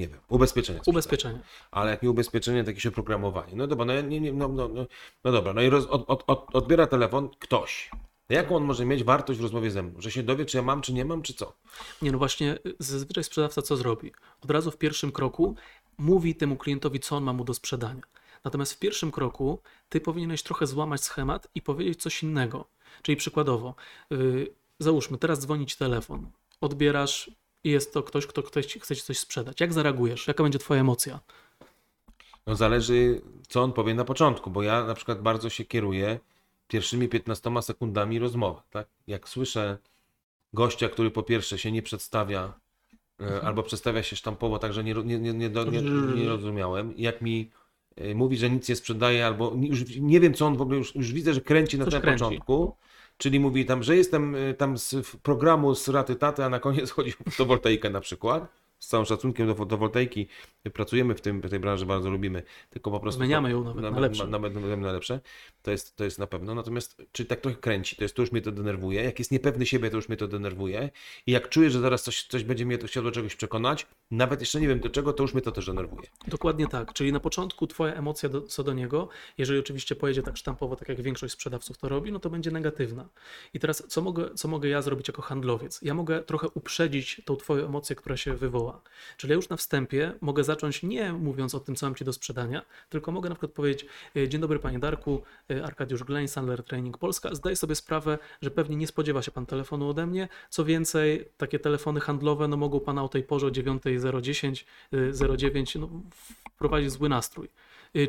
nie 0.00 0.08
wiem, 0.08 0.20
ubezpieczenia. 0.28 0.78
sprzedaję. 0.78 0.94
Ubezpieczenie. 0.94 1.40
Ale 1.70 1.90
jak 1.90 2.02
nie 2.02 2.10
ubezpieczenie, 2.10 2.64
to 2.64 2.70
jakieś 2.70 2.86
oprogramowanie. 2.86 3.52
No 3.54 3.66
dobra, 3.66 3.84
no, 3.84 3.92
ja 3.92 4.00
nie, 4.00 4.20
nie, 4.20 4.32
no, 4.32 4.48
no, 4.48 4.68
no, 4.68 4.86
no 5.24 5.32
dobra, 5.32 5.52
no 5.52 5.62
i 5.62 5.70
roz, 5.70 5.86
od, 5.86 6.04
od, 6.10 6.24
od, 6.26 6.46
odbiera 6.52 6.86
telefon 6.86 7.28
ktoś. 7.38 7.90
Jaką 8.28 8.56
on 8.56 8.64
może 8.64 8.86
mieć 8.86 9.04
wartość 9.04 9.38
w 9.38 9.42
rozmowie 9.42 9.70
ze 9.70 9.82
mną? 9.82 10.00
Że 10.00 10.10
się 10.10 10.22
dowie, 10.22 10.44
czy 10.44 10.56
ja 10.56 10.62
mam, 10.62 10.82
czy 10.82 10.92
nie 10.92 11.04
mam, 11.04 11.22
czy 11.22 11.34
co? 11.34 11.52
Nie, 12.02 12.12
no 12.12 12.18
właśnie, 12.18 12.58
y, 12.66 12.74
zazwyczaj 12.78 13.24
sprzedawca 13.24 13.62
co 13.62 13.76
zrobi? 13.76 14.12
Od 14.40 14.50
razu 14.50 14.70
w 14.70 14.76
pierwszym 14.76 15.12
kroku 15.12 15.54
mówi 15.98 16.34
temu 16.34 16.56
klientowi, 16.56 17.00
co 17.00 17.16
on 17.16 17.24
ma 17.24 17.32
mu 17.32 17.44
do 17.44 17.54
sprzedania. 17.54 18.02
Natomiast 18.44 18.72
w 18.74 18.78
pierwszym 18.78 19.10
kroku 19.10 19.58
ty 19.88 20.00
powinieneś 20.00 20.42
trochę 20.42 20.66
złamać 20.66 21.04
schemat 21.04 21.48
i 21.54 21.62
powiedzieć 21.62 22.02
coś 22.02 22.22
innego. 22.22 22.64
Czyli 23.02 23.16
przykładowo, 23.16 23.74
yy, 24.10 24.54
załóżmy, 24.78 25.18
teraz 25.18 25.40
dzwoni 25.40 25.66
ci 25.66 25.76
telefon, 25.76 26.30
odbierasz 26.60 27.30
i 27.64 27.70
jest 27.70 27.92
to 27.94 28.02
ktoś, 28.02 28.26
kto 28.26 28.42
chce 28.42 28.64
ci 28.64 28.80
chce 28.80 28.96
ci 28.96 29.02
coś 29.02 29.18
sprzedać. 29.18 29.60
Jak 29.60 29.72
zareagujesz? 29.72 30.28
Jaka 30.28 30.42
będzie 30.42 30.58
twoja 30.58 30.80
emocja? 30.80 31.20
No 32.46 32.56
zależy, 32.56 33.20
co 33.48 33.62
on 33.62 33.72
powie 33.72 33.94
na 33.94 34.04
początku, 34.04 34.50
bo 34.50 34.62
ja 34.62 34.84
na 34.84 34.94
przykład 34.94 35.22
bardzo 35.22 35.50
się 35.50 35.64
kieruję 35.64 36.18
pierwszymi 36.68 37.08
15 37.08 37.50
sekundami 37.62 38.18
rozmowy. 38.18 38.60
Tak? 38.70 38.86
Jak 39.06 39.28
słyszę 39.28 39.78
gościa, 40.52 40.88
który 40.88 41.10
po 41.10 41.22
pierwsze 41.22 41.58
się 41.58 41.72
nie 41.72 41.82
przedstawia, 41.82 42.52
e, 43.20 43.40
albo 43.42 43.62
przedstawia 43.62 44.02
się 44.02 44.16
sztampowo, 44.16 44.58
tak, 44.58 44.72
że 44.72 44.84
nie, 44.84 44.94
nie, 44.94 45.18
nie, 45.18 45.32
nie, 45.34 45.48
rozumiałem. 46.28 46.94
Jak 46.96 47.22
mi 47.22 47.50
e, 47.96 48.14
mówi, 48.14 48.36
że 48.36 48.50
nic 48.50 48.68
nie 48.68 48.76
sprzedaje, 48.76 49.26
albo 49.26 49.52
nie- 49.56 49.68
już 49.68 49.96
nie 49.96 50.20
wiem, 50.20 50.34
co 50.34 50.46
on 50.46 50.56
w 50.56 50.62
ogóle, 50.62 50.78
już, 50.78 50.94
już 50.94 51.12
widzę, 51.12 51.34
że 51.34 51.40
kręci 51.40 51.78
na 51.78 51.84
tym 51.84 52.00
początku. 52.18 52.76
Czyli 53.20 53.40
mówi 53.40 53.66
tam, 53.66 53.82
że 53.82 53.96
jestem 53.96 54.34
e, 54.34 54.54
tam 54.54 54.78
z 54.78 54.94
programu 55.22 55.74
z 55.74 55.88
raty 55.88 56.16
taty, 56.16 56.44
a 56.44 56.48
na 56.48 56.60
koniec 56.60 56.90
chodzi 56.96 57.14
o 57.26 57.30
fotowoltaikę 57.30 57.90
na 57.90 58.00
przykład. 58.00 58.59
Z 58.80 58.86
całym 58.86 59.06
szacunkiem 59.06 59.46
do 59.46 59.54
fotowoltaiki 59.54 60.28
pracujemy 60.72 61.14
w, 61.14 61.20
tym, 61.20 61.40
w 61.40 61.50
tej 61.50 61.60
branży, 61.60 61.86
bardzo 61.86 62.10
lubimy, 62.10 62.42
tylko 62.70 62.90
po 62.90 63.00
prostu... 63.00 63.18
Zmieniamy 63.18 63.50
ją 63.50 63.64
nawet 63.64 63.82
na 63.82 64.00
lepsze. 64.00 64.26
Nawet, 64.26 64.54
nawet 64.54 64.80
na 64.80 64.92
lepsze. 64.92 65.20
To 65.62 65.70
jest, 65.70 65.96
to 65.96 66.04
jest 66.04 66.18
na 66.18 66.26
pewno. 66.26 66.54
Natomiast, 66.54 67.02
czy 67.12 67.24
tak 67.24 67.40
trochę 67.40 67.56
kręci, 67.56 67.96
to 67.96 68.04
jest 68.04 68.14
to 68.14 68.22
już 68.22 68.32
mnie 68.32 68.42
to 68.42 68.52
denerwuje. 68.52 69.04
Jak 69.04 69.18
jest 69.18 69.30
niepewny 69.30 69.66
siebie, 69.66 69.90
to 69.90 69.96
już 69.96 70.08
mnie 70.08 70.16
to 70.16 70.28
denerwuje. 70.28 70.90
I 71.26 71.32
jak 71.32 71.48
czuję, 71.48 71.70
że 71.70 71.80
zaraz 71.80 72.02
coś, 72.02 72.22
coś 72.22 72.44
będzie 72.44 72.66
mnie 72.66 72.78
to 72.78 72.86
chciał 72.86 73.02
do 73.02 73.10
czegoś 73.10 73.36
przekonać, 73.36 73.86
nawet 74.10 74.40
jeszcze 74.40 74.60
nie 74.60 74.68
wiem 74.68 74.80
do 74.80 74.90
czego, 74.90 75.12
to 75.12 75.22
już 75.22 75.34
mnie 75.34 75.42
to 75.42 75.52
też 75.52 75.66
denerwuje. 75.66 76.08
Dokładnie 76.28 76.66
tak. 76.66 76.92
Czyli 76.92 77.12
na 77.12 77.20
początku 77.20 77.66
twoja 77.66 77.94
emocja 77.94 78.28
do, 78.28 78.42
co 78.42 78.64
do 78.64 78.72
niego, 78.72 79.08
jeżeli 79.38 79.60
oczywiście 79.60 79.96
pojedzie 79.96 80.22
tak 80.22 80.36
sztampowo, 80.36 80.76
tak 80.76 80.88
jak 80.88 81.00
większość 81.00 81.34
sprzedawców 81.34 81.78
to 81.78 81.88
robi, 81.88 82.12
no 82.12 82.18
to 82.18 82.30
będzie 82.30 82.50
negatywna. 82.50 83.08
I 83.54 83.60
teraz 83.60 83.82
co 83.88 84.02
mogę, 84.02 84.34
co 84.34 84.48
mogę 84.48 84.68
ja 84.68 84.82
zrobić 84.82 85.08
jako 85.08 85.22
handlowiec? 85.22 85.82
Ja 85.82 85.94
mogę 85.94 86.22
trochę 86.22 86.48
uprzedzić 86.48 87.22
tą 87.24 87.36
twoją 87.36 87.66
emocję, 87.66 87.96
która 87.96 88.16
się 88.16 88.34
wywoła. 88.34 88.69
Czyli 89.16 89.30
ja 89.30 89.36
już 89.36 89.48
na 89.48 89.56
wstępie 89.56 90.12
mogę 90.20 90.44
zacząć 90.44 90.82
nie 90.82 91.12
mówiąc 91.12 91.54
o 91.54 91.60
tym, 91.60 91.76
co 91.76 91.86
mam 91.86 91.94
ci 91.94 92.04
do 92.04 92.12
sprzedania, 92.12 92.62
tylko 92.88 93.12
mogę 93.12 93.28
na 93.28 93.34
przykład 93.34 93.52
powiedzieć, 93.52 93.86
"E, 94.16 94.28
dzień 94.28 94.40
dobry 94.40 94.58
panie 94.58 94.78
Darku, 94.78 95.22
e, 95.50 95.64
Arkadiusz 95.64 96.04
Gleń, 96.04 96.28
Sandler 96.28 96.64
Training 96.64 96.98
Polska. 96.98 97.34
Zdaję 97.34 97.56
sobie 97.56 97.74
sprawę, 97.74 98.18
że 98.42 98.50
pewnie 98.50 98.76
nie 98.76 98.86
spodziewa 98.86 99.22
się 99.22 99.30
pan 99.30 99.46
telefonu 99.46 99.88
ode 99.88 100.06
mnie. 100.06 100.28
Co 100.50 100.64
więcej, 100.64 101.28
takie 101.36 101.58
telefony 101.58 102.00
handlowe 102.00 102.48
no, 102.48 102.56
mogą 102.56 102.80
pana 102.80 103.04
o 103.04 103.08
tej 103.08 103.22
porze 103.22 103.46
o 103.46 103.50
9.010, 103.50 104.66
y, 104.94 105.12
09 105.12 105.78
no, 105.78 105.88
wprowadzić 106.54 106.90
zły 106.90 107.08
nastrój. 107.08 107.48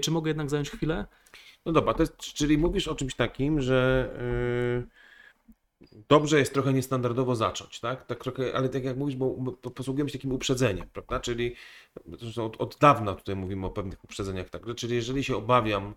Czy 0.01 0.11
mogę 0.11 0.29
jednak 0.29 0.49
zająć 0.49 0.69
chwilę? 0.69 1.05
No 1.65 1.71
dobra, 1.71 1.93
to 1.93 2.03
jest, 2.03 2.17
czyli 2.17 2.57
mówisz 2.57 2.87
o 2.87 2.95
czymś 2.95 3.15
takim, 3.15 3.61
że 3.61 4.09
dobrze 6.09 6.39
jest 6.39 6.53
trochę 6.53 6.73
niestandardowo 6.73 7.35
zacząć, 7.35 7.79
tak? 7.79 8.05
tak 8.05 8.19
trochę, 8.19 8.55
ale 8.55 8.69
tak 8.69 8.83
jak 8.83 8.97
mówisz, 8.97 9.15
bo 9.15 9.35
posługujemy 9.75 10.09
się 10.09 10.17
takim 10.17 10.31
uprzedzeniem, 10.31 10.87
prawda? 10.93 11.19
Czyli 11.19 11.55
od, 12.37 12.61
od 12.61 12.77
dawna 12.79 13.15
tutaj 13.15 13.35
mówimy 13.35 13.65
o 13.65 13.69
pewnych 13.69 14.03
uprzedzeniach, 14.03 14.49
tak? 14.49 14.61
Czyli 14.75 14.95
jeżeli 14.95 15.23
się 15.23 15.35
obawiam 15.35 15.95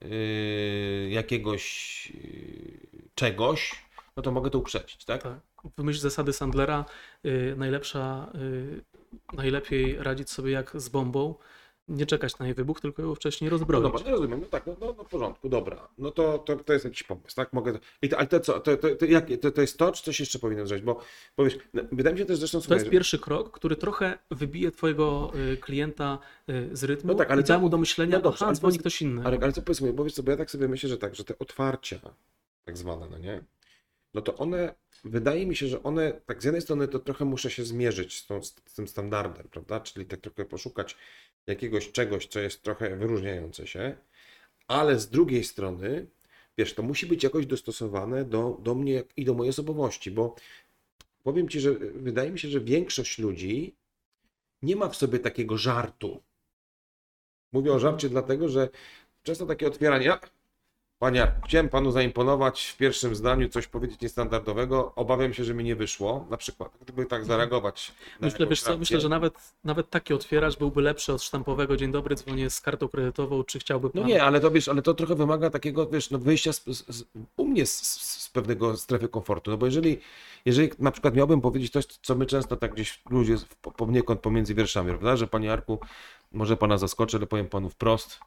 yy, 0.00 1.10
jakiegoś 1.10 2.12
yy, 2.14 3.02
czegoś, 3.14 3.84
no 4.16 4.22
to 4.22 4.32
mogę 4.32 4.50
to 4.50 4.58
uprzedzić, 4.58 5.04
tak? 5.04 5.22
Tak. 5.22 5.40
Myśl 5.78 6.00
zasady 6.00 6.32
Sandlera 6.32 6.84
y, 7.26 7.54
najlepsza, 7.56 8.32
y, 8.34 8.84
najlepiej 9.32 9.96
radzić 9.98 10.30
sobie 10.30 10.52
jak 10.52 10.72
z 10.74 10.88
bombą, 10.88 11.34
nie 11.88 12.06
czekać 12.06 12.38
na 12.38 12.46
jej 12.46 12.54
wybuch, 12.54 12.80
tylko 12.80 13.02
ją 13.02 13.14
wcześniej 13.14 13.50
No 13.50 13.56
rozbroić. 13.58 13.82
dobra, 13.82 14.00
no 14.04 14.10
rozumiem, 14.10 14.40
no 14.40 14.46
tak, 14.46 14.66
no, 14.66 14.76
no, 14.80 14.94
no 14.98 15.04
w 15.04 15.08
porządku, 15.08 15.48
dobra. 15.48 15.88
No 15.98 16.10
to, 16.10 16.38
to, 16.38 16.56
to 16.56 16.72
jest 16.72 16.84
jakiś 16.84 17.02
pomysł, 17.02 17.36
tak? 17.36 17.52
Mogę. 17.52 17.78
I 18.02 18.08
to, 18.08 18.18
ale 18.18 18.26
to 18.26 18.40
co, 18.40 18.60
to, 18.60 18.76
to, 18.76 18.94
to, 18.96 19.04
jak, 19.04 19.26
to, 19.40 19.50
to 19.50 19.60
jest 19.60 19.78
to, 19.78 19.92
czy 19.92 20.02
coś 20.02 20.20
jeszcze 20.20 20.38
powinien 20.38 20.66
zrobić? 20.66 20.84
Bo 20.84 21.00
powiesz, 21.36 21.58
no, 21.74 21.82
wydaje 21.92 22.14
mi 22.14 22.18
się 22.20 22.26
też 22.26 22.38
zresztą 22.38 22.60
To 22.60 22.74
jest 22.74 22.86
że- 22.86 22.90
pierwszy 22.92 23.18
krok, 23.18 23.50
który 23.50 23.76
trochę 23.76 24.18
wybije 24.30 24.70
twojego 24.70 25.32
y, 25.52 25.56
klienta 25.56 26.18
y, 26.50 26.76
z 26.76 26.84
rytmu 26.84 27.08
No 27.12 27.18
tak, 27.18 27.30
ale 27.30 27.40
i 27.40 27.44
da 27.44 27.54
co- 27.54 27.60
mu 27.60 27.68
do 27.68 27.78
myślenia, 27.78 28.16
no 28.16 28.22
dobrze, 28.22 28.36
aha, 28.38 28.46
ale 28.46 28.56
dzwoni 28.56 28.78
ktoś 28.78 29.02
inny. 29.02 29.24
Arek, 29.24 29.42
ale 29.42 29.52
co 29.52 29.62
powiedz 29.62 29.80
mi, 29.80 29.92
bo 29.92 30.04
wiesz 30.04 30.12
co, 30.14 30.22
bo 30.22 30.30
ja 30.30 30.36
tak 30.36 30.50
sobie 30.50 30.68
myślę, 30.68 30.88
że 30.88 30.98
tak, 30.98 31.14
że 31.14 31.24
te 31.24 31.38
otwarcia, 31.38 32.00
tak 32.64 32.78
zwane, 32.78 33.06
no 33.10 33.18
nie? 33.18 33.42
No 34.14 34.22
to 34.22 34.36
one, 34.36 34.74
wydaje 35.04 35.46
mi 35.46 35.56
się, 35.56 35.66
że 35.66 35.82
one, 35.82 36.12
tak 36.26 36.42
z 36.42 36.44
jednej 36.44 36.62
strony 36.62 36.88
to 36.88 36.98
trochę 36.98 37.24
muszę 37.24 37.50
się 37.50 37.64
zmierzyć 37.64 38.18
z, 38.18 38.26
tą, 38.26 38.42
z 38.42 38.74
tym 38.74 38.88
standardem, 38.88 39.48
prawda? 39.48 39.80
Czyli 39.80 40.06
tak 40.06 40.20
trochę 40.20 40.44
poszukać 40.44 40.96
jakiegoś 41.46 41.92
czegoś, 41.92 42.26
co 42.26 42.40
jest 42.40 42.62
trochę 42.62 42.96
wyróżniające 42.96 43.66
się, 43.66 43.96
ale 44.68 44.98
z 44.98 45.10
drugiej 45.10 45.44
strony, 45.44 46.06
wiesz, 46.58 46.74
to 46.74 46.82
musi 46.82 47.06
być 47.06 47.24
jakoś 47.24 47.46
dostosowane 47.46 48.24
do, 48.24 48.58
do 48.62 48.74
mnie 48.74 49.02
i 49.16 49.24
do 49.24 49.34
mojej 49.34 49.50
osobowości, 49.50 50.10
bo 50.10 50.34
powiem 51.22 51.48
Ci, 51.48 51.60
że 51.60 51.74
wydaje 51.94 52.30
mi 52.30 52.38
się, 52.38 52.48
że 52.48 52.60
większość 52.60 53.18
ludzi 53.18 53.76
nie 54.62 54.76
ma 54.76 54.88
w 54.88 54.96
sobie 54.96 55.18
takiego 55.18 55.58
żartu. 55.58 56.22
Mówię 57.52 57.72
o 57.72 57.78
żarcie 57.78 58.08
dlatego, 58.08 58.48
że 58.48 58.68
często 59.22 59.46
takie 59.46 59.66
otwieranie. 59.66 60.18
Panie, 61.02 61.32
chciałem 61.44 61.68
panu 61.68 61.90
zaimponować 61.90 62.64
w 62.64 62.76
pierwszym 62.76 63.14
zdaniu, 63.14 63.48
coś 63.48 63.66
powiedzieć 63.66 64.00
niestandardowego. 64.00 64.92
Obawiam 64.96 65.34
się, 65.34 65.44
że 65.44 65.54
mi 65.54 65.64
nie 65.64 65.76
wyszło. 65.76 66.26
Na 66.30 66.36
przykład, 66.36 66.72
gdyby 66.82 67.06
tak 67.06 67.24
zareagować. 67.24 67.92
na 68.20 68.26
Myślę, 68.26 68.46
wiesz 68.46 68.62
co, 68.62 68.78
myślę, 68.78 69.00
że 69.00 69.08
nawet, 69.08 69.34
nawet 69.64 69.90
taki 69.90 70.14
otwieracz 70.14 70.58
byłby 70.58 70.82
lepszy 70.82 71.12
od 71.12 71.22
sztampowego. 71.22 71.76
Dzień 71.76 71.92
dobry, 71.92 72.14
dzwonię 72.14 72.50
z 72.50 72.60
kartą 72.60 72.88
kredytową, 72.88 73.44
czy 73.44 73.58
chciałby 73.58 73.90
pan... 73.90 74.02
No 74.02 74.08
nie, 74.08 74.22
ale 74.22 74.40
to 74.40 74.50
wiesz, 74.50 74.68
ale 74.68 74.82
to 74.82 74.94
trochę 74.94 75.14
wymaga 75.14 75.50
takiego, 75.50 75.86
wiesz, 75.86 76.10
no 76.10 76.18
wyjścia 76.18 76.52
z, 76.52 76.64
z, 76.66 77.04
u 77.36 77.46
mnie 77.46 77.66
z, 77.66 77.82
z, 77.82 78.30
pewnego 78.30 78.76
strefy 78.76 79.08
komfortu. 79.08 79.50
No 79.50 79.56
bo 79.56 79.66
jeżeli, 79.66 80.00
jeżeli 80.44 80.70
na 80.78 80.90
przykład 80.90 81.14
miałbym 81.14 81.40
powiedzieć 81.40 81.72
coś, 81.72 81.86
co 81.86 82.14
my 82.14 82.26
często 82.26 82.56
tak 82.56 82.74
gdzieś 82.74 83.00
ludzie 83.10 83.36
poniekąd 83.76 84.20
pomiędzy 84.20 84.54
wierszami, 84.54 84.90
prawda, 84.90 85.16
że 85.16 85.26
panie 85.26 85.52
Arku, 85.52 85.78
może 86.32 86.56
pana 86.56 86.78
zaskoczę, 86.78 87.16
ale 87.16 87.26
powiem 87.26 87.48
panu 87.48 87.70
wprost, 87.70 88.20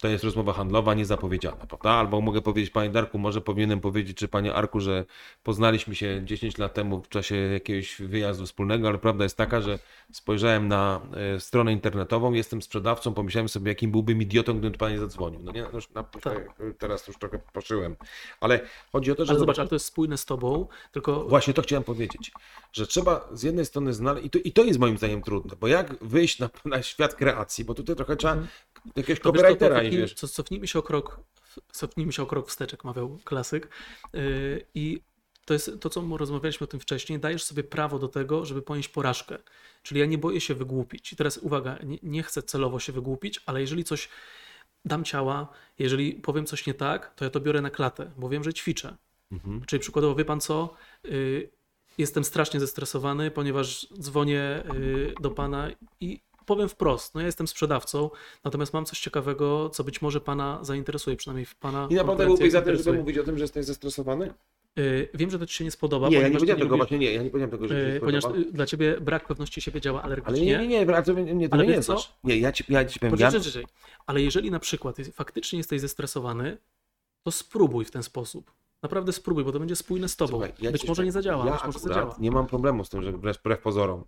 to 0.00 0.08
jest 0.08 0.24
rozmowa 0.24 0.52
handlowa 0.52 0.94
niezapowiedziana, 0.94 1.66
prawda? 1.66 1.90
Albo 1.90 2.20
mogę 2.20 2.42
powiedzieć, 2.42 2.70
panie 2.70 2.90
Darku, 2.90 3.18
może 3.18 3.40
powinienem 3.40 3.80
powiedzieć, 3.80 4.16
czy 4.16 4.28
panie 4.28 4.54
Arku, 4.54 4.80
że 4.80 5.04
poznaliśmy 5.42 5.94
się 5.94 6.20
10 6.24 6.58
lat 6.58 6.74
temu 6.74 7.02
w 7.02 7.08
czasie 7.08 7.36
jakiegoś 7.36 8.02
wyjazdu 8.02 8.46
wspólnego, 8.46 8.88
ale 8.88 8.98
prawda 8.98 9.24
jest 9.24 9.36
taka, 9.36 9.60
że 9.60 9.78
spojrzałem 10.12 10.68
na 10.68 11.00
e, 11.36 11.40
stronę 11.40 11.72
internetową, 11.72 12.32
jestem 12.32 12.62
sprzedawcą, 12.62 13.14
pomyślałem 13.14 13.48
sobie, 13.48 13.70
jakim 13.70 13.90
byłbym 13.90 14.22
idiotą, 14.22 14.52
gdybym 14.52 14.78
pan 14.78 14.92
nie 14.92 14.98
zadzwonił. 14.98 15.40
No 15.42 15.52
nie, 15.52 15.62
no 15.62 15.70
już 15.72 15.90
na, 15.90 16.02
Tak. 16.02 16.48
teraz 16.78 17.08
już 17.08 17.18
trochę 17.18 17.38
poszyłem. 17.52 17.96
Ale 18.40 18.60
chodzi 18.92 19.12
o 19.12 19.14
to, 19.14 19.24
że... 19.24 19.30
Ale 19.30 19.40
zobacz, 19.40 19.58
ale 19.58 19.68
to 19.68 19.74
jest 19.74 19.86
spójne 19.86 20.18
z 20.18 20.24
tobą, 20.24 20.68
tylko 20.92 21.24
Właśnie 21.24 21.54
to 21.54 21.62
chciałem 21.62 21.84
powiedzieć, 21.84 22.32
że 22.72 22.86
trzeba 22.86 23.28
z 23.32 23.42
jednej 23.42 23.66
strony 23.66 23.92
znaleźć, 23.92 24.26
i 24.26 24.30
to, 24.30 24.38
i 24.38 24.52
to 24.52 24.64
jest 24.64 24.78
moim 24.78 24.98
zdaniem 24.98 25.22
trudne, 25.22 25.56
bo 25.60 25.68
jak 25.68 26.04
wyjść 26.04 26.38
na, 26.38 26.50
na 26.64 26.82
świat 26.82 27.14
kreacji, 27.14 27.64
bo 27.64 27.74
tutaj 27.74 27.96
trochę 27.96 28.16
trzeba 28.16 28.32
Mhm. 28.32 28.48
To 28.94 29.02
to, 29.02 29.14
to 29.14 29.22
copywritera 29.22 29.74
cofnijmy, 29.74 29.98
wiesz. 29.98 30.14
co- 30.14 30.28
cofnijmy 30.28 30.66
się 30.66 30.78
o 30.78 30.82
krok, 30.82 31.20
cofnijmy 31.72 32.12
się 32.12 32.22
o 32.22 32.26
krok 32.26 32.48
wstecz, 32.48 32.72
jak 32.72 32.84
mawiał 32.84 33.18
klasyk. 33.24 33.68
Yy, 34.12 34.66
I 34.74 35.00
to 35.44 35.54
jest 35.54 35.70
to, 35.80 35.90
co 35.90 36.16
rozmawialiśmy 36.16 36.64
o 36.64 36.68
tym 36.68 36.80
wcześniej. 36.80 37.18
Dajesz 37.18 37.44
sobie 37.44 37.64
prawo 37.64 37.98
do 37.98 38.08
tego, 38.08 38.44
żeby 38.44 38.62
ponieść 38.62 38.88
porażkę. 38.88 39.38
Czyli 39.82 40.00
ja 40.00 40.06
nie 40.06 40.18
boję 40.18 40.40
się 40.40 40.54
wygłupić. 40.54 41.12
I 41.12 41.16
teraz 41.16 41.38
uwaga, 41.38 41.78
nie, 41.82 41.98
nie 42.02 42.22
chcę 42.22 42.42
celowo 42.42 42.80
się 42.80 42.92
wygłupić, 42.92 43.40
ale 43.46 43.60
jeżeli 43.60 43.84
coś 43.84 44.08
dam 44.84 45.04
ciała, 45.04 45.48
jeżeli 45.78 46.12
powiem 46.12 46.46
coś 46.46 46.66
nie 46.66 46.74
tak, 46.74 47.14
to 47.14 47.24
ja 47.24 47.30
to 47.30 47.40
biorę 47.40 47.60
na 47.60 47.70
klatę, 47.70 48.10
bo 48.16 48.28
wiem, 48.28 48.44
że 48.44 48.54
ćwiczę. 48.54 48.96
Mhm. 49.32 49.64
Czyli 49.66 49.80
przykładowo, 49.80 50.14
wie 50.14 50.24
pan 50.24 50.40
co? 50.40 50.74
Yy, 51.04 51.50
jestem 51.98 52.24
strasznie 52.24 52.60
zestresowany, 52.60 53.30
ponieważ 53.30 53.86
dzwonię 54.00 54.64
yy, 54.74 55.14
do 55.20 55.30
pana 55.30 55.70
i 56.00 56.20
powiem 56.48 56.68
wprost, 56.68 57.14
no 57.14 57.20
ja 57.20 57.26
jestem 57.26 57.48
sprzedawcą, 57.48 58.10
natomiast 58.44 58.72
mam 58.72 58.84
coś 58.84 59.00
ciekawego, 59.00 59.70
co 59.70 59.84
być 59.84 60.02
może 60.02 60.20
pana 60.20 60.58
zainteresuje, 60.62 61.16
przynajmniej 61.16 61.46
w 61.46 61.54
pana 61.54 61.88
I 61.90 61.94
naprawdę 61.94 62.26
byłbyś 62.26 62.52
za 62.52 62.62
tym, 62.62 62.76
żeby 62.76 62.98
mówić 62.98 63.18
o 63.18 63.24
tym, 63.24 63.38
że 63.38 63.44
jesteś 63.44 63.64
zestresowany? 63.64 64.34
Yy, 64.76 65.08
wiem, 65.14 65.30
że 65.30 65.38
to 65.38 65.46
ci 65.46 65.54
się 65.54 65.64
nie 65.64 65.70
spodoba, 65.70 66.08
Nie, 66.08 66.18
ja 66.18 66.28
nie 66.28 66.34
powiedziałem 66.34 66.60
tego 66.60 66.74
lubisz- 66.74 66.78
właśnie, 66.78 66.98
nie, 66.98 67.12
ja 67.12 67.22
nie 67.22 67.30
powiedziałem 67.30 67.50
tego, 67.50 67.68
że 67.68 67.74
ci 67.74 67.80
się 67.80 67.92
yy, 67.94 68.00
ponieważ 68.00 68.24
spodoba. 68.24 68.44
yy, 68.46 68.52
dla 68.52 68.66
ciebie 68.66 69.00
brak 69.00 69.26
pewności 69.26 69.60
siebie 69.60 69.80
działa 69.80 70.02
Ale 70.02 70.12
alergicznie. 70.12 70.46
nie, 70.46 70.58
nie, 70.58 70.68
nie, 70.68 70.94
ale 70.94 71.02
to 71.02 71.12
nie, 71.12 71.48
to 71.48 71.54
Ale 71.54 71.66
nie 71.66 71.72
jest 71.72 71.86
co? 71.86 71.98
Nie, 72.24 72.38
ja 72.38 72.52
ci, 72.52 72.64
ja 72.68 72.84
ci 72.84 73.00
powiem, 73.00 73.16
ja. 73.18 73.30
Ale 74.06 74.22
jeżeli 74.22 74.50
na 74.50 74.58
przykład 74.60 74.96
faktycznie 75.12 75.56
jesteś 75.58 75.80
zestresowany, 75.80 76.58
to 77.22 77.30
spróbuj 77.30 77.84
w 77.84 77.90
ten 77.90 78.02
sposób. 78.02 78.52
Naprawdę 78.82 79.12
spróbuj, 79.12 79.44
bo 79.44 79.52
to 79.52 79.58
będzie 79.58 79.76
spójne 79.76 80.08
z 80.08 80.16
tobą. 80.16 80.30
Słuchaj, 80.30 80.52
ja 80.60 80.72
być 80.72 80.80
ci 80.82 80.88
może 80.88 81.04
nie 81.04 81.12
zadziała, 81.12 81.46
ja 81.46 81.52
być 81.52 81.64
może 81.64 81.78
zadziała. 81.78 82.16
Nie 82.18 82.30
mam 82.30 82.46
problemu 82.46 82.84
z 82.84 82.88
tym, 82.88 83.02
że 83.02 83.12
wbrew 83.12 83.58
pozorom, 83.62 84.04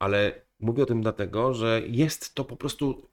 ale 0.00 0.42
mówię 0.60 0.82
o 0.82 0.86
tym 0.86 1.02
dlatego, 1.02 1.54
że 1.54 1.82
jest 1.86 2.34
to 2.34 2.44
po 2.44 2.56
prostu 2.56 3.08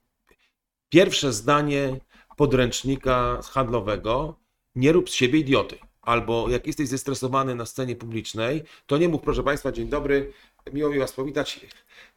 pierwsze 0.88 1.32
zdanie 1.32 2.00
podręcznika 2.36 3.40
handlowego. 3.42 4.38
Nie 4.74 4.92
rób 4.92 5.10
z 5.10 5.12
siebie 5.12 5.38
idioty. 5.38 5.78
Albo 6.02 6.48
jak 6.50 6.66
jesteś 6.66 6.88
zestresowany 6.88 7.54
na 7.54 7.66
scenie 7.66 7.96
publicznej, 7.96 8.62
to 8.86 8.98
nie 8.98 9.08
mów, 9.08 9.22
proszę 9.22 9.42
Państwa, 9.42 9.72
dzień 9.72 9.88
dobry, 9.88 10.32
miło 10.72 10.90
mi 10.90 10.98
Was 10.98 11.12
powitać. 11.12 11.66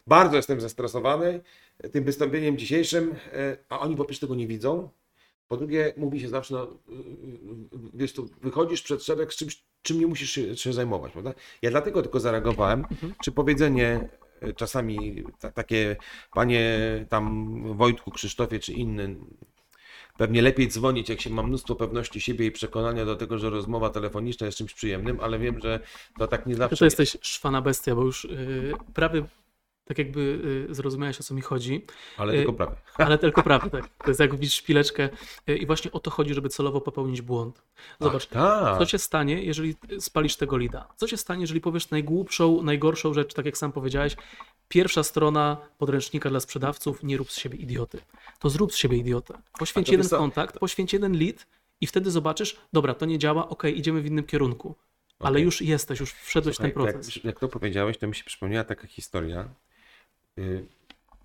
Bardzo 0.08 0.36
jestem 0.36 0.62
zestresowany 0.62 1.42
tym 1.92 2.04
wystąpieniem 2.04 2.58
dzisiejszym, 2.58 3.16
e, 3.34 3.58
a 3.70 3.80
oni 3.80 3.96
po 3.96 4.06
pierwsze 4.06 4.22
tego 4.22 4.36
nie 4.36 4.48
widzą. 4.48 4.90
Po 5.48 5.58
drugie, 5.58 5.94
mówi 5.98 6.20
się 6.20 6.30
zawsze, 6.30 6.54
no, 6.54 6.64
y, 6.64 6.68
y, 6.68 7.90
wiesz, 7.94 8.14
tu 8.14 8.30
wychodzisz 8.42 8.82
przed 8.82 9.04
szereg 9.04 9.34
z 9.34 9.36
czymś, 9.36 9.64
czym 9.82 10.00
nie 10.00 10.08
musisz 10.08 10.32
się, 10.32 10.58
się 10.58 10.74
zajmować, 10.74 11.12
prawda? 11.12 11.34
Ja 11.62 11.72
dlatego 11.72 12.02
tylko 12.02 12.20
zareagowałem, 12.20 12.86
czy 13.24 13.32
powiedzenie 13.32 14.10
czasami 14.56 15.24
ta, 15.40 15.52
takie, 15.52 15.96
panie 16.34 16.80
tam 17.10 17.64
Wojtku, 17.78 18.12
Krzysztofie 18.12 18.60
czy 18.60 18.74
inny, 18.74 19.16
pewnie 20.18 20.42
lepiej 20.42 20.68
dzwonić, 20.68 21.10
jak 21.10 21.22
się 21.22 21.30
ma 21.30 21.44
mnóstwo 21.44 21.76
pewności 21.76 22.22
siebie 22.22 22.46
i 22.46 22.52
przekonania 22.52 23.06
do 23.06 23.16
tego, 23.16 23.38
że 23.38 23.50
rozmowa 23.50 23.90
telefoniczna 23.90 24.46
jest 24.46 24.58
czymś 24.58 24.74
przyjemnym, 24.74 25.20
ale 25.22 25.40
wiem, 25.40 25.60
że 25.60 25.80
to 26.20 26.28
tak 26.28 26.46
nie 26.46 26.56
zawsze 26.56 26.76
Ty 26.76 26.80
to 26.80 26.86
jesteś 26.86 27.18
szwana 27.22 27.62
bestia, 27.62 27.96
bo 27.96 28.02
już 28.04 28.24
yy, 28.24 28.74
prawie 28.94 29.24
tak 29.86 29.98
jakby 29.98 30.40
yy, 30.70 30.76
zrozumiałeś 30.76 31.20
o 31.20 31.24
co 31.24 31.34
mi 31.34 31.42
chodzi, 31.42 31.86
ale 32.18 32.34
y- 32.34 32.36
tylko 32.36 32.54
prawie. 32.54 32.76
ale 33.08 33.18
tylko 33.18 33.44
prawie 33.44 33.70
tak. 33.70 33.90
To 33.98 34.08
jest 34.08 34.20
jak 34.20 34.36
widzisz 34.36 34.54
szpileczkę 34.54 35.10
yy, 35.48 35.58
i 35.58 35.66
właśnie 35.66 35.92
o 35.92 36.00
to 36.00 36.12
chodzi, 36.12 36.34
żeby 36.34 36.50
celowo 36.50 36.82
popełnić 36.82 37.22
błąd. 37.22 37.64
Zobacz, 38.00 38.24
Ach, 38.24 38.64
tak. 38.64 38.78
co 38.78 38.86
się 38.86 38.98
stanie, 38.98 39.44
jeżeli 39.44 39.76
spalisz 40.00 40.36
tego 40.36 40.58
lida? 40.58 40.88
Co 40.96 41.08
się 41.08 41.18
stanie, 41.18 41.42
jeżeli 41.42 41.62
powiesz 41.62 41.90
najgłupszą, 41.90 42.64
najgorszą 42.64 43.14
rzecz, 43.14 43.34
tak 43.34 43.46
jak 43.46 43.58
sam 43.58 43.72
powiedziałeś, 43.72 44.16
pierwsza 44.68 45.04
strona 45.04 45.58
podręcznika 45.78 46.30
dla 46.30 46.40
sprzedawców, 46.40 47.04
nie 47.04 47.18
rób 47.18 47.32
z 47.32 47.40
siebie 47.40 47.58
idioty. 47.58 48.02
To 48.40 48.50
zrób 48.50 48.74
z 48.74 48.76
siebie 48.76 48.98
idiotę. 48.98 49.42
Poświęć 49.60 49.88
to 49.88 49.94
jeden 49.94 50.10
kontakt, 50.10 50.60
poświęć 50.60 50.94
jeden 50.94 51.20
lead 51.20 51.48
i 51.82 51.88
wtedy 51.88 52.12
zobaczysz, 52.12 52.58
dobra, 52.74 52.94
to 52.94 53.06
nie 53.06 53.20
działa, 53.20 53.50
okej, 53.50 53.80
idziemy 53.80 54.02
w 54.02 54.06
innym 54.06 54.26
kierunku. 54.26 54.76
Ale 55.20 55.32
Okej. 55.32 55.44
już 55.44 55.62
jesteś, 55.62 56.00
już 56.00 56.14
wszedłeś 56.14 56.56
w 56.56 56.60
ten 56.60 56.72
Słuchaj, 56.72 56.94
proces. 56.94 57.16
Jak, 57.16 57.26
jak 57.26 57.40
to 57.40 57.48
powiedziałeś, 57.48 57.98
to 57.98 58.08
mi 58.08 58.16
się 58.16 58.24
przypomniała 58.24 58.64
taka 58.64 58.88
historia. 58.88 59.50
Y, 60.40 60.68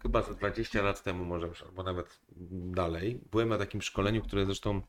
chyba 0.02 0.22
ze 0.22 0.34
20 0.34 0.82
lat 0.82 1.02
temu, 1.02 1.24
może 1.24 1.50
albo 1.66 1.82
nawet 1.82 2.20
dalej. 2.50 3.20
Byłem 3.30 3.48
na 3.48 3.58
takim 3.58 3.82
szkoleniu, 3.82 4.22
które 4.22 4.46
zresztą. 4.46 4.80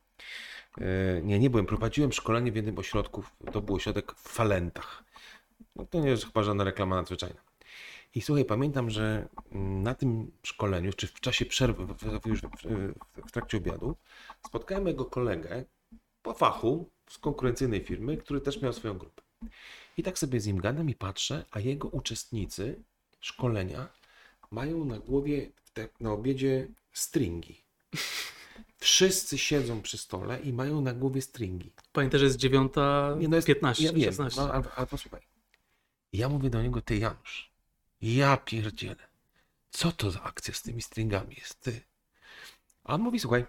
y, 0.77 1.21
nie, 1.23 1.39
nie 1.39 1.49
byłem. 1.49 1.65
Prowadziłem 1.65 2.11
szkolenie 2.11 2.51
w 2.51 2.55
jednym 2.55 2.79
ośrodku. 2.79 3.23
To 3.51 3.61
był 3.61 3.75
ośrodek 3.75 4.11
w 4.11 4.29
Falentach. 4.29 5.03
No 5.75 5.85
to 5.85 5.99
nie 5.99 6.09
jest 6.09 6.25
chyba 6.25 6.43
żadna 6.43 6.63
reklama 6.63 6.95
nadzwyczajna. 6.95 7.47
I 8.15 8.21
słuchaj, 8.21 8.45
pamiętam, 8.45 8.89
że 8.89 9.27
mm, 9.51 9.83
na 9.83 9.95
tym 9.95 10.31
szkoleniu, 10.43 10.93
czy 10.93 11.07
w 11.07 11.19
czasie 11.19 11.45
przerwy, 11.45 11.87
już 12.25 12.41
w 13.27 13.31
trakcie 13.31 13.57
obiadu, 13.57 13.95
spotkałem 14.47 14.83
mojego 14.83 15.05
kolegę 15.05 15.65
po 16.21 16.33
fachu 16.33 16.89
z 17.09 17.17
konkurencyjnej 17.17 17.83
firmy, 17.83 18.17
który 18.17 18.41
też 18.41 18.61
miał 18.61 18.73
swoją 18.73 18.97
grupę. 18.97 19.21
I 19.97 20.03
tak 20.03 20.19
sobie 20.19 20.39
z 20.39 20.47
nim 20.47 20.57
gadam 20.57 20.89
i 20.89 20.95
patrzę, 20.95 21.45
a 21.51 21.59
jego 21.59 21.87
uczestnicy 21.87 22.83
szkolenia 23.19 23.89
mają 24.51 24.85
na 24.85 24.99
głowie 24.99 25.51
na 25.99 26.11
obiedzie 26.11 26.67
stringi. 26.93 27.63
Wszyscy 28.77 29.37
siedzą 29.37 29.81
przy 29.81 29.97
stole 29.97 30.39
i 30.39 30.53
mają 30.53 30.81
na 30.81 30.93
głowie 30.93 31.21
stringi. 31.21 31.71
Pamiętaj, 31.91 32.19
że 32.19 32.25
jest 32.25 32.39
9.15, 32.39 33.19
Nie, 33.19 33.27
no 33.27 33.35
jest, 33.35 33.47
15, 33.47 33.83
ja 33.83 33.93
wiem, 33.93 34.03
16. 34.03 34.41
No, 34.41 34.53
ale 34.75 34.87
posłuchaj. 34.87 35.21
Ja 36.13 36.29
mówię 36.29 36.49
do 36.49 36.61
niego, 36.61 36.81
ty 36.81 36.97
Janusz, 36.97 37.51
ja 38.01 38.37
pierdzielę. 38.37 39.07
Co 39.69 39.91
to 39.91 40.11
za 40.11 40.23
akcja 40.23 40.53
z 40.53 40.61
tymi 40.61 40.81
stringami 40.81 41.35
jest, 41.39 41.59
ty? 41.59 41.81
A 42.83 42.93
on 42.93 43.01
mówi, 43.01 43.19
słuchaj, 43.19 43.45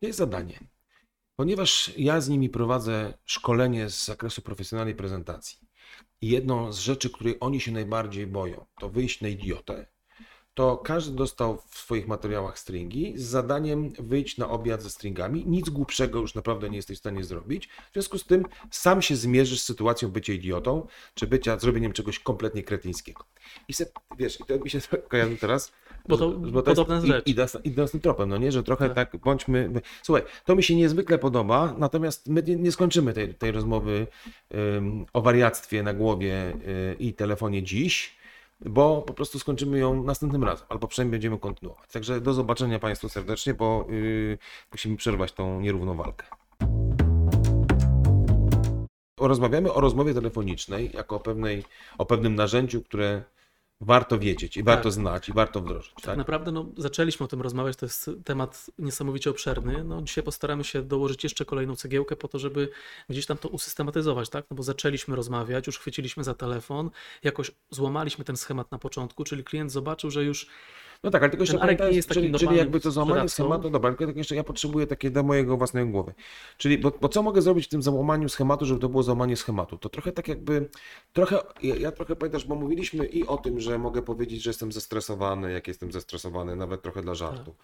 jest 0.00 0.18
zadanie. 0.18 0.60
Ponieważ 1.36 1.92
ja 1.96 2.20
z 2.20 2.28
nimi 2.28 2.48
prowadzę 2.48 3.14
szkolenie 3.24 3.90
z 3.90 4.04
zakresu 4.04 4.42
profesjonalnej 4.42 4.94
prezentacji 4.94 5.58
i 6.22 6.28
jedną 6.28 6.72
z 6.72 6.78
rzeczy, 6.78 7.10
której 7.10 7.36
oni 7.40 7.60
się 7.60 7.72
najbardziej 7.72 8.26
boją, 8.26 8.66
to 8.80 8.88
wyjść 8.88 9.20
na 9.20 9.28
idiotę, 9.28 9.86
to 10.54 10.76
każdy 10.76 11.16
dostał 11.16 11.62
w 11.70 11.78
swoich 11.78 12.08
materiałach 12.08 12.58
stringi 12.58 13.12
z 13.16 13.22
zadaniem 13.22 13.92
wyjść 13.98 14.38
na 14.38 14.48
obiad 14.48 14.82
ze 14.82 14.90
stringami. 14.90 15.46
Nic 15.46 15.70
głupszego 15.70 16.20
już 16.20 16.34
naprawdę 16.34 16.70
nie 16.70 16.76
jesteś 16.76 16.96
w 16.96 17.00
stanie 17.00 17.24
zrobić. 17.24 17.68
W 17.90 17.92
związku 17.92 18.18
z 18.18 18.24
tym 18.24 18.44
sam 18.70 19.02
się 19.02 19.16
zmierzysz 19.16 19.60
z 19.60 19.64
sytuacją 19.64 20.08
bycia 20.08 20.32
idiotą, 20.32 20.86
czy 21.14 21.26
bycia 21.26 21.58
zrobieniem 21.58 21.92
czegoś 21.92 22.18
kompletnie 22.18 22.62
kretyńskiego. 22.62 23.24
I 23.68 23.72
se, 23.72 23.86
wiesz, 24.18 24.40
i 24.40 24.44
to 24.44 24.58
mi 24.58 24.70
się 24.70 24.80
kojarzy 25.10 25.36
teraz. 25.36 25.72
Bo 26.08 26.18
to 26.18 26.30
podobna 26.62 26.94
jest, 26.94 27.06
rzecz. 27.06 27.26
I, 27.26 27.30
idę, 27.30 27.48
z- 27.48 27.64
idę 27.64 27.88
z 27.88 27.90
tym 27.90 28.00
tropem, 28.00 28.28
no 28.28 28.36
nie, 28.36 28.52
że 28.52 28.62
trochę 28.62 28.90
Tak. 28.90 29.10
tak, 29.10 29.20
bądźmy. 29.22 29.70
Słuchaj, 30.02 30.24
to 30.44 30.56
mi 30.56 30.62
się 30.62 30.76
niezwykle 30.76 31.18
podoba, 31.18 31.74
natomiast 31.78 32.28
my 32.28 32.42
nie, 32.42 32.56
nie 32.56 32.72
skończymy 32.72 33.12
tej, 33.12 33.34
tej 33.34 33.52
rozmowy 33.52 34.06
ym, 34.76 35.06
o 35.12 35.22
wariactwie 35.22 35.82
na 35.82 35.94
głowie 35.94 36.52
y, 36.68 36.96
i 36.98 37.12
telefonie 37.14 37.62
dziś, 37.62 38.16
bo 38.60 39.02
po 39.02 39.14
prostu 39.14 39.38
skończymy 39.38 39.78
ją 39.78 40.02
następnym 40.04 40.44
razem, 40.44 40.66
albo 40.68 40.88
przynajmniej 40.88 41.12
będziemy 41.12 41.38
kontynuować. 41.38 41.90
Także 41.92 42.20
do 42.20 42.34
zobaczenia 42.34 42.78
Państwu 42.78 43.08
serdecznie, 43.08 43.54
bo 43.54 43.86
y, 43.90 44.38
musimy 44.72 44.96
przerwać 44.96 45.32
tą 45.32 45.60
nierówną 45.60 45.94
walkę. 45.96 46.26
Rozmawiamy 49.20 49.72
o 49.72 49.80
rozmowie 49.80 50.14
telefonicznej 50.14 50.90
jako 50.94 51.16
o, 51.16 51.20
pewnej, 51.20 51.64
o 51.98 52.06
pewnym 52.06 52.34
narzędziu, 52.34 52.82
które 52.82 53.22
warto 53.82 54.18
wiedzieć 54.18 54.56
i 54.56 54.62
warto 54.62 54.82
Tak. 54.82 54.92
znać 54.92 55.28
i 55.28 55.32
warto 55.32 55.60
wdrożyć. 55.60 55.92
Tak 55.94 56.04
Tak? 56.04 56.16
naprawdę 56.16 56.52
no, 56.52 56.66
zaczęliśmy 56.76 57.24
o 57.24 57.28
tym 57.28 57.42
rozmawiać, 57.42 57.76
to 57.76 57.86
jest 57.86 58.10
temat 58.24 58.66
niesamowicie 58.78 59.30
obszerny. 59.30 59.84
No, 59.84 60.02
dzisiaj 60.02 60.24
postaramy 60.24 60.64
się 60.64 60.82
dołożyć 60.82 61.24
jeszcze 61.24 61.44
kolejną 61.44 61.76
cegiełkę 61.76 62.16
po 62.16 62.28
to, 62.28 62.38
żeby 62.38 62.68
gdzieś 63.08 63.26
tam 63.26 63.38
to 63.38 63.48
usystematyzować, 63.48 64.28
tak? 64.28 64.44
No 64.50 64.56
bo 64.56 64.62
zaczęliśmy 64.62 65.16
rozmawiać, 65.16 65.66
już 65.66 65.78
chwyciliśmy 65.78 66.24
za 66.24 66.34
telefon, 66.34 66.90
jakoś 67.22 67.50
złamaliśmy 67.70 68.24
ten 68.24 68.36
schemat 68.36 68.72
na 68.72 68.78
początku, 68.78 69.24
czyli 69.24 69.44
klient 69.44 69.72
zobaczył, 69.72 70.10
że 70.10 70.24
już 70.24 70.46
No 71.02 71.10
tak, 71.10 71.22
ale 71.22 71.30
tylko 71.30 71.42
jeszcze 71.42 71.60
Arek 71.60 71.80
nie 71.80 71.90
jest 71.90 72.08
takim 72.08 72.34
czyli, 72.34 72.56
jakby 72.56 72.80
to 72.80 72.92
sprzedawcą. 72.92 73.28
schematu, 73.28 73.70
dobra, 73.70 73.90
tylko 73.90 74.06
tak 74.06 74.16
jeszcze 74.16 74.34
ja 74.34 74.44
potrzebuję 74.44 74.86
takie 74.86 75.10
do 75.10 75.22
mojego 75.22 75.56
własnej 75.56 75.86
głowy. 75.86 76.14
Czyli, 76.56 76.78
bo, 76.78 76.92
bo 77.00 77.08
co 77.08 77.22
mogę 77.22 77.42
zrobić 77.42 77.66
w 77.66 77.68
tym 77.68 77.82
załamaniu 77.82 78.28
schematu, 78.28 78.66
żeby 78.66 78.80
to 78.80 78.88
było 78.88 79.02
załamanie 79.02 79.36
schematu? 79.36 79.78
To 79.78 79.88
trochę 79.88 80.12
tak 80.12 80.28
jakby, 80.28 80.68
trochę, 81.12 81.38
ja, 81.62 81.76
ja 81.76 81.92
trochę 81.92 82.16
pamiętasz, 82.16 82.44
bo 82.44 82.54
mówiliśmy 82.54 83.06
i 83.06 83.26
o 83.26 83.36
tym, 83.36 83.60
że 83.60 83.78
mogę 83.78 84.02
powiedzieć, 84.02 84.42
że 84.42 84.50
jestem 84.50 84.72
zestresowany, 84.72 85.52
jak 85.52 85.68
jestem 85.68 85.92
zestresowany, 85.92 86.56
nawet 86.56 86.82
trochę 86.82 87.02
dla 87.02 87.14
żartu. 87.14 87.54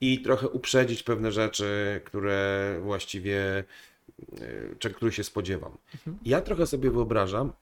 I 0.00 0.22
trochę 0.22 0.48
uprzedzić 0.48 1.02
pewne 1.02 1.32
rzeczy, 1.32 2.00
które 2.04 2.78
właściwie, 2.82 3.64
y, 4.40 4.76
czy, 4.78 4.90
których 4.90 5.14
się 5.14 5.24
spodziewam. 5.24 5.72
Ja 6.24 6.40
trochę 6.40 6.66
sobie 6.66 6.90
wyobrażam, 6.90 7.52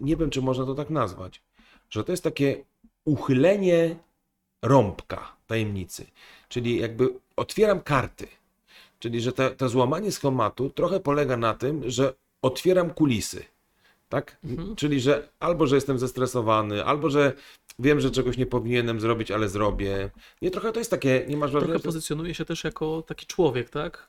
nie 0.00 0.16
wiem, 0.16 0.30
czy 0.30 0.42
można 0.42 0.66
to 0.66 0.74
tak 0.74 0.90
nazwać, 0.90 1.42
że 1.90 2.04
to 2.04 2.12
jest 2.12 2.24
takie 2.24 2.64
uchylenie 3.04 3.96
rąbka 4.62 5.32
tajemnicy. 5.46 6.06
Czyli 6.48 6.78
jakby 6.78 7.08
otwieram 7.36 7.80
karty. 7.80 8.28
Czyli, 8.98 9.20
że 9.20 9.32
to, 9.32 9.50
to 9.50 9.68
złamanie 9.68 10.12
schematu 10.12 10.70
trochę 10.70 11.00
polega 11.00 11.36
na 11.36 11.54
tym, 11.54 11.90
że 11.90 12.14
otwieram 12.42 12.90
kulisy. 12.90 13.44
Tak? 14.08 14.36
Mhm. 14.44 14.76
Czyli, 14.76 15.00
że 15.00 15.28
albo, 15.40 15.66
że 15.66 15.74
jestem 15.74 15.98
zestresowany, 15.98 16.84
albo, 16.84 17.10
że 17.10 17.32
wiem, 17.78 18.00
że 18.00 18.10
czegoś 18.10 18.36
nie 18.36 18.46
powinienem 18.46 19.00
zrobić, 19.00 19.30
ale 19.30 19.48
zrobię. 19.48 20.10
Nie, 20.42 20.50
trochę 20.50 20.72
to 20.72 20.78
jest 20.78 20.90
takie, 20.90 21.24
nie 21.28 21.36
masz 21.36 21.50
wrażenia, 21.50 21.72
trochę 21.72 21.84
pozycjonuje 21.84 22.34
się 22.34 22.44
też 22.44 22.64
jako 22.64 23.02
taki 23.02 23.26
człowiek, 23.26 23.70
tak? 23.70 24.08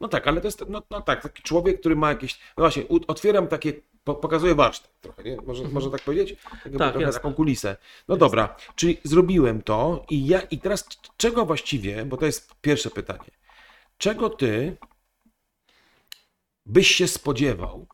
no 0.00 0.08
tak, 0.08 0.28
ale 0.28 0.40
to 0.40 0.48
jest, 0.48 0.64
no, 0.68 0.82
no 0.90 1.00
tak, 1.00 1.22
taki 1.22 1.42
człowiek, 1.42 1.80
który 1.80 1.96
ma 1.96 2.08
jakieś, 2.08 2.34
no 2.34 2.62
właśnie, 2.62 2.84
otwieram 2.88 3.46
takie, 3.46 3.72
po, 4.04 4.14
pokazuję 4.14 4.54
warsztat 4.54 5.00
trochę, 5.00 5.22
nie? 5.22 5.36
Może, 5.46 5.64
może 5.68 5.90
tak 5.90 6.02
powiedzieć? 6.02 6.36
Jakby 6.64 6.78
Tak, 6.78 6.94
trochę 6.94 7.12
taką 7.12 7.34
kulisę. 7.34 7.76
No 8.08 8.16
dobra, 8.16 8.56
czyli 8.74 8.98
zrobiłem 9.04 9.62
to 9.62 10.04
i 10.10 10.26
ja, 10.26 10.40
i 10.40 10.58
teraz 10.58 10.88
czego 11.16 11.46
właściwie, 11.46 12.04
bo 12.04 12.16
to 12.16 12.26
jest 12.26 12.54
pierwsze 12.60 12.90
pytanie, 12.90 13.30
czego 13.98 14.30
ty 14.30 14.76
byś 16.66 16.88
się 16.88 17.08
spodziewał 17.08 17.86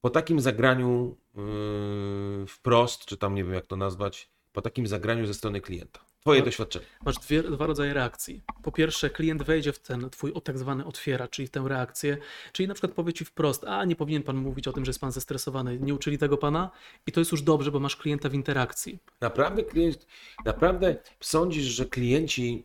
po 0.00 0.10
takim 0.10 0.40
zagraniu 0.40 1.16
yy, 1.34 2.46
wprost, 2.46 3.04
czy 3.04 3.16
tam 3.16 3.34
nie 3.34 3.44
wiem 3.44 3.54
jak 3.54 3.66
to 3.66 3.76
nazwać, 3.76 4.28
po 4.52 4.62
takim 4.62 4.86
zagraniu 4.86 5.26
ze 5.26 5.34
strony 5.34 5.60
klienta? 5.60 6.00
Twoje 6.24 6.40
No. 6.40 6.44
doświadczenie. 6.44 6.84
Masz 7.04 7.16
dwie, 7.18 7.42
dwa 7.42 7.66
rodzaje 7.66 7.94
reakcji. 7.94 8.42
Po 8.62 8.72
pierwsze, 8.72 9.10
klient 9.10 9.42
wejdzie 9.42 9.72
w 9.72 9.78
ten 9.78 10.10
twój 10.10 10.32
o 10.32 10.40
tak 10.40 10.58
zwany 10.58 10.84
otwiera, 10.84 11.28
czyli 11.28 11.48
w 11.48 11.50
tę 11.50 11.64
reakcję, 11.68 12.16
czyli 12.52 12.68
na 12.68 12.74
przykład 12.74 12.92
powie 12.92 13.12
ci 13.12 13.24
wprost, 13.24 13.64
a 13.64 13.84
nie 13.84 13.96
powinien 13.96 14.22
pan 14.22 14.36
mówić 14.36 14.68
o 14.68 14.72
tym, 14.72 14.84
że 14.84 14.88
jest 14.90 15.00
pan 15.00 15.12
zestresowany, 15.12 15.78
nie 15.80 15.94
uczyli 15.94 16.18
tego 16.18 16.36
pana 16.36 16.70
i 17.06 17.12
to 17.12 17.20
jest 17.20 17.32
już 17.32 17.42
dobrze, 17.42 17.70
bo 17.70 17.80
masz 17.80 17.96
klienta 17.96 18.28
w 18.28 18.34
interakcji. 18.34 18.98
Naprawdę 19.20 19.62
klient, 19.62 20.06
naprawdę 20.44 20.96
sądzisz, 21.20 21.64
że 21.64 21.86
klienci 21.86 22.64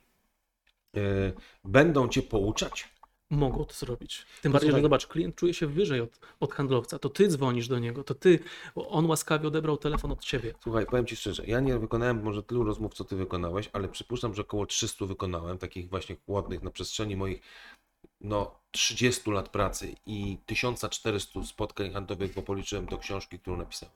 e, 0.98 1.00
będą 1.64 2.08
cię 2.08 2.22
pouczać? 2.22 2.90
Mogą 3.30 3.66
to 3.66 3.74
zrobić. 3.74 4.26
Tym 4.42 4.52
bardziej, 4.52 4.72
że 4.72 4.82
zobacz, 4.82 5.08
klient 5.08 5.36
czuje 5.36 5.54
się 5.54 5.68
wyżej 5.68 6.02
od, 6.02 6.20
od 6.40 6.54
handlowca, 6.54 7.00
to 7.00 7.10
ty 7.10 7.28
dzwonisz 7.28 7.68
do 7.68 7.80
niego, 7.80 8.04
to 8.04 8.16
ty, 8.16 8.40
on 8.76 9.06
łaskawie 9.06 9.48
odebrał 9.48 9.78
telefon 9.78 10.12
od 10.12 10.20
ciebie. 10.20 10.54
Słuchaj, 10.64 10.86
powiem 10.86 11.06
ci 11.06 11.16
szczerze, 11.16 11.44
ja 11.48 11.60
nie 11.60 11.80
wykonałem 11.80 12.24
może 12.24 12.44
tylu 12.44 12.64
rozmów, 12.64 12.94
co 12.94 13.04
ty 13.04 13.16
wykonałeś, 13.16 13.70
ale 13.74 13.88
przypuszczam, 13.88 14.34
że 14.34 14.42
około 14.42 14.66
300 14.66 15.06
wykonałem, 15.06 15.58
takich 15.58 15.90
właśnie 15.90 16.16
chłodnych 16.26 16.64
na 16.64 16.72
przestrzeni 16.72 17.16
moich 17.16 17.42
no 18.22 18.60
30 18.72 19.32
lat 19.32 19.50
pracy 19.50 19.96
i 20.06 20.38
1400 20.46 21.44
spotkań 21.44 21.92
handlowych, 21.92 22.34
bo 22.34 22.42
policzyłem 22.42 22.86
do 22.86 22.98
książki, 22.98 23.40
którą 23.40 23.58
napisałem. 23.58 23.96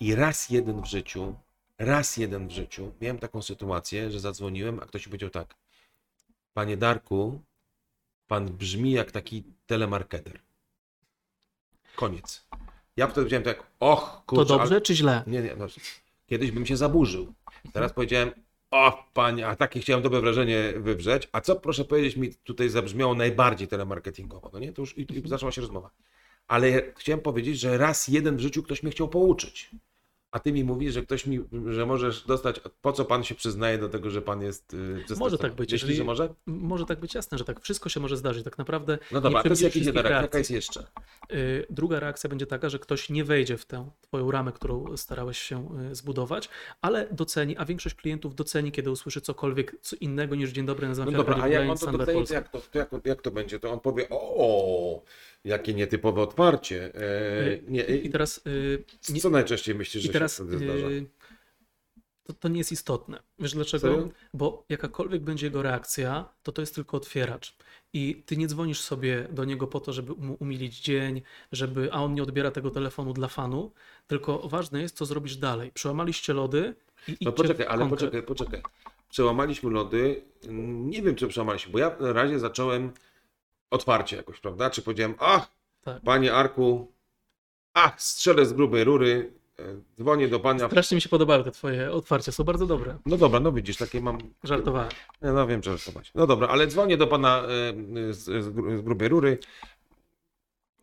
I 0.00 0.14
raz 0.14 0.48
jeden 0.48 0.82
w 0.82 0.86
życiu, 0.86 1.34
raz 1.78 2.16
jeden 2.16 2.48
w 2.48 2.50
życiu 2.50 2.92
miałem 3.00 3.18
taką 3.18 3.42
sytuację, 3.42 4.10
że 4.10 4.20
zadzwoniłem, 4.20 4.80
a 4.80 4.86
ktoś 4.86 5.06
mi 5.06 5.10
powiedział 5.10 5.30
tak, 5.30 5.54
panie 6.54 6.76
Darku, 6.76 7.40
pan 8.30 8.46
brzmi 8.46 8.92
jak 8.92 9.10
taki 9.10 9.44
telemarketer. 9.66 10.40
Koniec. 11.96 12.46
Ja 12.96 13.06
wtedy 13.06 13.20
powiedziałem 13.20 13.44
tak, 13.44 13.66
och, 13.80 14.22
kurczę, 14.26 14.46
To 14.46 14.58
dobrze 14.58 14.74
ale... 14.74 14.80
czy 14.80 14.94
źle? 14.94 15.22
Nie, 15.26 15.42
nie, 15.42 15.56
no, 15.56 15.66
kiedyś 16.26 16.50
bym 16.50 16.66
się 16.66 16.76
zaburzył. 16.76 17.34
Teraz 17.72 17.92
powiedziałem, 17.92 18.30
o 18.70 19.04
panie, 19.14 19.46
a 19.46 19.56
takie 19.56 19.80
chciałem 19.80 20.02
dobre 20.02 20.20
wrażenie 20.20 20.72
wywrzeć. 20.76 21.28
A 21.32 21.40
co 21.40 21.56
proszę 21.56 21.84
powiedzieć 21.84 22.16
mi 22.16 22.34
tutaj 22.34 22.68
zabrzmiało 22.68 23.14
najbardziej 23.14 23.68
telemarketingowo, 23.68 24.50
no 24.52 24.58
nie? 24.58 24.72
To 24.72 24.82
już 24.82 24.98
i, 24.98 25.18
i 25.18 25.28
zaczęła 25.28 25.52
się 25.52 25.60
rozmowa. 25.60 25.90
Ale 26.48 26.92
chciałem 26.96 27.20
powiedzieć, 27.20 27.60
że 27.60 27.78
raz 27.78 28.08
jeden 28.08 28.36
w 28.36 28.40
życiu 28.40 28.62
ktoś 28.62 28.82
mnie 28.82 28.92
chciał 28.92 29.08
pouczyć. 29.08 29.70
A 30.32 30.38
ty 30.38 30.52
mi 30.52 30.64
mówisz, 30.64 30.94
że 30.94 31.02
ktoś 31.02 31.26
mi, 31.26 31.40
że 31.66 31.86
możesz 31.86 32.24
dostać, 32.24 32.60
po 32.80 32.92
co 32.92 33.04
pan 33.04 33.24
się 33.24 33.34
przyznaje 33.34 33.78
do 33.78 33.88
tego, 33.88 34.10
że 34.10 34.22
pan 34.22 34.42
jest 34.42 34.72
yy, 34.72 34.96
zestresowany? 34.98 35.38
tak 35.38 35.54
być, 35.54 35.72
Myślisz, 35.72 35.96
że 35.96 36.04
może? 36.04 36.34
Może 36.46 36.86
tak 36.86 37.00
być 37.00 37.14
jasne, 37.14 37.38
że 37.38 37.44
tak 37.44 37.60
wszystko 37.60 37.88
się 37.88 38.00
może 38.00 38.16
zdarzyć. 38.16 38.44
Tak 38.44 38.58
naprawdę. 38.58 38.98
No 39.12 39.20
dobra, 39.20 39.42
to 39.42 39.48
jest 39.48 39.62
jakiś 39.62 39.82
wszystkich 39.82 40.04
jeden, 40.04 40.22
jaka 40.22 40.38
jest 40.38 40.50
jeszcze? 40.50 40.86
Y, 41.32 41.66
Druga 41.70 42.00
reakcja 42.00 42.30
będzie 42.30 42.46
taka, 42.46 42.68
że 42.68 42.78
ktoś 42.78 43.10
nie 43.10 43.24
wejdzie 43.24 43.56
w 43.56 43.64
tę 43.64 43.90
twoją 44.00 44.30
ramę, 44.30 44.52
którą 44.52 44.96
starałeś 44.96 45.38
się 45.38 45.68
y, 45.90 45.94
zbudować, 45.94 46.48
ale 46.80 47.08
doceni, 47.10 47.56
a 47.56 47.64
większość 47.64 47.94
klientów 47.94 48.34
doceni, 48.34 48.72
kiedy 48.72 48.90
usłyszy 48.90 49.20
cokolwiek 49.20 49.76
co 49.80 49.96
innego 49.96 50.34
niż 50.34 50.50
dzień 50.50 50.66
dobry, 50.66 50.88
nazywam 50.88 51.12
No 51.12 51.18
dobra, 51.18 51.36
a 51.42 51.48
jak 51.48 51.70
on 51.70 51.78
to 51.78 51.92
doceni, 51.92 52.26
to 52.26 52.34
jak 52.34 52.48
to, 52.48 52.60
to 52.60 52.78
jak, 52.78 52.90
jak 53.04 53.22
to 53.22 53.30
będzie? 53.30 53.60
To 53.60 53.70
on 53.70 53.80
powie, 53.80 54.06
o, 54.10 55.02
jakie 55.44 55.74
nietypowe 55.74 56.22
otwarcie. 56.22 56.94
E, 56.94 57.00
Y, 57.50 57.62
nie, 57.68 57.82
I 57.82 58.10
teraz 58.10 58.40
y, 58.46 58.84
nie, 59.08 59.20
Co 59.20 59.30
najczęściej 59.30 59.74
myślisz, 59.74 60.04
I 60.04 60.06
że 60.06 60.12
teraz 60.12 60.38
się 60.38 60.44
wtedy 60.44 60.64
zdarza? 60.64 60.90
yy, 60.90 61.06
to, 62.24 62.32
to 62.32 62.48
nie 62.48 62.58
jest 62.58 62.72
istotne. 62.72 63.22
Wiesz 63.38 63.52
dlaczego? 63.54 63.88
Serio? 63.88 64.08
Bo 64.34 64.64
jakakolwiek 64.68 65.22
będzie 65.22 65.46
jego 65.46 65.62
reakcja, 65.62 66.28
to 66.42 66.52
to 66.52 66.62
jest 66.62 66.74
tylko 66.74 66.96
otwieracz. 66.96 67.56
I 67.92 68.22
ty 68.26 68.36
nie 68.36 68.46
dzwonisz 68.46 68.80
sobie 68.80 69.28
do 69.32 69.44
niego 69.44 69.66
po 69.66 69.80
to, 69.80 69.92
żeby 69.92 70.14
mu 70.14 70.34
umilić 70.40 70.80
dzień, 70.80 71.22
żeby, 71.52 71.92
a 71.92 72.02
on 72.02 72.14
nie 72.14 72.22
odbiera 72.22 72.50
tego 72.50 72.70
telefonu 72.70 73.12
dla 73.12 73.28
fanu, 73.28 73.72
tylko 74.06 74.48
ważne 74.48 74.80
jest, 74.82 74.96
co 74.96 75.06
zrobisz 75.06 75.36
dalej. 75.36 75.70
Przełamaliście 75.74 76.32
lody 76.32 76.74
i 77.08 77.24
No 77.24 77.32
poczekaj, 77.32 77.66
ale 77.66 77.78
konkret. 77.80 78.00
poczekaj, 78.00 78.22
poczekaj. 78.22 78.62
Przełamaliśmy 79.10 79.70
lody. 79.70 80.22
Nie 80.88 81.02
wiem, 81.02 81.14
czy 81.14 81.28
przełamaliśmy, 81.28 81.72
bo 81.72 81.78
ja 81.78 81.96
na 82.00 82.12
razie 82.12 82.38
zacząłem 82.38 82.92
otwarcie 83.70 84.16
jakoś, 84.16 84.40
prawda? 84.40 84.70
Czy 84.70 84.82
powiedziałem, 84.82 85.14
ach, 85.18 85.50
Tak. 85.84 86.02
panie 86.02 86.34
Arku, 86.34 86.92
ach, 87.74 88.02
strzelę 88.02 88.46
z 88.46 88.52
grubej 88.52 88.84
rury, 88.84 89.32
dzwonię 89.96 90.28
do 90.28 90.40
pana. 90.40 90.66
Strasznie 90.66 90.94
mi 90.94 91.00
się 91.00 91.08
podobały 91.08 91.44
te 91.44 91.50
twoje 91.50 91.92
otwarcia, 91.92 92.32
są 92.32 92.44
bardzo 92.44 92.66
dobre. 92.66 92.96
No 93.06 93.16
dobra, 93.16 93.40
no 93.40 93.52
widzisz, 93.52 93.76
takie 93.76 94.00
mam. 94.00 94.18
Żartowałem. 94.44 94.88
No, 95.22 95.32
no 95.32 95.46
wiem, 95.46 95.62
że 95.62 95.70
żartować. 95.78 96.10
No 96.14 96.26
dobra, 96.26 96.48
ale 96.48 96.66
dzwonię 96.66 96.96
do 96.96 97.06
pana 97.06 97.42
e, 97.42 98.12
z, 98.14 98.18
z, 98.18 98.78
z 98.78 98.82
grubej 98.82 99.08
rury. 99.08 99.38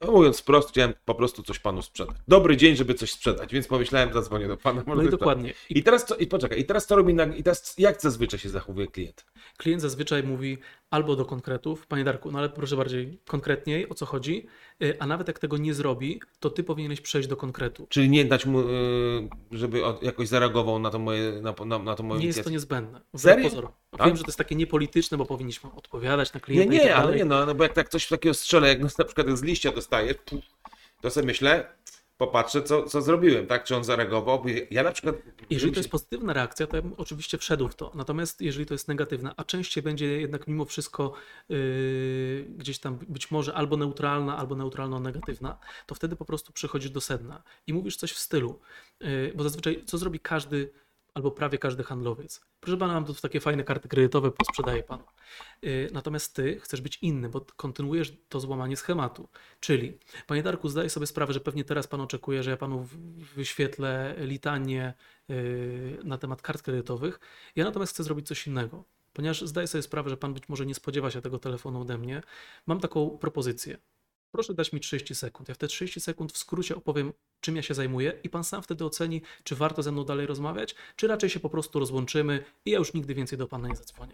No, 0.02 0.12
mówiąc 0.12 0.40
wprost, 0.40 0.70
chciałem 0.70 0.94
po 1.06 1.16
prostu 1.16 1.44
coś 1.44 1.60
panu 1.60 1.82
sprzedać. 1.82 2.16
Dobry 2.28 2.58
dzień, 2.58 2.76
żeby 2.76 2.94
coś 2.94 3.12
sprzedać, 3.12 3.54
więc 3.54 3.68
pomyślałem, 3.68 4.14
zadzwonię 4.14 4.48
do 4.48 4.58
pana. 4.58 4.84
No 4.88 4.96
i 4.96 4.98
jest 4.98 5.12
dokładnie. 5.12 5.50
tak. 5.50 5.72
I 5.78 5.84
teraz 5.84 6.06
co, 6.06 6.16
i 6.16 6.28
poczekaj, 6.28 6.60
i 6.60 6.66
teraz 6.66 6.86
co 6.86 6.96
robi, 6.96 7.14
na, 7.14 7.26
i 7.26 7.44
teraz 7.44 7.76
jak 7.78 8.02
zazwyczaj 8.02 8.40
się 8.40 8.50
zachowuje 8.50 8.88
klient? 8.88 9.26
Klient 9.58 9.82
zazwyczaj 9.82 10.24
mówi 10.24 10.58
albo 10.90 11.16
do 11.16 11.26
konkretów, 11.26 11.88
panie 11.88 12.04
Darku, 12.04 12.32
no 12.32 12.40
ale 12.40 12.50
proszę 12.50 12.76
bardziej 12.76 13.20
konkretniej, 13.26 13.90
o 13.90 13.94
co 13.94 14.06
chodzi, 14.06 14.48
Y, 14.84 15.00
a 15.00 15.08
nawet 15.08 15.28
jak 15.28 15.40
tego 15.40 15.58
nie 15.58 15.74
zrobi, 15.74 16.22
to 16.40 16.50
ty 16.50 16.64
powinieneś 16.64 17.02
przejść 17.02 17.30
do 17.30 17.38
konkretu. 17.38 17.88
Czyli 17.90 18.10
nie 18.10 18.26
dać 18.26 18.46
mu, 18.46 18.60
e, 18.60 18.64
żeby 19.52 19.82
jakoś 20.02 20.28
zareagował 20.28 20.80
na 20.80 20.90
to 20.90 21.00
moje, 21.00 21.42
na, 21.42 21.54
na, 21.66 21.80
na 21.80 21.96
to 21.96 22.04
moje 22.04 22.20
Nie 22.20 22.28
jest 22.28 22.44
to 22.44 22.50
niezbędne. 22.50 23.02
Serio? 23.16 23.74
Tak? 23.92 24.08
Wiem, 24.08 24.18
że 24.18 24.24
to 24.24 24.28
jest 24.28 24.38
takie 24.38 24.56
niepolityczne, 24.56 25.18
bo 25.18 25.26
powinniśmy 25.26 25.72
odpowiadać 25.76 26.34
na 26.34 26.38
Nie, 26.38 26.42
klienta 26.42 26.74
i 26.74 26.78
nie, 26.78 26.84
tak 26.84 26.98
ale 26.98 27.16
nie, 27.16 27.26
no, 27.26 27.46
no 27.46 27.56
bo 27.56 27.64
jak 27.64 27.74
tak 27.74 27.90
coś 27.90 28.08
takiego 28.08 28.34
strzelę, 28.34 28.68
jak 28.68 28.80
na 28.98 29.06
przykład 29.06 29.38
z 29.38 29.44
liścia 29.44 29.72
dostajesz, 29.72 30.18
to 31.02 31.10
sobie 31.10 31.28
myślę, 31.28 31.78
popatrzę, 32.18 32.64
co, 32.64 32.84
co 32.84 33.02
zrobiłem, 33.02 33.48
tak? 33.48 33.64
Czy 33.64 33.76
on 33.76 33.84
zareagował? 33.84 34.44
Bo 34.44 34.50
Ja 34.72 34.84
na 34.84 34.92
przykład. 34.92 35.16
Jeżeli 35.50 35.72
to 35.72 35.80
jest 35.80 35.90
pozytywna 35.90 36.34
reakcja, 36.34 36.68
to 36.68 36.76
ja 36.76 36.82
bym 36.82 36.94
oczywiście 36.98 37.38
wszedł 37.38 37.68
w 37.68 37.76
to. 37.76 37.92
Natomiast 37.96 38.42
jeżeli 38.42 38.66
to 38.66 38.74
jest 38.74 38.88
negatywna, 38.88 39.34
a 39.38 39.44
częściej 39.44 39.84
będzie 39.84 40.22
jednak 40.22 40.48
mimo 40.48 40.66
wszystko 40.66 41.14
yy, 41.50 42.46
gdzieś 42.58 42.80
tam 42.80 43.00
być 43.08 43.32
może 43.32 43.54
albo 43.54 43.78
neutralna, 43.78 44.38
albo 44.38 44.56
neutralno-negatywna, 44.56 45.58
to 45.86 45.96
wtedy 45.96 46.16
po 46.16 46.26
prostu 46.26 46.54
przechodzisz 46.54 46.92
do 46.92 47.02
sedna 47.02 47.44
i 47.68 47.74
mówisz 47.74 47.96
coś 47.96 48.12
w 48.12 48.20
stylu, 48.20 48.60
yy, 49.00 49.32
bo 49.36 49.44
zazwyczaj 49.44 49.84
co 49.86 49.98
zrobi 49.98 50.20
każdy 50.20 50.70
albo 51.18 51.32
prawie 51.32 51.58
każdy 51.58 51.84
handlowiec? 51.84 52.42
Proszę 52.60 52.78
pana, 52.78 52.94
mam 52.94 53.06
tu 53.06 53.14
takie 53.14 53.40
fajne 53.40 53.64
karty 53.64 53.88
kredytowe, 53.88 54.32
posprzedaję 54.32 54.84
panu. 54.84 55.04
Yy, 55.62 55.90
Natomiast 55.94 56.36
ty 56.36 56.60
chcesz 56.60 56.82
być 56.82 56.98
inny, 57.02 57.30
bo 57.30 57.46
kontynuujesz 57.56 58.14
to 58.30 58.40
złamanie 58.40 58.78
schematu. 58.78 59.30
Czyli, 59.60 59.98
panie 60.28 60.44
Darku, 60.44 60.70
zdaję 60.70 60.90
sobie 60.90 61.08
sprawę, 61.08 61.34
że 61.34 61.40
pewnie 61.40 61.64
teraz 61.64 61.88
pan 61.88 62.02
oczekuje, 62.02 62.44
że 62.44 62.52
ja 62.52 62.58
panu 62.58 62.88
wyświetlę 63.36 64.16
litanię 64.18 64.94
yy, 65.28 66.00
na 66.04 66.18
temat 66.18 66.42
kart 66.42 66.62
kredytowych. 66.62 67.20
Ja 67.56 67.66
natomiast 67.66 67.94
chcę 67.94 68.04
zrobić 68.04 68.28
coś 68.28 68.48
innego. 68.48 68.84
Ponieważ 69.14 69.42
zdaję 69.42 69.68
sobie 69.68 69.82
sprawę, 69.82 70.10
że 70.10 70.18
pan 70.18 70.34
być 70.34 70.50
może 70.50 70.66
nie 70.66 70.76
spodziewa 70.76 71.12
się 71.12 71.22
tego 71.22 71.40
telefonu 71.40 71.82
ode 71.82 71.98
mnie, 71.98 72.22
mam 72.66 72.80
taką 72.80 73.10
propozycję. 73.10 73.78
Proszę 74.32 74.54
dać 74.54 74.74
mi 74.74 74.80
30 74.80 75.16
sekund. 75.16 75.50
Ja 75.50 75.56
w 75.56 75.58
te 75.58 75.68
30 75.68 76.00
sekund 76.00 76.34
w 76.34 76.38
skrócie 76.38 76.76
opowiem, 76.76 77.14
czym 77.42 77.56
ja 77.56 77.62
się 77.62 77.74
zajmuję, 77.74 78.14
i 78.24 78.30
pan 78.30 78.44
sam 78.44 78.64
wtedy 78.64 78.86
oceni, 78.86 79.22
czy 79.44 79.56
warto 79.56 79.84
ze 79.84 79.92
mną 79.92 80.04
dalej 80.04 80.26
rozmawiać, 80.26 80.76
czy 80.96 81.08
raczej 81.08 81.30
się 81.30 81.40
po 81.40 81.50
prostu 81.50 81.80
rozłączymy 81.80 82.44
i 82.66 82.72
ja 82.72 82.80
już 82.80 82.94
nigdy 82.94 83.14
więcej 83.14 83.38
do 83.38 83.48
pana 83.48 83.68
nie 83.68 83.76
zadzwonię. 83.76 84.14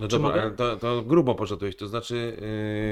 No 0.00 0.08
Czy 0.08 0.18
dobra, 0.18 0.44
mogę? 0.44 0.56
to, 0.56 0.76
to 0.76 1.02
grubo 1.02 1.34
poszedłeś. 1.34 1.76
To 1.76 1.88
znaczy, 1.88 2.36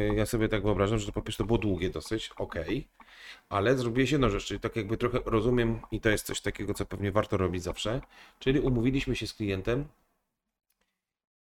yy, 0.09 0.17
ja 0.17 0.27
sobie 0.27 0.49
tak 0.49 0.63
wyobrażam, 0.63 0.99
że 0.99 1.07
to 1.07 1.13
po 1.13 1.23
pierwsze 1.23 1.45
było 1.45 1.59
długie 1.59 1.91
dosyć, 1.91 2.31
okej, 2.37 2.89
ale 3.49 3.77
zrobiłeś 3.77 4.11
jedną 4.11 4.29
rzecz, 4.29 4.45
czyli 4.45 4.61
tak 4.61 4.77
jakby 4.77 4.97
trochę 4.97 5.19
rozumiem 5.25 5.81
i 5.91 6.01
to 6.01 6.09
jest 6.11 6.27
coś 6.27 6.41
takiego, 6.41 6.75
co 6.75 6.87
pewnie 6.87 7.13
warto 7.13 7.37
robić 7.37 7.63
zawsze, 7.63 8.01
czyli 8.39 8.61
umówiliśmy 8.61 9.17
się 9.17 9.27
z 9.27 9.35
klientem, 9.35 9.85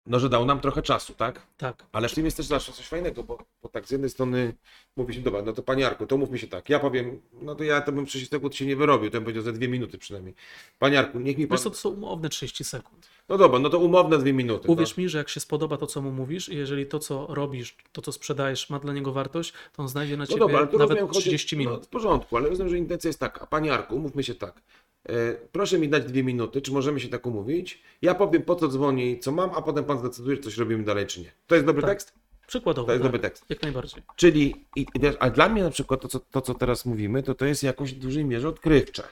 no, 0.07 0.21
że 0.21 0.29
dał 0.29 0.45
nam 0.45 0.61
trochę 0.61 0.83
czasu, 0.83 1.15
tak? 1.15 1.47
Tak. 1.57 1.85
Ale 1.93 2.09
w 2.09 2.15
tym 2.15 2.25
jest 2.25 2.37
też 2.37 2.47
zawsze 2.47 2.73
coś 2.73 2.87
fajnego, 2.87 3.23
bo, 3.23 3.39
bo 3.63 3.69
tak 3.69 3.87
z 3.87 3.91
jednej 3.91 4.11
strony 4.11 4.55
mówi 4.97 5.15
się, 5.15 5.21
dobra, 5.21 5.43
no 5.43 5.53
to 5.53 5.63
panie 5.63 5.83
Jarku, 5.83 6.07
to 6.07 6.17
mówmy 6.17 6.39
się 6.39 6.47
tak, 6.47 6.69
ja 6.69 6.79
powiem, 6.79 7.21
no 7.33 7.55
to 7.55 7.65
ja 7.65 7.81
to 7.81 7.93
bym 7.93 8.07
30 8.07 8.31
sekund 8.31 8.55
się 8.55 8.67
nie 8.67 8.77
wyrobił, 8.77 9.11
to 9.11 9.15
bym 9.15 9.23
powiedział 9.25 9.43
za 9.43 9.53
dwie 9.53 9.69
minuty 9.69 9.99
przynajmniej. 9.99 10.35
Panie 10.79 10.95
Jarku, 10.95 11.21
niech 11.21 11.39
mi 11.39 11.47
pan... 11.47 11.57
Wiesz 11.57 11.63
co, 11.63 11.71
to 11.71 11.77
są 11.77 11.91
umowne 11.91 12.29
30 12.29 12.65
sekund. 12.65 13.09
No 13.29 13.39
dobra, 13.39 13.59
no 13.59 13.71
to 13.71 13.79
umowne 13.79 14.19
dwie 14.19 14.33
minuty. 14.33 14.69
Uwierz 14.69 14.97
no. 14.97 15.03
mi, 15.03 15.09
że 15.09 15.19
jak 15.19 15.29
się 15.29 15.41
spodoba 15.41 15.77
to, 15.77 15.87
co 15.87 16.03
mu 16.03 16.13
mówisz, 16.13 16.49
i 16.49 16.57
jeżeli 16.57 16.87
to, 16.87 16.99
co 16.99 17.27
robisz, 17.29 17.77
to, 17.93 18.03
co 18.03 18.13
sprzedajesz, 18.13 18.71
ma 18.71 18.79
dla 18.79 18.93
niego 18.93 19.13
wartość, 19.13 19.53
to 19.73 19.83
on 19.83 19.89
znajdzie 19.89 20.17
na 20.17 20.23
No 20.23 20.27
ciebie 20.27 20.41
dobra, 20.41 20.59
ale 20.59 20.67
to 20.67 20.79
nawet 20.79 20.91
rozumiem, 20.91 21.09
chodzi- 21.09 21.21
30 21.21 21.57
minut. 21.57 21.75
No, 21.75 21.85
w 21.85 21.89
porządku, 21.89 22.37
ale 22.37 22.49
rozumiem, 22.49 22.71
że 22.71 22.79
intencja 22.79 23.09
jest 23.09 23.21
taka. 23.21 23.47
Panie 23.47 23.69
Jarku, 23.69 23.97
umówmy 23.97 24.23
się 24.23 24.35
tak. 24.35 24.63
E, 25.09 25.35
proszę 25.53 25.79
mi 25.79 25.89
dać 25.89 26.05
dwie 26.05 26.25
minuty, 26.25 26.63
czy 26.63 26.73
możemy 26.73 27.01
się 27.01 27.09
tak 27.09 27.27
umówić? 27.27 27.83
Ja 28.03 28.15
powiem 28.15 28.43
po 28.43 28.57
co 28.57 28.69
dzwonię 28.69 29.11
i 29.11 29.21
co 29.21 29.33
mam, 29.33 29.51
a 29.55 29.63
potem 29.63 29.85
pan 29.85 29.99
zdecyduje, 29.99 30.37
czy 30.37 30.43
coś 30.43 30.57
robimy 30.57 30.85
dalej, 30.85 31.07
czy 31.07 31.21
nie. 31.21 31.33
To 31.47 31.55
jest 31.55 31.67
dobry 31.67 31.83
Tak. 31.83 31.91
tekst? 31.91 32.15
Przykładowo. 32.47 32.87
To 32.87 32.93
jest 32.93 33.03
tak, 33.03 33.13
dobry 33.13 33.29
tekst. 33.29 33.45
Jak 33.49 33.63
najbardziej. 33.63 34.03
Czyli, 34.17 34.67
i, 34.77 34.87
a 35.19 35.31
dla 35.31 35.49
mnie 35.49 35.63
na 35.63 35.71
przykład 35.71 36.01
to 36.01 36.09
co, 36.09 36.21
to, 36.21 36.41
co 36.41 36.55
teraz 36.55 36.85
mówimy, 36.85 37.23
to 37.23 37.35
to 37.35 37.47
jest 37.47 37.63
jakoś 37.63 37.95
w 37.95 37.99
dużej 37.99 38.25
mierze 38.25 38.49
odkrywcze. 38.49 39.03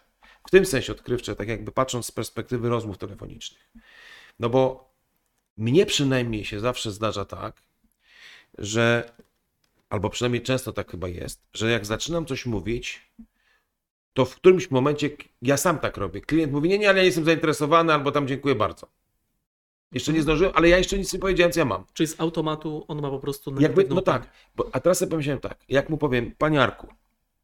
W 0.46 0.50
tym 0.50 0.66
sensie 0.66 0.92
odkrywcze, 0.92 1.36
tak 1.36 1.48
jakby 1.48 1.72
patrząc 1.72 2.06
z 2.06 2.10
perspektywy 2.10 2.68
rozmów 2.68 2.98
telefonicznych. 2.98 3.70
No 4.40 4.48
bo 4.48 4.90
mnie 5.56 5.86
przynajmniej 5.86 6.44
się 6.44 6.60
zawsze 6.60 6.90
zdarza 6.90 7.24
tak, 7.24 7.62
że, 8.58 9.12
albo 9.90 10.10
przynajmniej 10.10 10.42
często 10.42 10.72
tak 10.72 10.90
chyba 10.90 11.08
jest, 11.08 11.40
że 11.52 11.70
jak 11.70 11.86
zaczynam 11.86 12.26
coś 12.26 12.46
mówić, 12.46 13.10
to 14.14 14.24
w 14.24 14.36
którymś 14.36 14.70
momencie 14.70 15.10
ja 15.42 15.56
sam 15.56 15.78
tak 15.78 15.96
robię. 15.96 16.20
Klient 16.20 16.52
mówi, 16.52 16.68
nie, 16.68 16.78
nie, 16.78 16.88
ale 16.88 16.98
ja 16.98 17.02
nie 17.02 17.06
jestem 17.06 17.24
zainteresowany, 17.24 17.92
albo 17.92 18.12
tam 18.12 18.28
dziękuję 18.28 18.54
bardzo. 18.54 18.86
Jeszcze 19.92 20.12
nie 20.12 20.22
zdążyłem, 20.22 20.52
ale 20.56 20.68
ja 20.68 20.78
jeszcze 20.78 20.98
nic 20.98 21.12
nie 21.12 21.18
powiedziałem, 21.18 21.52
co 21.52 21.60
ja 21.60 21.64
mam. 21.64 21.84
Czyli 21.92 22.06
z 22.06 22.20
automatu 22.20 22.84
on 22.88 23.02
ma 23.02 23.10
po 23.10 23.18
prostu 23.18 23.60
Jakby, 23.60 23.86
no 23.88 24.02
tak, 24.02 24.30
bo, 24.56 24.70
a 24.72 24.80
teraz 24.80 24.98
sobie 24.98 25.10
pomyślałem 25.10 25.40
tak, 25.40 25.64
jak 25.68 25.90
mu 25.90 25.98
powiem, 25.98 26.32
panie 26.38 26.62
Arku, 26.62 26.88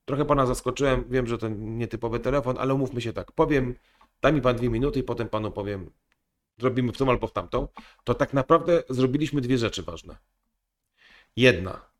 trochę 0.04 0.24
pana 0.24 0.46
zaskoczyłem, 0.46 1.04
wiem, 1.10 1.26
że 1.26 1.38
to 1.38 1.48
nietypowy 1.48 2.20
telefon, 2.20 2.56
ale 2.58 2.74
umówmy 2.74 3.00
się 3.00 3.12
tak, 3.12 3.32
powiem, 3.32 3.74
daj 4.20 4.32
mi 4.32 4.40
pan 4.40 4.56
dwie 4.56 4.70
minuty 4.70 4.98
i 4.98 5.02
potem 5.02 5.28
panu 5.28 5.50
powiem, 5.50 5.90
zrobimy 6.58 6.92
w 6.92 6.96
tą 6.96 7.10
albo 7.10 7.26
w 7.26 7.32
tamtą, 7.32 7.68
to 8.04 8.14
tak 8.14 8.32
naprawdę 8.32 8.82
zrobiliśmy 8.88 9.40
dwie 9.40 9.58
rzeczy 9.58 9.82
ważne. 9.82 10.16
Jedna, 11.36 11.90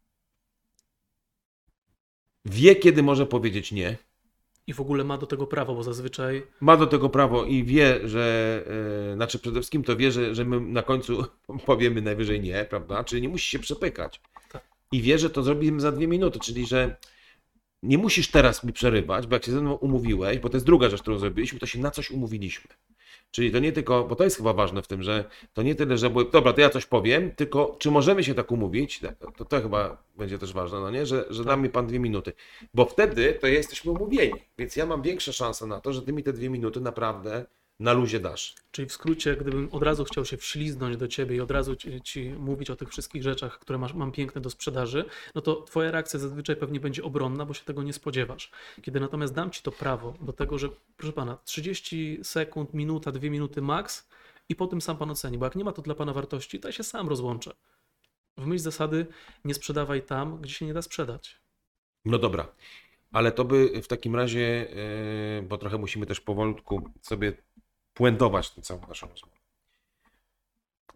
wie 2.45 2.77
kiedy 2.77 3.03
może 3.03 3.27
powiedzieć 3.27 3.73
nie, 3.73 3.97
I 4.67 4.75
w 4.75 4.81
ogóle 4.81 5.05
ma 5.05 5.19
do 5.19 5.27
tego 5.27 5.47
prawo, 5.47 5.75
bo 5.75 5.83
zazwyczaj 5.83 6.43
ma 6.61 6.77
do 6.77 6.87
tego 6.87 7.09
prawo 7.09 7.45
i 7.45 7.65
wie, 7.65 8.09
że, 8.09 8.65
yy, 9.09 9.15
znaczy 9.15 9.39
przede 9.39 9.61
wszystkim 9.61 9.85
to 9.85 9.97
wie, 9.97 10.13
że, 10.13 10.35
że 10.35 10.45
my 10.45 10.61
na 10.61 10.83
końcu 10.83 11.25
powiemy 11.67 12.03
najwyżej 12.03 12.41
nie, 12.41 12.67
prawda? 12.71 13.05
Czyli 13.05 13.23
nie 13.23 13.29
musi 13.29 13.51
się 13.51 13.59
przepykać. 13.59 14.21
Tak. 14.53 14.63
I 14.93 15.03
wie, 15.03 15.19
że 15.19 15.31
to 15.31 15.43
zrobimy 15.43 15.81
za 15.81 15.93
dwie 15.93 16.07
minuty, 16.07 16.39
czyli 16.39 16.67
że 16.67 16.97
nie 17.83 17.99
musisz 17.99 18.29
teraz 18.29 18.65
mi 18.65 18.73
przerywać, 18.73 19.27
bo 19.27 19.37
jak 19.37 19.45
się 19.45 19.53
ze 19.53 19.61
mną 19.61 19.75
umówiłeś, 19.75 20.39
bo 20.39 20.49
to 20.49 20.57
jest 20.57 20.67
druga 20.67 20.91
rzecz, 20.91 21.03
którą 21.03 21.19
zrobiliśmy, 21.19 21.59
to 21.59 21.67
się 21.67 21.79
na 21.79 21.91
coś 21.91 22.11
umówiliśmy. 22.11 22.71
Czyli 23.31 23.51
to 23.51 23.59
nie 23.59 23.73
tylko, 23.73 24.05
bo 24.05 24.17
to 24.17 24.25
jest 24.25 24.37
chyba 24.37 24.53
ważne 24.53 24.83
w 24.83 24.87
tym, 24.87 25.03
że 25.03 25.25
to 25.53 25.63
nie 25.63 25.75
tyle, 25.75 25.99
że 25.99 26.11
było, 26.11 26.25
dobra, 26.25 26.53
to 26.53 26.61
ja 26.61 26.71
coś 26.71 26.87
powiem, 26.87 27.31
tylko 27.31 27.77
czy 27.79 27.91
możemy 27.91 28.25
się 28.25 28.35
tak 28.35 28.53
umówić, 28.53 29.01
to, 29.37 29.45
to 29.45 29.63
chyba 29.63 30.03
będzie 30.17 30.39
też 30.39 30.53
ważne, 30.53 30.81
no 30.81 30.91
nie, 30.91 31.07
że, 31.07 31.25
że 31.31 31.45
da 31.45 31.57
mi 31.57 31.69
pan 31.69 31.87
dwie 31.87 31.99
minuty. 31.99 32.33
Bo 32.75 32.85
wtedy 32.85 33.39
to 33.41 33.47
jesteśmy 33.47 33.93
umówieni, 33.93 34.41
więc 34.59 34.77
ja 34.77 34.87
mam 34.87 35.03
większe 35.03 35.33
szanse 35.33 35.67
na 35.67 35.81
to, 35.81 35.93
że 35.93 36.03
ty 36.03 36.13
mi 36.13 36.23
te 36.23 36.33
dwie 36.33 36.51
minuty 36.51 36.81
naprawdę 36.81 37.47
na 37.81 37.93
luzie 37.93 38.21
dasz. 38.21 38.55
Czyli 38.71 38.89
w 38.89 38.93
skrócie, 38.93 39.37
gdybym 39.37 39.69
od 39.73 39.83
razu 39.83 40.05
chciał 40.05 40.25
się 40.25 40.37
wśliznąć 40.37 40.97
do 40.97 41.09
ciebie 41.09 41.37
i 41.37 41.41
od 41.41 41.51
razu 41.51 41.77
ci, 41.77 42.03
ci 42.03 42.31
mówić 42.31 42.71
o 42.71 42.77
tych 42.77 42.89
wszystkich 42.89 43.23
rzeczach, 43.23 43.59
które 43.59 43.79
masz, 43.79 43.95
mam 43.95 44.13
piękne 44.13 44.41
do 44.41 44.51
sprzedaży, 44.51 45.05
no 45.35 45.41
to 45.41 45.63
twoja 45.63 45.91
reakcja 45.91 46.19
zazwyczaj 46.19 46.57
pewnie 46.57 46.81
będzie 46.81 47.03
obronna, 47.03 47.47
bo 47.47 47.55
się 47.55 47.65
tego 47.65 47.83
nie 47.83 47.93
spodziewasz. 47.93 48.51
Kiedy 48.83 49.01
natomiast 49.01 49.35
dam 49.35 49.51
ci 49.51 49.63
to 49.63 49.73
prawo 49.73 50.15
do 50.21 50.33
tego, 50.33 50.59
że 50.59 50.69
proszę 50.97 51.13
pana, 51.13 51.39
30 51.45 52.19
sekund, 52.23 52.75
minuta, 52.75 53.13
dwie 53.13 53.31
minuty 53.31 53.63
max 53.63 54.09
i 54.49 54.57
po 54.57 54.67
tym 54.67 54.81
sam 54.81 54.97
pan 54.97 55.11
oceni, 55.11 55.39
bo 55.39 55.47
jak 55.47 55.57
nie 55.57 55.65
ma 55.65 55.73
to 55.73 55.83
dla 55.83 55.95
pana 55.95 56.13
wartości, 56.13 56.61
to 56.61 56.69
ja 56.69 56.73
się 56.73 56.83
sam 56.83 57.09
rozłączę. 57.09 57.53
W 58.37 58.47
myśl 58.47 58.63
zasady 58.63 59.07
nie 59.45 59.55
sprzedawaj 59.55 60.03
tam, 60.03 60.41
gdzie 60.41 60.55
się 60.55 60.67
nie 60.67 60.75
da 60.75 60.83
sprzedać. 60.83 61.41
No 62.05 62.19
dobra, 62.19 62.49
ale 63.13 63.33
to 63.33 63.45
by 63.45 63.83
w 63.83 63.89
takim 63.89 64.17
razie, 64.17 64.67
yy, 65.41 65.49
bo 65.49 65.59
trochę 65.59 65.79
musimy 65.79 66.07
też 66.07 66.21
powolutku 66.21 66.91
sobie 67.03 67.33
puentować 68.01 68.51
tę 68.51 68.63
całą 68.63 68.81
naszą 68.89 69.09
rozmowę. 69.09 69.37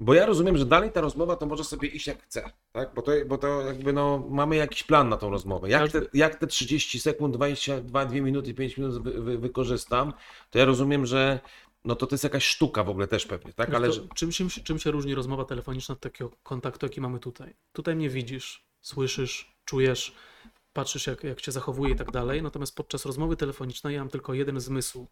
Bo 0.01 0.15
ja 0.15 0.27
rozumiem, 0.27 0.59
że 0.59 0.67
dalej 0.67 0.93
ta 0.93 1.01
rozmowa 1.01 1.37
to 1.37 1.47
może 1.47 1.65
sobie 1.65 1.89
iść 1.89 2.07
jak 2.07 2.23
chce, 2.23 2.51
tak? 2.73 2.95
Bo 2.95 3.03
to, 3.03 3.13
bo 3.27 3.39
to 3.39 3.61
jakby 3.61 3.93
no, 3.93 4.27
mamy 4.31 4.57
jakiś 4.57 4.83
plan 4.83 5.09
na 5.09 5.17
tą 5.17 5.31
rozmowę. 5.31 5.71
Jak 5.71 5.93
te, 5.93 6.01
jak 6.15 6.35
te 6.35 6.47
30 6.47 7.01
sekund, 7.01 7.35
22, 7.35 8.07
2 8.07 8.21
minuty, 8.21 8.55
5 8.55 8.77
minut 8.77 9.03
wy, 9.03 9.23
wy, 9.23 9.39
wykorzystam, 9.39 10.13
to 10.51 10.59
ja 10.59 10.65
rozumiem, 10.65 11.07
że 11.07 11.41
no 11.85 11.95
to 11.97 12.07
to 12.07 12.15
jest 12.15 12.25
jakaś 12.25 12.45
sztuka 12.45 12.85
w 12.85 12.89
ogóle 12.89 13.07
też 13.07 13.27
pewnie, 13.27 13.53
tak? 13.53 13.75
Ale 13.75 13.89
czym, 14.15 14.33
się- 14.33 14.51
czym 14.51 14.79
się 14.79 14.91
różni 14.91 15.15
rozmowa 15.15 15.45
telefoniczna 15.45 15.93
od 15.93 16.01
takiego 16.01 16.31
kontaktu, 16.43 16.87
jaki 16.87 17.01
mamy 17.01 17.19
tutaj? 17.19 17.55
Tutaj 17.73 17.97
mnie 17.97 18.11
widzisz, 18.11 18.65
słyszysz, 18.81 19.57
czujesz, 19.65 20.15
patrzysz, 20.73 21.07
jak, 21.07 21.25
jak 21.25 21.41
się 21.41 21.53
zachowuje 21.53 21.93
i 21.93 21.97
tak 21.97 22.11
dalej. 22.11 22.43
Natomiast 22.43 22.77
podczas 22.77 23.07
rozmowy 23.07 23.37
telefonicznej 23.37 23.95
ja 23.95 24.01
mam 24.01 24.09
tylko 24.09 24.35
jeden 24.35 24.61
zmysł. 24.61 25.07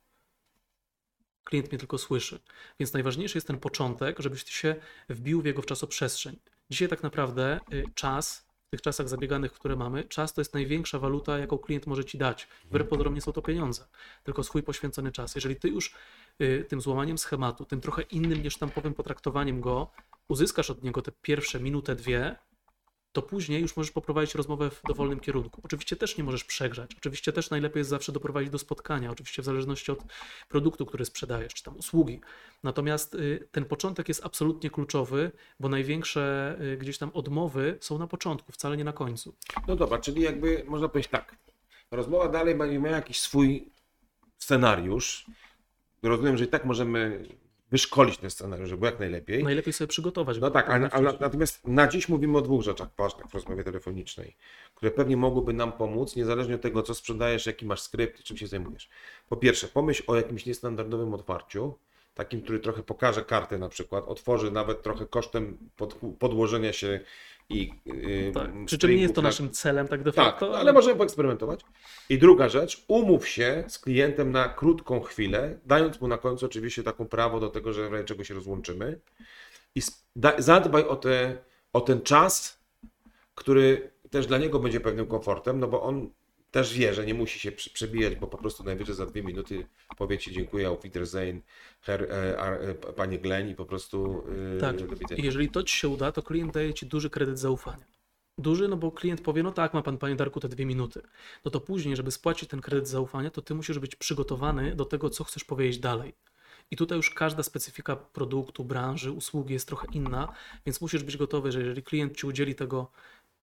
Klient 1.45 1.71
mnie 1.73 1.79
tylko 1.79 1.99
słyszy. 1.99 2.41
Więc 2.81 2.93
najważniejszy 2.93 3.37
jest 3.39 3.47
ten 3.47 3.59
początek, 3.59 4.21
żebyś 4.21 4.45
ty 4.45 4.53
się 4.53 4.77
wbił 5.09 5.43
w 5.43 5.45
jego 5.45 5.63
czasoprzestrzeń. 5.63 6.39
Dzisiaj 6.71 6.89
tak 6.89 7.03
naprawdę 7.03 7.61
y, 7.73 7.85
czas 7.95 8.47
w 8.67 8.71
tych 8.71 8.83
czasach 8.83 9.09
zabieganych, 9.09 9.53
które 9.53 9.77
mamy, 9.77 10.05
czas 10.05 10.35
to 10.35 10.41
jest 10.41 10.55
największa 10.55 10.99
waluta, 10.99 11.39
jaką 11.39 11.59
klient 11.59 11.87
może 11.87 12.05
ci 12.05 12.19
dać. 12.19 12.49
Wbrew 12.65 12.89
nie 13.13 13.21
są 13.21 13.33
to 13.33 13.43
pieniądze, 13.43 13.89
tylko 14.25 14.43
swój 14.43 14.63
poświęcony 14.63 15.13
czas. 15.13 15.35
Jeżeli 15.35 15.57
ty 15.57 15.69
już 15.69 15.95
y, 16.41 16.67
tym 16.69 16.81
złamaniem 16.81 17.19
schematu, 17.19 17.65
tym 17.65 17.81
trochę 17.81 18.03
innym 18.03 18.43
niż 18.43 18.55
sztampowym 18.55 18.95
potraktowaniem 18.95 19.61
go, 19.61 19.91
uzyskasz 20.29 20.71
od 20.71 20.83
niego 20.83 21.03
te 21.03 21.13
pierwsze 21.23 21.61
minutę, 21.61 21.95
dwie, 21.95 22.37
to 23.13 23.23
później 23.23 23.63
już 23.63 23.77
możesz 23.77 23.93
poprowadzić 23.93 24.35
rozmowę 24.35 24.71
w 24.71 24.83
dowolnym 24.89 25.21
kierunku. 25.21 25.61
Oczywiście 25.65 25.97
też 25.97 26.19
nie 26.19 26.25
możesz 26.25 26.45
przegrzać. 26.45 26.95
Oczywiście 26.99 27.33
też 27.33 27.51
najlepiej 27.51 27.81
jest 27.81 27.91
zawsze 27.91 28.13
doprowadzić 28.13 28.51
do 28.51 28.59
spotkania, 28.59 29.11
oczywiście 29.11 29.43
w 29.43 29.45
zależności 29.45 29.93
od 29.93 29.99
produktu, 30.49 30.87
który 30.87 31.05
sprzedajesz, 31.05 31.55
czy 31.55 31.63
tam 31.63 31.77
usługi. 31.77 32.21
Natomiast 32.63 33.15
y, 33.15 33.49
ten 33.53 33.65
początek 33.65 34.09
jest 34.09 34.25
absolutnie 34.25 34.71
kluczowy, 34.71 35.33
bo 35.61 35.69
największe 35.69 36.57
y, 36.61 36.77
gdzieś 36.77 36.99
tam 36.99 37.11
odmowy 37.15 37.79
są 37.81 37.99
na 37.99 38.07
początku, 38.07 38.53
wcale 38.53 38.77
nie 38.77 38.85
na 38.85 38.93
końcu. 38.93 39.35
No 39.69 39.77
dobra, 39.77 39.99
czyli 39.99 40.23
jakby 40.23 40.65
można 40.69 40.89
powiedzieć 40.89 41.11
tak. 41.11 41.37
Rozmowa 41.91 42.29
dalej 42.29 42.55
będzie 42.55 42.79
miała 42.79 42.97
jakiś 42.97 43.21
swój 43.21 43.71
scenariusz. 44.39 45.27
Rozumiem, 46.03 46.37
że 46.37 46.45
i 46.45 46.49
tak 46.49 46.65
możemy 46.65 47.25
wyszkolić 47.73 48.19
ten 48.19 48.31
scenariusz, 48.31 48.69
żeby 48.69 48.87
jak 48.87 49.01
najlepiej. 49.01 49.45
Najlepiej 49.45 49.73
sobie 49.73 49.89
przygotować. 49.89 50.37
No 50.37 50.41
go 50.41 50.51
tak, 50.51 50.71
ale, 50.71 50.91
ale 50.91 51.13
natomiast 51.21 51.67
na 51.67 51.89
dziś 51.89 52.09
mówimy 52.09 52.39
o 52.39 52.41
dwóch 52.41 52.63
rzeczach 52.63 52.89
ważnych 52.99 53.27
w 53.27 53.35
rozmowie 53.35 53.65
telefonicznej, 53.65 54.37
które 54.75 54.91
pewnie 54.91 55.17
mogłyby 55.17 55.53
nam 55.53 55.73
pomóc, 55.73 56.17
niezależnie 56.17 56.55
od 56.55 56.61
tego, 56.61 56.83
co 56.83 56.95
sprzedajesz, 56.95 57.47
jaki 57.47 57.67
masz 57.67 57.81
skrypt 57.81 58.21
i 58.21 58.23
czym 58.23 58.37
się 58.37 58.47
zajmujesz. 58.47 58.89
Po 59.29 59.37
pierwsze, 59.37 59.69
pomyśl 59.69 60.03
o 60.07 60.17
jakimś 60.17 60.47
niestandardowym 60.47 61.15
otwarciu, 61.15 61.75
takim, 62.15 62.43
który 62.43 62.59
trochę 62.59 62.83
pokaże 62.83 63.25
kartę 63.25 63.59
na 63.59 63.69
przykład, 63.69 64.05
otworzy 64.09 64.51
nawet 64.51 64.83
trochę 64.83 65.07
kosztem 65.07 65.59
pod, 65.77 66.01
podłożenia 66.19 66.73
się 66.73 67.01
i 67.53 67.75
yy, 67.87 68.33
Tak. 68.35 68.51
Przy 68.67 68.79
czym 68.79 68.91
nie 68.91 68.97
jest 68.97 69.15
to 69.15 69.23
naszym 69.23 69.51
celem 69.51 69.89
tak 69.89 70.03
de 70.03 70.13
tak, 70.13 70.25
facto. 70.25 70.59
ale 70.59 70.73
możemy 70.73 70.97
poeksperymentować. 70.97 71.61
I 72.09 72.19
druga 72.19 72.49
rzecz, 72.49 72.85
umów 72.89 73.29
się 73.29 73.65
z 73.69 73.79
klientem 73.79 74.33
na 74.33 74.49
krótką 74.49 75.01
chwilę, 75.01 75.59
dając 75.67 76.01
mu 76.01 76.09
na 76.09 76.19
końcu 76.19 76.47
oczywiście 76.47 76.83
taką 76.83 77.09
prawo 77.09 77.41
do 77.41 77.49
tego, 77.49 77.73
że 77.73 77.89
w 77.89 77.93
razie 77.93 78.05
czego 78.05 78.25
się 78.25 78.35
rozłączymy. 78.35 79.01
I 79.75 79.81
zadbaj 80.39 80.85
o, 80.85 80.97
te, 80.97 81.37
o 81.73 81.81
ten 81.81 82.01
czas, 82.01 82.59
który 83.35 83.91
też 84.11 84.27
dla 84.27 84.39
niego 84.39 84.59
będzie 84.59 84.81
pewnym 84.81 85.07
komfortem, 85.07 85.61
no 85.61 85.69
bo 85.69 85.83
on 85.83 86.11
też 86.53 86.75
wie, 86.75 86.95
że 86.95 87.07
nie 87.07 87.15
musi 87.15 87.39
się 87.39 87.53
przebijać, 87.53 88.17
bo 88.17 88.27
po 88.27 88.39
prostu 88.39 88.65
najwyżej 88.65 88.95
za 88.95 89.07
dwie 89.07 89.23
minuty 89.23 89.67
powie 89.97 90.19
ci 90.19 90.33
dziękuję, 90.33 90.67
auf 90.67 90.83
Wiedersehen, 90.83 91.41
Herr, 91.81 92.03
e, 92.03 92.39
e, 92.39 92.75
panie 92.75 93.19
Glenn 93.19 93.49
i 93.49 93.55
po 93.55 93.65
prostu 93.65 94.25
e, 94.57 94.61
Tak. 94.61 94.77
I 95.19 95.23
jeżeli 95.23 95.49
to 95.49 95.63
ci 95.63 95.77
się 95.77 95.89
uda, 95.89 96.13
to 96.13 96.23
klient 96.23 96.53
daje 96.53 96.75
ci 96.75 96.87
duży 96.87 97.11
kredyt 97.11 97.39
zaufania. 97.39 97.85
Duży, 98.39 98.69
no 98.69 98.77
bo 98.77 98.93
klient 98.93 99.21
powie, 99.21 99.43
no 99.43 99.53
tak, 99.53 99.75
ma 99.75 99.83
pan, 99.83 99.99
panie 99.99 100.17
Darku, 100.17 100.41
te 100.41 100.49
dwie 100.49 100.67
minuty. 100.67 101.03
No 101.45 101.51
to 101.51 101.61
później, 101.61 101.97
żeby 101.97 102.11
spłacić 102.11 102.49
ten 102.49 102.61
kredyt 102.61 102.89
zaufania, 102.89 103.31
to 103.31 103.43
ty 103.43 103.55
musisz 103.55 103.79
być 103.79 103.97
przygotowany 103.97 104.75
do 104.75 104.85
tego, 104.85 105.11
co 105.11 105.25
chcesz 105.25 105.45
powiedzieć 105.45 105.79
dalej. 105.79 106.15
I 106.71 106.77
tutaj 106.77 106.97
już 106.97 107.11
każda 107.11 107.43
specyfika 107.43 107.97
produktu, 107.97 108.65
branży, 108.65 109.13
usługi 109.13 109.55
jest 109.55 109.69
trochę 109.69 109.87
inna, 109.93 110.33
więc 110.67 110.81
musisz 110.81 111.03
być 111.03 111.17
gotowy, 111.17 111.53
że 111.53 111.61
jeżeli 111.61 111.83
klient 111.83 112.17
ci 112.17 112.27
udzieli 112.27 112.55
tego 112.55 112.91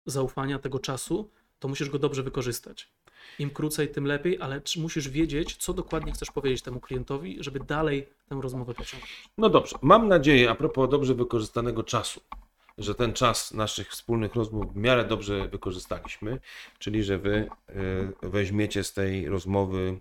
zaufania, 0.07 0.59
tego 0.59 0.79
czasu, 0.79 1.31
to 1.59 1.69
musisz 1.69 1.91
go 1.91 1.99
dobrze 1.99 2.23
wykorzystać. 2.23 2.94
Im 3.39 3.51
krócej, 3.51 3.89
tym 3.89 4.07
lepiej, 4.07 4.39
ale 4.41 4.61
musisz 4.77 5.09
wiedzieć, 5.09 5.57
co 5.57 5.73
dokładnie 5.73 6.13
chcesz 6.13 6.31
powiedzieć 6.31 6.63
temu 6.63 6.81
klientowi, 6.81 7.37
żeby 7.41 7.61
dalej 7.61 8.07
tę 8.29 8.39
rozmowę 8.41 8.75
pociągnąć. 8.75 9.29
No 9.39 9.51
dobrze, 9.51 9.77
mam 9.83 10.09
nadzieję, 10.09 10.51
a 10.51 10.55
propos 10.55 10.91
dobrze 10.91 11.15
wykorzystanego 11.15 11.83
czasu, 11.83 12.21
że 12.79 12.95
ten 12.95 13.13
czas 13.13 13.55
naszych 13.55 13.91
wspólnych 13.91 14.35
rozmów 14.35 14.73
w 14.73 14.77
miarę 14.77 15.05
dobrze 15.05 15.49
wykorzystaliśmy, 15.49 16.41
czyli 16.79 17.05
że 17.05 17.19
wy 17.19 17.49
y, 17.71 18.29
weźmiecie 18.29 18.85
z 18.85 18.93
tej 18.93 19.29
rozmowy 19.29 20.01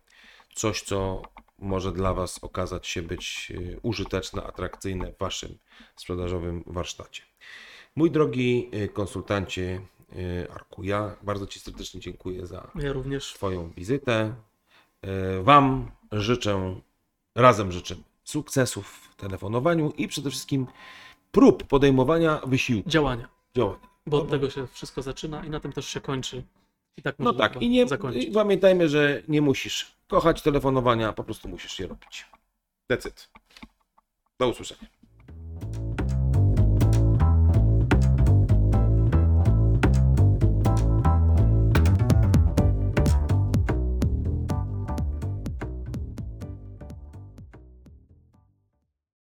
coś, 0.55 0.81
co 0.81 1.21
może 1.59 1.91
dla 1.91 2.13
Was 2.13 2.43
okazać 2.43 2.87
się 2.87 3.01
być 3.01 3.51
y, 3.55 3.79
użyteczne, 3.81 4.43
atrakcyjne 4.43 5.11
w 5.11 5.17
Waszym 5.17 5.57
sprzedażowym 5.95 6.63
warsztacie. 6.65 7.23
Mój 7.95 8.11
drogi 8.11 8.69
y, 8.73 8.87
konsultancie 8.87 9.81
Arku, 10.53 10.83
ja 10.83 11.15
bardzo 11.23 11.47
Ci 11.47 11.59
serdecznie 11.59 11.99
dziękuję 11.99 12.47
za 12.47 12.71
Ja 12.75 12.93
również 12.93 13.33
Twoją 13.33 13.69
wizytę. 13.69 14.35
E, 15.01 15.43
Wam 15.43 15.91
życzę, 16.11 16.75
razem 17.35 17.71
życzę 17.71 17.95
sukcesów 18.23 18.87
w 19.11 19.15
telefonowaniu 19.15 19.91
i 19.97 20.07
przede 20.07 20.29
wszystkim 20.29 20.67
prób 21.31 21.63
podejmowania 21.63 22.41
wysiłku. 22.45 22.89
działania. 22.89 23.29
działania. 23.55 23.79
Bo 24.05 24.17
od 24.21 24.29
tego 24.29 24.49
się 24.49 24.67
wszystko 24.67 25.01
zaczyna 25.01 25.45
i 25.45 25.49
na 25.49 25.59
tym 25.59 25.73
też 25.73 25.87
się 25.87 26.01
kończy. 26.01 26.43
I 26.97 27.01
tak 27.01 27.15
No 27.19 27.33
tak, 27.33 27.61
i 27.61 27.69
nie 27.69 27.87
zakończyć. 27.87 28.23
i 28.23 28.31
pamiętajmy, 28.31 28.89
że 28.89 29.23
nie 29.27 29.41
musisz 29.41 29.95
kochać 30.07 30.41
telefonowania, 30.41 31.13
po 31.13 31.23
prostu 31.23 31.49
musisz 31.49 31.79
je 31.79 31.87
robić. 31.87 32.25
Decyd. 32.89 33.29
Do 34.39 34.47
usłyszenia. 34.49 34.87